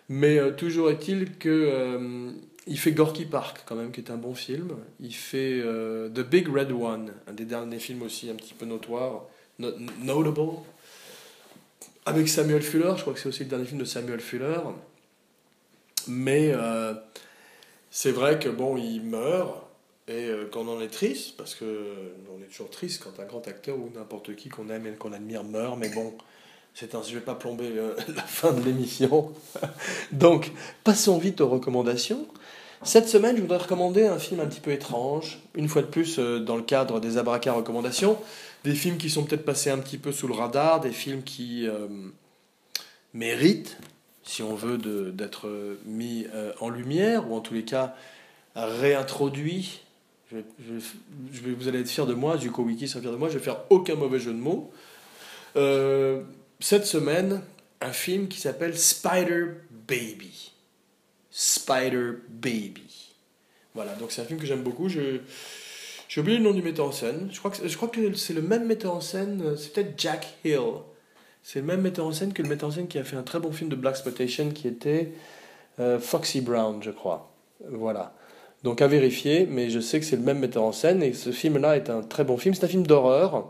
Mais 0.09 0.39
toujours 0.55 0.89
est-il 0.89 1.37
que 1.37 2.33
il 2.67 2.79
fait 2.79 2.91
Gorky 2.91 3.25
Park, 3.25 3.63
quand 3.65 3.75
même, 3.75 3.91
qui 3.91 4.01
est 4.01 4.11
un 4.11 4.17
bon 4.17 4.33
film. 4.33 4.75
Il 4.99 5.13
fait 5.13 5.61
euh, 5.63 6.09
The 6.09 6.21
Big 6.21 6.47
Red 6.47 6.71
One, 6.71 7.13
un 7.27 7.33
des 7.33 7.45
derniers 7.45 7.79
films 7.79 8.01
aussi 8.01 8.29
un 8.29 8.35
petit 8.35 8.53
peu 8.53 8.65
notoire, 8.65 9.25
notable, 9.59 10.33
avec 12.05 12.27
Samuel 12.27 12.63
Fuller. 12.63 12.93
Je 12.95 13.01
crois 13.01 13.13
que 13.13 13.19
c'est 13.19 13.29
aussi 13.29 13.43
le 13.43 13.49
dernier 13.49 13.65
film 13.65 13.79
de 13.79 13.85
Samuel 13.85 14.19
Fuller. 14.19 14.59
Mais 16.07 16.51
euh, 16.53 16.93
c'est 17.91 18.11
vrai 18.11 18.39
que 18.39 18.49
bon, 18.49 18.77
il 18.77 19.01
meurt 19.03 19.63
et 20.07 20.25
euh, 20.25 20.47
qu'on 20.47 20.67
en 20.67 20.81
est 20.81 20.89
triste, 20.89 21.35
parce 21.37 21.55
que 21.55 21.65
on 22.35 22.41
est 22.43 22.47
toujours 22.47 22.69
triste 22.69 23.03
quand 23.03 23.21
un 23.21 23.25
grand 23.25 23.47
acteur 23.47 23.77
ou 23.77 23.91
n'importe 23.95 24.35
qui 24.35 24.49
qu'on 24.49 24.69
aime 24.69 24.87
et 24.87 24.91
qu'on 24.91 25.13
admire 25.13 25.43
meurt. 25.43 25.77
Mais 25.77 25.89
bon, 25.89 26.15
c'est 26.73 26.95
un, 26.95 27.03
je 27.03 27.13
vais 27.13 27.21
pas 27.21 27.35
plomber 27.35 27.69
la 28.15 28.23
fin 28.23 28.53
de 28.53 28.61
l'émission. 28.63 29.31
Donc, 30.11 30.51
passons 30.83 31.19
vite 31.19 31.41
aux 31.41 31.49
recommandations. 31.49 32.27
Cette 32.85 33.09
semaine, 33.09 33.35
je 33.35 33.41
voudrais 33.41 33.57
recommander 33.57 34.05
un 34.05 34.19
film 34.19 34.39
un 34.41 34.45
petit 34.45 34.59
peu 34.59 34.71
étrange, 34.71 35.39
une 35.55 35.67
fois 35.67 35.81
de 35.81 35.87
plus 35.87 36.19
euh, 36.19 36.39
dans 36.39 36.55
le 36.55 36.61
cadre 36.61 36.99
des 36.99 37.17
Abracas 37.17 37.51
recommandations, 37.51 38.15
des 38.63 38.75
films 38.75 38.97
qui 38.97 39.09
sont 39.09 39.23
peut-être 39.23 39.43
passés 39.43 39.71
un 39.71 39.79
petit 39.79 39.97
peu 39.97 40.11
sous 40.11 40.27
le 40.27 40.35
radar, 40.35 40.81
des 40.81 40.91
films 40.91 41.23
qui 41.23 41.67
euh, 41.67 41.87
méritent, 43.15 43.79
si 44.23 44.43
on 44.43 44.53
veut, 44.53 44.77
d'être 44.77 45.49
mis 45.85 46.27
euh, 46.35 46.53
en 46.59 46.69
lumière, 46.69 47.29
ou 47.29 47.35
en 47.35 47.39
tous 47.39 47.55
les 47.55 47.65
cas 47.65 47.95
réintroduits. 48.55 49.81
Je, 50.31 50.37
vais, 50.37 51.53
vous 51.57 51.67
allez 51.67 51.79
être 51.79 51.89
fiers 51.89 52.05
de 52.05 52.13
moi, 52.13 52.37
Zuko 52.37 52.61
Wiki 52.61 52.87
sera 52.87 53.01
fier 53.01 53.11
de 53.11 53.17
moi, 53.17 53.29
je 53.29 53.39
vais 53.39 53.43
faire 53.43 53.61
aucun 53.71 53.95
mauvais 53.95 54.19
jeu 54.19 54.31
de 54.31 54.37
mots. 54.37 54.71
cette 56.59 56.85
semaine, 56.85 57.41
un 57.81 57.93
film 57.93 58.27
qui 58.27 58.39
s'appelle 58.39 58.77
Spider 58.77 59.45
Baby. 59.87 60.54
Spider 61.37 62.13
Baby. 62.29 63.11
Voilà, 63.73 63.93
donc 63.95 64.13
c'est 64.13 64.21
un 64.21 64.25
film 64.25 64.39
que 64.39 64.45
j'aime 64.45 64.63
beaucoup. 64.63 64.87
Je, 64.87 65.19
j'ai 66.07 66.21
oublié 66.21 66.37
le 66.37 66.43
nom 66.45 66.51
du 66.51 66.61
metteur 66.61 66.85
en 66.85 66.93
scène. 66.93 67.27
Je 67.29 67.39
crois 67.39 67.51
que, 67.51 67.67
je 67.67 67.75
crois 67.75 67.89
que 67.89 68.13
c'est 68.13 68.33
le 68.33 68.41
même 68.41 68.65
metteur 68.65 68.95
en 68.95 69.01
scène, 69.01 69.57
c'est 69.57 69.73
peut-être 69.73 69.99
Jack 69.99 70.37
Hill. 70.45 70.61
C'est 71.43 71.59
le 71.59 71.65
même 71.65 71.81
metteur 71.81 72.05
en 72.05 72.13
scène 72.13 72.31
que 72.31 72.41
le 72.41 72.47
metteur 72.47 72.69
en 72.69 72.71
scène 72.71 72.87
qui 72.87 72.97
a 72.99 73.03
fait 73.03 73.17
un 73.17 73.21
très 73.21 73.39
bon 73.39 73.51
film 73.51 73.69
de 73.69 73.75
Black 73.75 73.95
Exploitation 73.95 74.49
qui 74.51 74.69
était 74.69 75.11
euh, 75.79 75.99
Foxy 75.99 76.39
Brown, 76.39 76.81
je 76.81 76.91
crois. 76.91 77.33
Voilà. 77.69 78.15
Donc 78.63 78.81
à 78.81 78.87
vérifier, 78.87 79.45
mais 79.45 79.69
je 79.69 79.81
sais 79.81 79.99
que 79.99 80.05
c'est 80.05 80.15
le 80.15 80.23
même 80.23 80.39
metteur 80.39 80.63
en 80.63 80.71
scène 80.71 81.03
et 81.03 81.11
ce 81.11 81.31
film-là 81.31 81.75
est 81.75 81.89
un 81.89 82.01
très 82.01 82.23
bon 82.23 82.37
film. 82.37 82.55
C'est 82.55 82.63
un 82.63 82.69
film 82.69 82.87
d'horreur. 82.87 83.49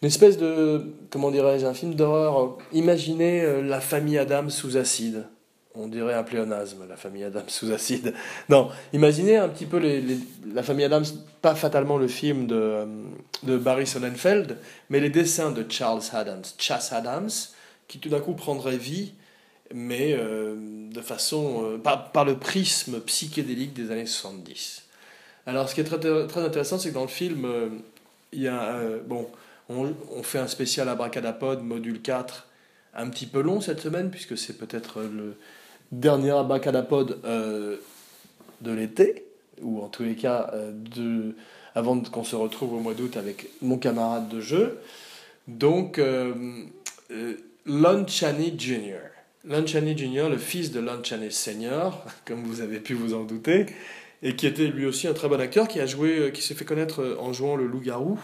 Une 0.00 0.08
espèce 0.08 0.38
de, 0.38 0.94
comment 1.10 1.30
dirais-je, 1.30 1.66
un 1.66 1.74
film 1.74 1.94
d'horreur. 1.94 2.56
Imaginez 2.72 3.42
euh, 3.42 3.60
la 3.60 3.82
famille 3.82 4.16
Adams 4.16 4.48
sous 4.48 4.78
acide 4.78 5.26
on 5.76 5.88
dirait 5.88 6.14
un 6.14 6.22
pléonasme, 6.22 6.86
la 6.88 6.96
famille 6.96 7.24
Adams 7.24 7.48
sous 7.48 7.72
acide. 7.72 8.14
Non, 8.48 8.70
imaginez 8.92 9.36
un 9.36 9.48
petit 9.48 9.66
peu 9.66 9.78
les, 9.78 10.02
la 10.52 10.62
famille 10.62 10.84
Adams, 10.84 11.04
pas 11.42 11.54
fatalement 11.54 11.98
le 11.98 12.08
film 12.08 12.46
de, 12.46 12.86
de, 13.42 13.56
Barry 13.56 13.86
Sonnenfeld, 13.86 14.58
mais 14.90 15.00
les 15.00 15.10
dessins 15.10 15.50
de 15.50 15.64
Charles 15.68 16.02
Adams, 16.12 16.44
Chas 16.58 16.90
Adams, 16.92 17.30
qui 17.88 17.98
tout 17.98 18.08
d'un 18.08 18.20
coup 18.20 18.34
prendrait 18.34 18.76
vie, 18.76 19.12
mais 19.74 20.14
euh, 20.14 20.54
de 20.90 21.00
façon, 21.00 21.64
euh, 21.64 21.78
par, 21.78 22.24
le 22.24 22.36
prisme 22.36 23.00
psychédélique 23.00 23.74
des 23.74 23.90
années 23.90 24.06
70. 24.06 24.84
Alors, 25.46 25.68
ce 25.68 25.74
qui 25.74 25.80
est 25.80 25.84
très, 25.84 25.98
très 25.98 26.40
intéressant, 26.44 26.78
c'est 26.78 26.90
que 26.90 26.94
dans 26.94 27.02
le 27.02 27.08
film, 27.08 27.44
euh, 27.44 27.68
il 28.32 28.42
y 28.42 28.48
a, 28.48 28.80
bon, 29.06 29.28
on, 29.68 29.92
on, 30.16 30.22
fait 30.22 30.38
un 30.38 30.48
spécial 30.48 30.88
abracadapod, 30.88 31.62
module 31.62 32.02
4, 32.02 32.46
un 32.94 33.08
petit 33.08 33.26
peu 33.26 33.40
long 33.40 33.60
cette 33.60 33.80
semaine, 33.80 34.10
puisque 34.10 34.36
c'est 34.36 34.54
peut-être 34.54 35.00
le 35.00 35.36
dernier 35.92 36.32
abacadapod 36.32 37.20
euh, 37.24 37.76
de 38.60 38.72
l'été, 38.72 39.26
ou 39.62 39.80
en 39.82 39.88
tous 39.88 40.02
les 40.02 40.14
cas 40.14 40.50
euh, 40.52 40.72
de, 40.72 41.34
avant 41.74 42.00
qu'on 42.00 42.24
se 42.24 42.36
retrouve 42.36 42.74
au 42.74 42.80
mois 42.80 42.94
d'août 42.94 43.16
avec 43.16 43.48
mon 43.62 43.78
camarade 43.78 44.28
de 44.28 44.40
jeu. 44.40 44.78
Donc, 45.48 45.98
euh, 45.98 46.34
euh 47.10 47.34
Lon 47.68 48.06
Chaney 48.06 48.54
Jr. 48.56 49.00
Lon 49.44 49.66
Chaney 49.66 49.96
Jr., 49.96 50.28
le 50.30 50.38
fils 50.38 50.70
de 50.70 50.78
Lon 50.78 51.02
Chaney 51.02 51.30
Sr., 51.30 51.98
comme 52.24 52.44
vous 52.44 52.60
avez 52.60 52.78
pu 52.78 52.94
vous 52.94 53.12
en 53.14 53.24
douter, 53.24 53.66
et 54.22 54.36
qui 54.36 54.46
était 54.46 54.68
lui 54.68 54.86
aussi 54.86 55.08
un 55.08 55.14
très 55.14 55.28
bon 55.28 55.40
acteur, 55.40 55.66
qui 55.66 55.80
qui 56.32 56.42
s'est 56.42 56.54
fait 56.54 56.64
connaître 56.64 57.16
en 57.20 57.32
jouant 57.32 57.56
le 57.56 57.66
loup-garou 57.66 58.18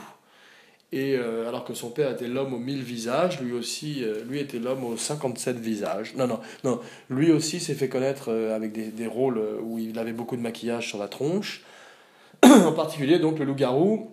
et 0.93 1.17
euh, 1.17 1.49
alors 1.49 1.65
que 1.65 1.73
son 1.73 1.89
père 1.89 2.11
était 2.11 2.29
l'homme 2.29 2.53
aux 2.53 2.59
mille 2.59 2.83
visages, 2.83 3.41
lui 3.41 3.53
aussi, 3.55 4.05
euh, 4.05 4.23
lui 4.25 4.41
était 4.41 4.59
l'homme 4.59 4.85
aux 4.85 4.99
57 4.99 5.57
visages. 5.57 6.15
Non, 6.17 6.27
non, 6.27 6.41
non. 6.65 6.81
Lui 7.09 7.33
aussi 7.33 7.61
s'est 7.61 7.75
fait 7.75 7.89
connaître 7.89 8.31
euh, 8.31 8.55
avec 8.55 8.73
des, 8.73 8.89
des, 8.89 9.07
rôles 9.07 9.41
où 9.63 9.79
il 9.79 9.99
avait 9.99 10.13
beaucoup 10.13 10.37
de 10.37 10.43
maquillage 10.43 10.89
sur 10.89 10.99
la 10.99 11.09
tronche. 11.09 11.63
en 12.43 12.73
particulier, 12.73 13.19
donc, 13.19 13.39
le 13.39 13.47
loup-garou. 13.47 14.11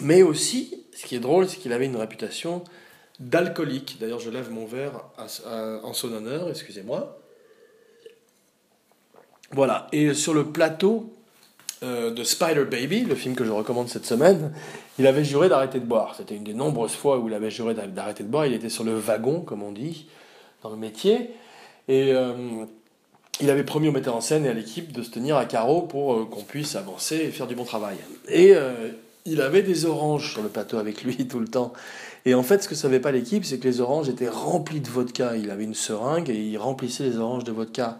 Mais 0.00 0.22
aussi, 0.22 0.84
ce 0.92 1.06
qui 1.06 1.16
est 1.16 1.20
drôle, 1.20 1.48
c'est 1.48 1.56
qu'il 1.56 1.72
avait 1.72 1.86
une 1.86 1.96
réputation 1.96 2.62
d'alcoolique. 3.18 3.96
D'ailleurs, 3.98 4.20
je 4.20 4.28
lève 4.28 4.50
mon 4.50 4.66
verre 4.66 5.04
en 5.16 5.92
son 5.92 6.12
honneur, 6.12 6.50
excusez-moi. 6.50 7.18
Voilà. 9.52 9.86
Et 9.92 10.12
sur 10.14 10.34
le 10.34 10.46
plateau 10.46 11.16
de 11.84 12.24
Spider 12.24 12.64
Baby, 12.64 13.02
le 13.02 13.14
film 13.14 13.34
que 13.34 13.44
je 13.44 13.50
recommande 13.50 13.88
cette 13.88 14.06
semaine, 14.06 14.52
il 14.98 15.06
avait 15.06 15.24
juré 15.24 15.48
d'arrêter 15.48 15.80
de 15.80 15.84
boire. 15.84 16.14
C'était 16.16 16.36
une 16.36 16.44
des 16.44 16.54
nombreuses 16.54 16.94
fois 16.94 17.18
où 17.18 17.28
il 17.28 17.34
avait 17.34 17.50
juré 17.50 17.74
d'arrêter 17.74 18.22
de 18.22 18.28
boire. 18.28 18.46
Il 18.46 18.54
était 18.54 18.68
sur 18.68 18.84
le 18.84 18.94
wagon, 18.94 19.40
comme 19.40 19.62
on 19.62 19.72
dit, 19.72 20.06
dans 20.62 20.70
le 20.70 20.76
métier. 20.76 21.30
Et 21.88 22.12
euh, 22.12 22.64
il 23.40 23.50
avait 23.50 23.64
promis 23.64 23.88
au 23.88 23.92
metteur 23.92 24.14
en 24.14 24.20
scène 24.20 24.46
et 24.46 24.48
à 24.48 24.52
l'équipe 24.52 24.92
de 24.92 25.02
se 25.02 25.10
tenir 25.10 25.36
à 25.36 25.44
carreau 25.44 25.82
pour 25.82 26.14
euh, 26.14 26.24
qu'on 26.24 26.42
puisse 26.42 26.76
avancer 26.76 27.16
et 27.16 27.30
faire 27.30 27.46
du 27.46 27.54
bon 27.54 27.64
travail. 27.64 27.96
Et 28.28 28.54
euh, 28.54 28.90
il 29.26 29.40
avait 29.40 29.62
des 29.62 29.84
oranges 29.84 30.32
sur 30.32 30.42
le 30.42 30.48
plateau 30.48 30.78
avec 30.78 31.02
lui 31.02 31.26
tout 31.28 31.40
le 31.40 31.48
temps. 31.48 31.72
Et 32.24 32.34
en 32.34 32.42
fait, 32.42 32.62
ce 32.62 32.68
que 32.68 32.74
savait 32.74 33.00
pas 33.00 33.10
l'équipe, 33.10 33.44
c'est 33.44 33.58
que 33.58 33.68
les 33.68 33.80
oranges 33.80 34.08
étaient 34.08 34.28
remplies 34.28 34.80
de 34.80 34.88
vodka. 34.88 35.36
Il 35.36 35.50
avait 35.50 35.64
une 35.64 35.74
seringue 35.74 36.30
et 36.30 36.38
il 36.38 36.56
remplissait 36.56 37.04
les 37.04 37.18
oranges 37.18 37.44
de 37.44 37.52
vodka 37.52 37.98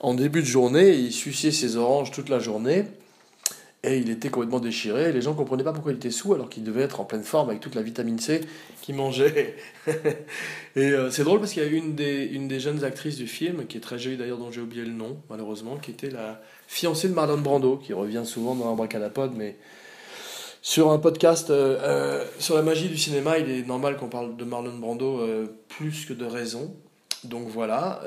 en 0.00 0.14
début 0.14 0.40
de 0.40 0.46
journée. 0.46 0.90
Il 0.94 1.12
suçait 1.12 1.52
ses 1.52 1.76
oranges 1.76 2.10
toute 2.10 2.28
la 2.28 2.40
journée. 2.40 2.84
Et 3.84 3.98
il 3.98 4.10
était 4.10 4.28
complètement 4.28 4.60
déchiré. 4.60 5.10
Les 5.10 5.20
gens 5.20 5.32
ne 5.32 5.36
comprenaient 5.36 5.64
pas 5.64 5.72
pourquoi 5.72 5.90
il 5.90 5.96
était 5.96 6.12
sous 6.12 6.34
alors 6.34 6.48
qu'il 6.48 6.62
devait 6.62 6.82
être 6.82 7.00
en 7.00 7.04
pleine 7.04 7.24
forme 7.24 7.48
avec 7.50 7.60
toute 7.60 7.74
la 7.74 7.82
vitamine 7.82 8.20
C 8.20 8.40
qu'il 8.80 8.94
mangeait. 8.94 9.56
et 10.76 10.90
euh, 10.90 11.10
c'est 11.10 11.24
drôle 11.24 11.40
parce 11.40 11.52
qu'il 11.52 11.64
y 11.64 11.66
a 11.66 11.68
une 11.68 11.96
des, 11.96 12.26
une 12.26 12.46
des 12.46 12.60
jeunes 12.60 12.84
actrices 12.84 13.16
du 13.16 13.26
film, 13.26 13.66
qui 13.66 13.78
est 13.78 13.80
très 13.80 13.98
jolie 13.98 14.16
d'ailleurs, 14.16 14.38
dont 14.38 14.52
j'ai 14.52 14.60
oublié 14.60 14.84
le 14.84 14.92
nom, 14.92 15.18
malheureusement, 15.28 15.78
qui 15.78 15.90
était 15.90 16.10
la 16.10 16.40
fiancée 16.68 17.08
de 17.08 17.14
Marlon 17.14 17.38
Brando, 17.38 17.76
qui 17.76 17.92
revient 17.92 18.22
souvent 18.24 18.54
dans 18.54 18.70
un 18.70 18.76
bracadapod, 18.76 19.32
mais 19.36 19.56
sur 20.62 20.92
un 20.92 20.98
podcast 20.98 21.50
euh, 21.50 21.76
euh, 21.80 22.24
sur 22.38 22.54
la 22.54 22.62
magie 22.62 22.88
du 22.88 22.96
cinéma, 22.96 23.38
il 23.38 23.50
est 23.50 23.66
normal 23.66 23.96
qu'on 23.96 24.08
parle 24.08 24.36
de 24.36 24.44
Marlon 24.44 24.78
Brando 24.78 25.26
plus 25.66 26.04
que 26.06 26.12
de 26.12 26.24
raison. 26.24 26.72
Donc 27.24 27.48
voilà. 27.48 28.00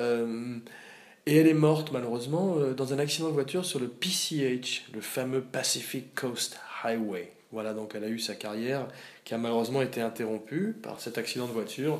Et 1.27 1.37
elle 1.37 1.47
est 1.47 1.55
morte 1.55 1.91
malheureusement 1.91 2.57
euh, 2.59 2.75
dans 2.75 2.93
un 2.93 2.99
accident 2.99 3.29
de 3.29 3.33
voiture 3.33 3.65
sur 3.65 3.79
le 3.79 3.87
PCH, 3.87 4.85
le 4.93 5.01
fameux 5.01 5.41
Pacific 5.41 6.13
Coast 6.13 6.59
Highway. 6.83 7.31
Voilà, 7.51 7.73
donc 7.73 7.93
elle 7.95 8.03
a 8.03 8.09
eu 8.09 8.19
sa 8.19 8.35
carrière 8.35 8.87
qui 9.23 9.33
a 9.33 9.39
malheureusement 9.39 9.81
été 9.81 10.01
interrompue 10.01 10.75
par 10.83 10.99
cet 10.99 11.17
accident 11.17 11.47
de 11.47 11.51
voiture. 11.51 11.99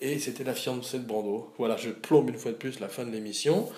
et 0.00 0.18
c'était 0.18 0.42
la 0.42 0.54
fiancée 0.54 0.98
de 0.98 1.04
Brando. 1.04 1.52
Voilà, 1.56 1.76
je 1.76 1.90
plombe 1.90 2.30
une 2.30 2.36
fois 2.36 2.50
de 2.50 2.56
plus 2.56 2.80
la 2.80 2.88
fin 2.88 3.04
de 3.04 3.12
l'émission. 3.12 3.68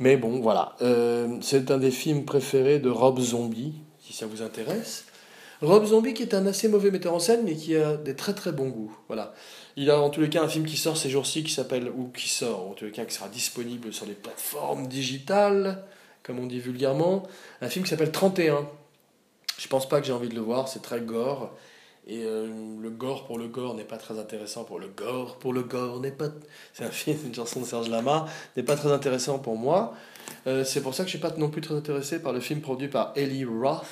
Mais 0.00 0.16
bon, 0.16 0.40
voilà. 0.40 0.74
Euh, 0.82 1.38
c'est 1.40 1.70
un 1.70 1.78
des 1.78 1.92
films 1.92 2.24
préférés 2.24 2.80
de 2.80 2.90
Rob 2.90 3.20
Zombie, 3.20 3.74
si 4.00 4.12
ça 4.12 4.26
vous 4.26 4.42
intéresse. 4.42 5.04
Rob 5.62 5.84
Zombie 5.84 6.12
qui 6.12 6.22
est 6.22 6.34
un 6.34 6.46
assez 6.46 6.66
mauvais 6.66 6.90
metteur 6.90 7.14
en 7.14 7.20
scène, 7.20 7.42
mais 7.44 7.54
qui 7.54 7.76
a 7.76 7.96
des 7.96 8.16
très 8.16 8.34
très 8.34 8.50
bons 8.50 8.68
goûts. 8.68 8.96
Voilà. 9.06 9.32
Il 9.76 9.90
a 9.90 10.00
en 10.00 10.10
tous 10.10 10.20
les 10.20 10.30
cas 10.30 10.42
un 10.42 10.48
film 10.48 10.66
qui 10.66 10.76
sort 10.76 10.96
ces 10.96 11.10
jours-ci 11.10 11.42
qui 11.42 11.52
s'appelle, 11.52 11.88
ou 11.88 12.08
qui 12.08 12.28
sort 12.28 12.68
en 12.68 12.72
tous 12.74 12.84
les 12.84 12.92
cas, 12.92 13.04
qui 13.04 13.14
sera 13.14 13.28
disponible 13.28 13.92
sur 13.92 14.06
les 14.06 14.12
plateformes 14.12 14.86
digitales, 14.86 15.84
comme 16.22 16.38
on 16.38 16.46
dit 16.46 16.60
vulgairement. 16.60 17.24
Un 17.60 17.68
film 17.68 17.84
qui 17.84 17.90
s'appelle 17.90 18.12
31. 18.12 18.68
Je 19.58 19.68
pense 19.68 19.88
pas 19.88 20.00
que 20.00 20.06
j'ai 20.06 20.12
envie 20.12 20.28
de 20.28 20.34
le 20.34 20.40
voir, 20.40 20.68
c'est 20.68 20.82
très 20.82 21.00
gore. 21.00 21.52
Et 22.06 22.22
euh, 22.22 22.46
le 22.80 22.90
gore 22.90 23.24
pour 23.24 23.38
le 23.38 23.48
gore 23.48 23.74
n'est 23.74 23.84
pas 23.84 23.96
très 23.96 24.18
intéressant 24.18 24.64
pour 24.64 24.78
le 24.78 24.88
gore 24.88 25.38
pour 25.38 25.54
le 25.54 25.62
gore 25.62 26.00
n'est 26.00 26.10
pas. 26.10 26.28
C'est 26.74 26.84
un 26.84 26.90
film, 26.90 27.18
une 27.24 27.34
chanson 27.34 27.60
de 27.60 27.64
Serge 27.64 27.88
Lama, 27.88 28.26
n'est 28.56 28.62
pas 28.62 28.76
très 28.76 28.92
intéressant 28.92 29.38
pour 29.38 29.56
moi. 29.56 29.94
Euh, 30.46 30.64
c'est 30.64 30.82
pour 30.82 30.94
ça 30.94 31.04
que 31.04 31.08
je 31.08 31.16
suis 31.16 31.18
pas 31.18 31.32
non 31.36 31.48
plus 31.48 31.60
très 31.60 31.74
intéressé 31.74 32.20
par 32.20 32.32
le 32.32 32.40
film 32.40 32.60
produit 32.60 32.88
par 32.88 33.12
Ellie 33.16 33.44
Roth 33.44 33.84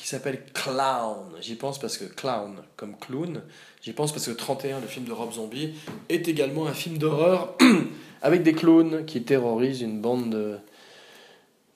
qui 0.00 0.08
s'appelle 0.08 0.42
Clown. 0.54 1.26
J'y 1.40 1.56
pense 1.56 1.78
parce 1.78 1.98
que 1.98 2.04
Clown, 2.04 2.56
comme 2.76 2.96
clown, 2.96 3.42
j'y 3.82 3.92
pense 3.92 4.12
parce 4.12 4.26
que 4.26 4.32
31, 4.32 4.80
le 4.80 4.86
film 4.86 5.04
de 5.04 5.12
Rob 5.12 5.32
Zombie, 5.32 5.74
est 6.08 6.26
également 6.26 6.66
un 6.66 6.72
film 6.72 6.96
d'horreur 6.96 7.54
avec 8.22 8.42
des 8.42 8.54
clowns 8.54 9.04
qui 9.04 9.22
terrorisent 9.22 9.82
une 9.82 10.00
bande 10.00 10.60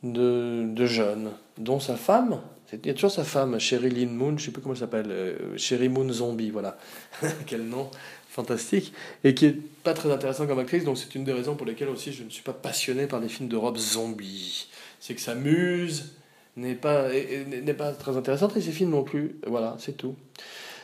de, 0.03 0.65
de, 0.65 0.87
jeunes, 0.87 1.33
dont 1.59 1.81
sa 1.81 1.97
femme, 1.97 2.41
il 2.73 2.87
y 2.87 2.91
a 2.91 2.95
toujours 2.95 3.11
sa 3.11 3.25
femme, 3.25 3.61
Sherilyn 3.61 4.09
Moon, 4.09 4.37
je 4.39 4.47
sais 4.47 4.51
plus 4.51 4.63
comment 4.63 4.75
elle 4.75 4.81
s'appelle, 4.81 5.07
euh, 5.11 5.89
Moon 5.89 6.11
Zombie, 6.11 6.51
voilà. 6.51 6.79
Quel 7.47 7.65
nom 7.65 7.91
fantastique. 8.29 8.93
Et 9.23 9.35
qui 9.35 9.47
est 9.47 9.57
pas 9.85 9.95
très 9.95 10.11
intéressant 10.11 10.47
comme 10.47 10.59
actrice, 10.59 10.85
donc 10.85 10.99
c'est 10.99 11.15
une 11.15 11.25
des 11.25 11.33
raisons 11.33 11.55
pour 11.55 11.67
lesquelles 11.67 11.89
aussi 11.89 12.13
je 12.13 12.25
ne 12.25 12.31
suis 12.31 12.43
pas 12.43 12.53
passionné 12.53 13.07
par 13.07 13.21
les 13.21 13.29
films 13.29 13.49
de 13.49 13.57
Rob 13.57 13.77
Zombie. 13.77 14.67
C'est 14.99 15.15
que 15.15 15.21
sa 15.21 15.35
muse 15.35 16.15
n'est 16.57 16.75
pas, 16.75 17.09
n'est 17.09 17.75
pas 17.75 17.93
très 17.93 18.17
intéressante 18.17 18.57
et 18.57 18.61
ses 18.61 18.73
films 18.73 18.91
non 18.91 19.03
plus. 19.03 19.37
Voilà, 19.47 19.77
c'est 19.79 19.97
tout. 19.97 20.15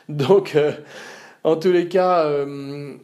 Donc, 0.08 0.56
euh, 0.56 0.72
en 1.44 1.56
tous 1.56 1.72
les 1.72 1.88
cas, 1.88 2.24
euh, 2.24 2.94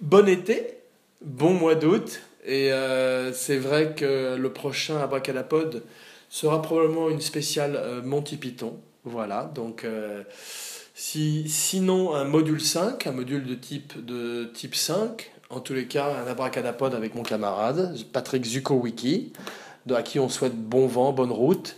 bon 0.00 0.28
été, 0.28 0.78
bon 1.22 1.52
mois 1.52 1.74
d'août. 1.74 2.20
Et 2.46 2.72
euh, 2.72 3.32
c'est 3.32 3.58
vrai 3.58 3.94
que 3.94 4.36
le 4.36 4.52
prochain 4.52 4.98
Abracadapod 4.98 5.82
sera 6.30 6.62
probablement 6.62 7.10
une 7.10 7.20
spéciale 7.20 8.02
Monty 8.04 8.36
Python. 8.36 8.78
Voilà, 9.04 9.50
donc 9.54 9.86
si, 10.94 11.48
sinon 11.48 12.14
un 12.14 12.24
module 12.24 12.60
5, 12.60 13.06
un 13.06 13.12
module 13.12 13.46
de 13.46 13.54
type, 13.54 14.04
de 14.04 14.44
type 14.52 14.74
5, 14.74 15.30
en 15.50 15.60
tous 15.60 15.72
les 15.72 15.86
cas 15.86 16.12
un 16.24 16.26
abracadapod 16.26 16.94
avec 16.94 17.14
mon 17.14 17.22
camarade 17.22 17.96
Patrick 18.12 18.44
Zukowicki, 18.44 19.32
à 19.94 20.02
qui 20.02 20.18
on 20.18 20.28
souhaite 20.28 20.56
bon 20.56 20.86
vent, 20.86 21.12
bonne 21.12 21.32
route. 21.32 21.76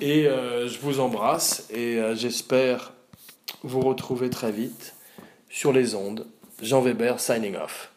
Et 0.00 0.26
euh, 0.26 0.68
je 0.68 0.78
vous 0.78 1.00
embrasse 1.00 1.68
et 1.70 2.00
j'espère 2.14 2.92
vous 3.62 3.80
retrouver 3.80 4.30
très 4.30 4.52
vite 4.52 4.94
sur 5.48 5.72
les 5.72 5.94
ondes. 5.94 6.26
Jean 6.62 6.80
Weber 6.80 7.20
signing 7.20 7.56
off. 7.56 7.90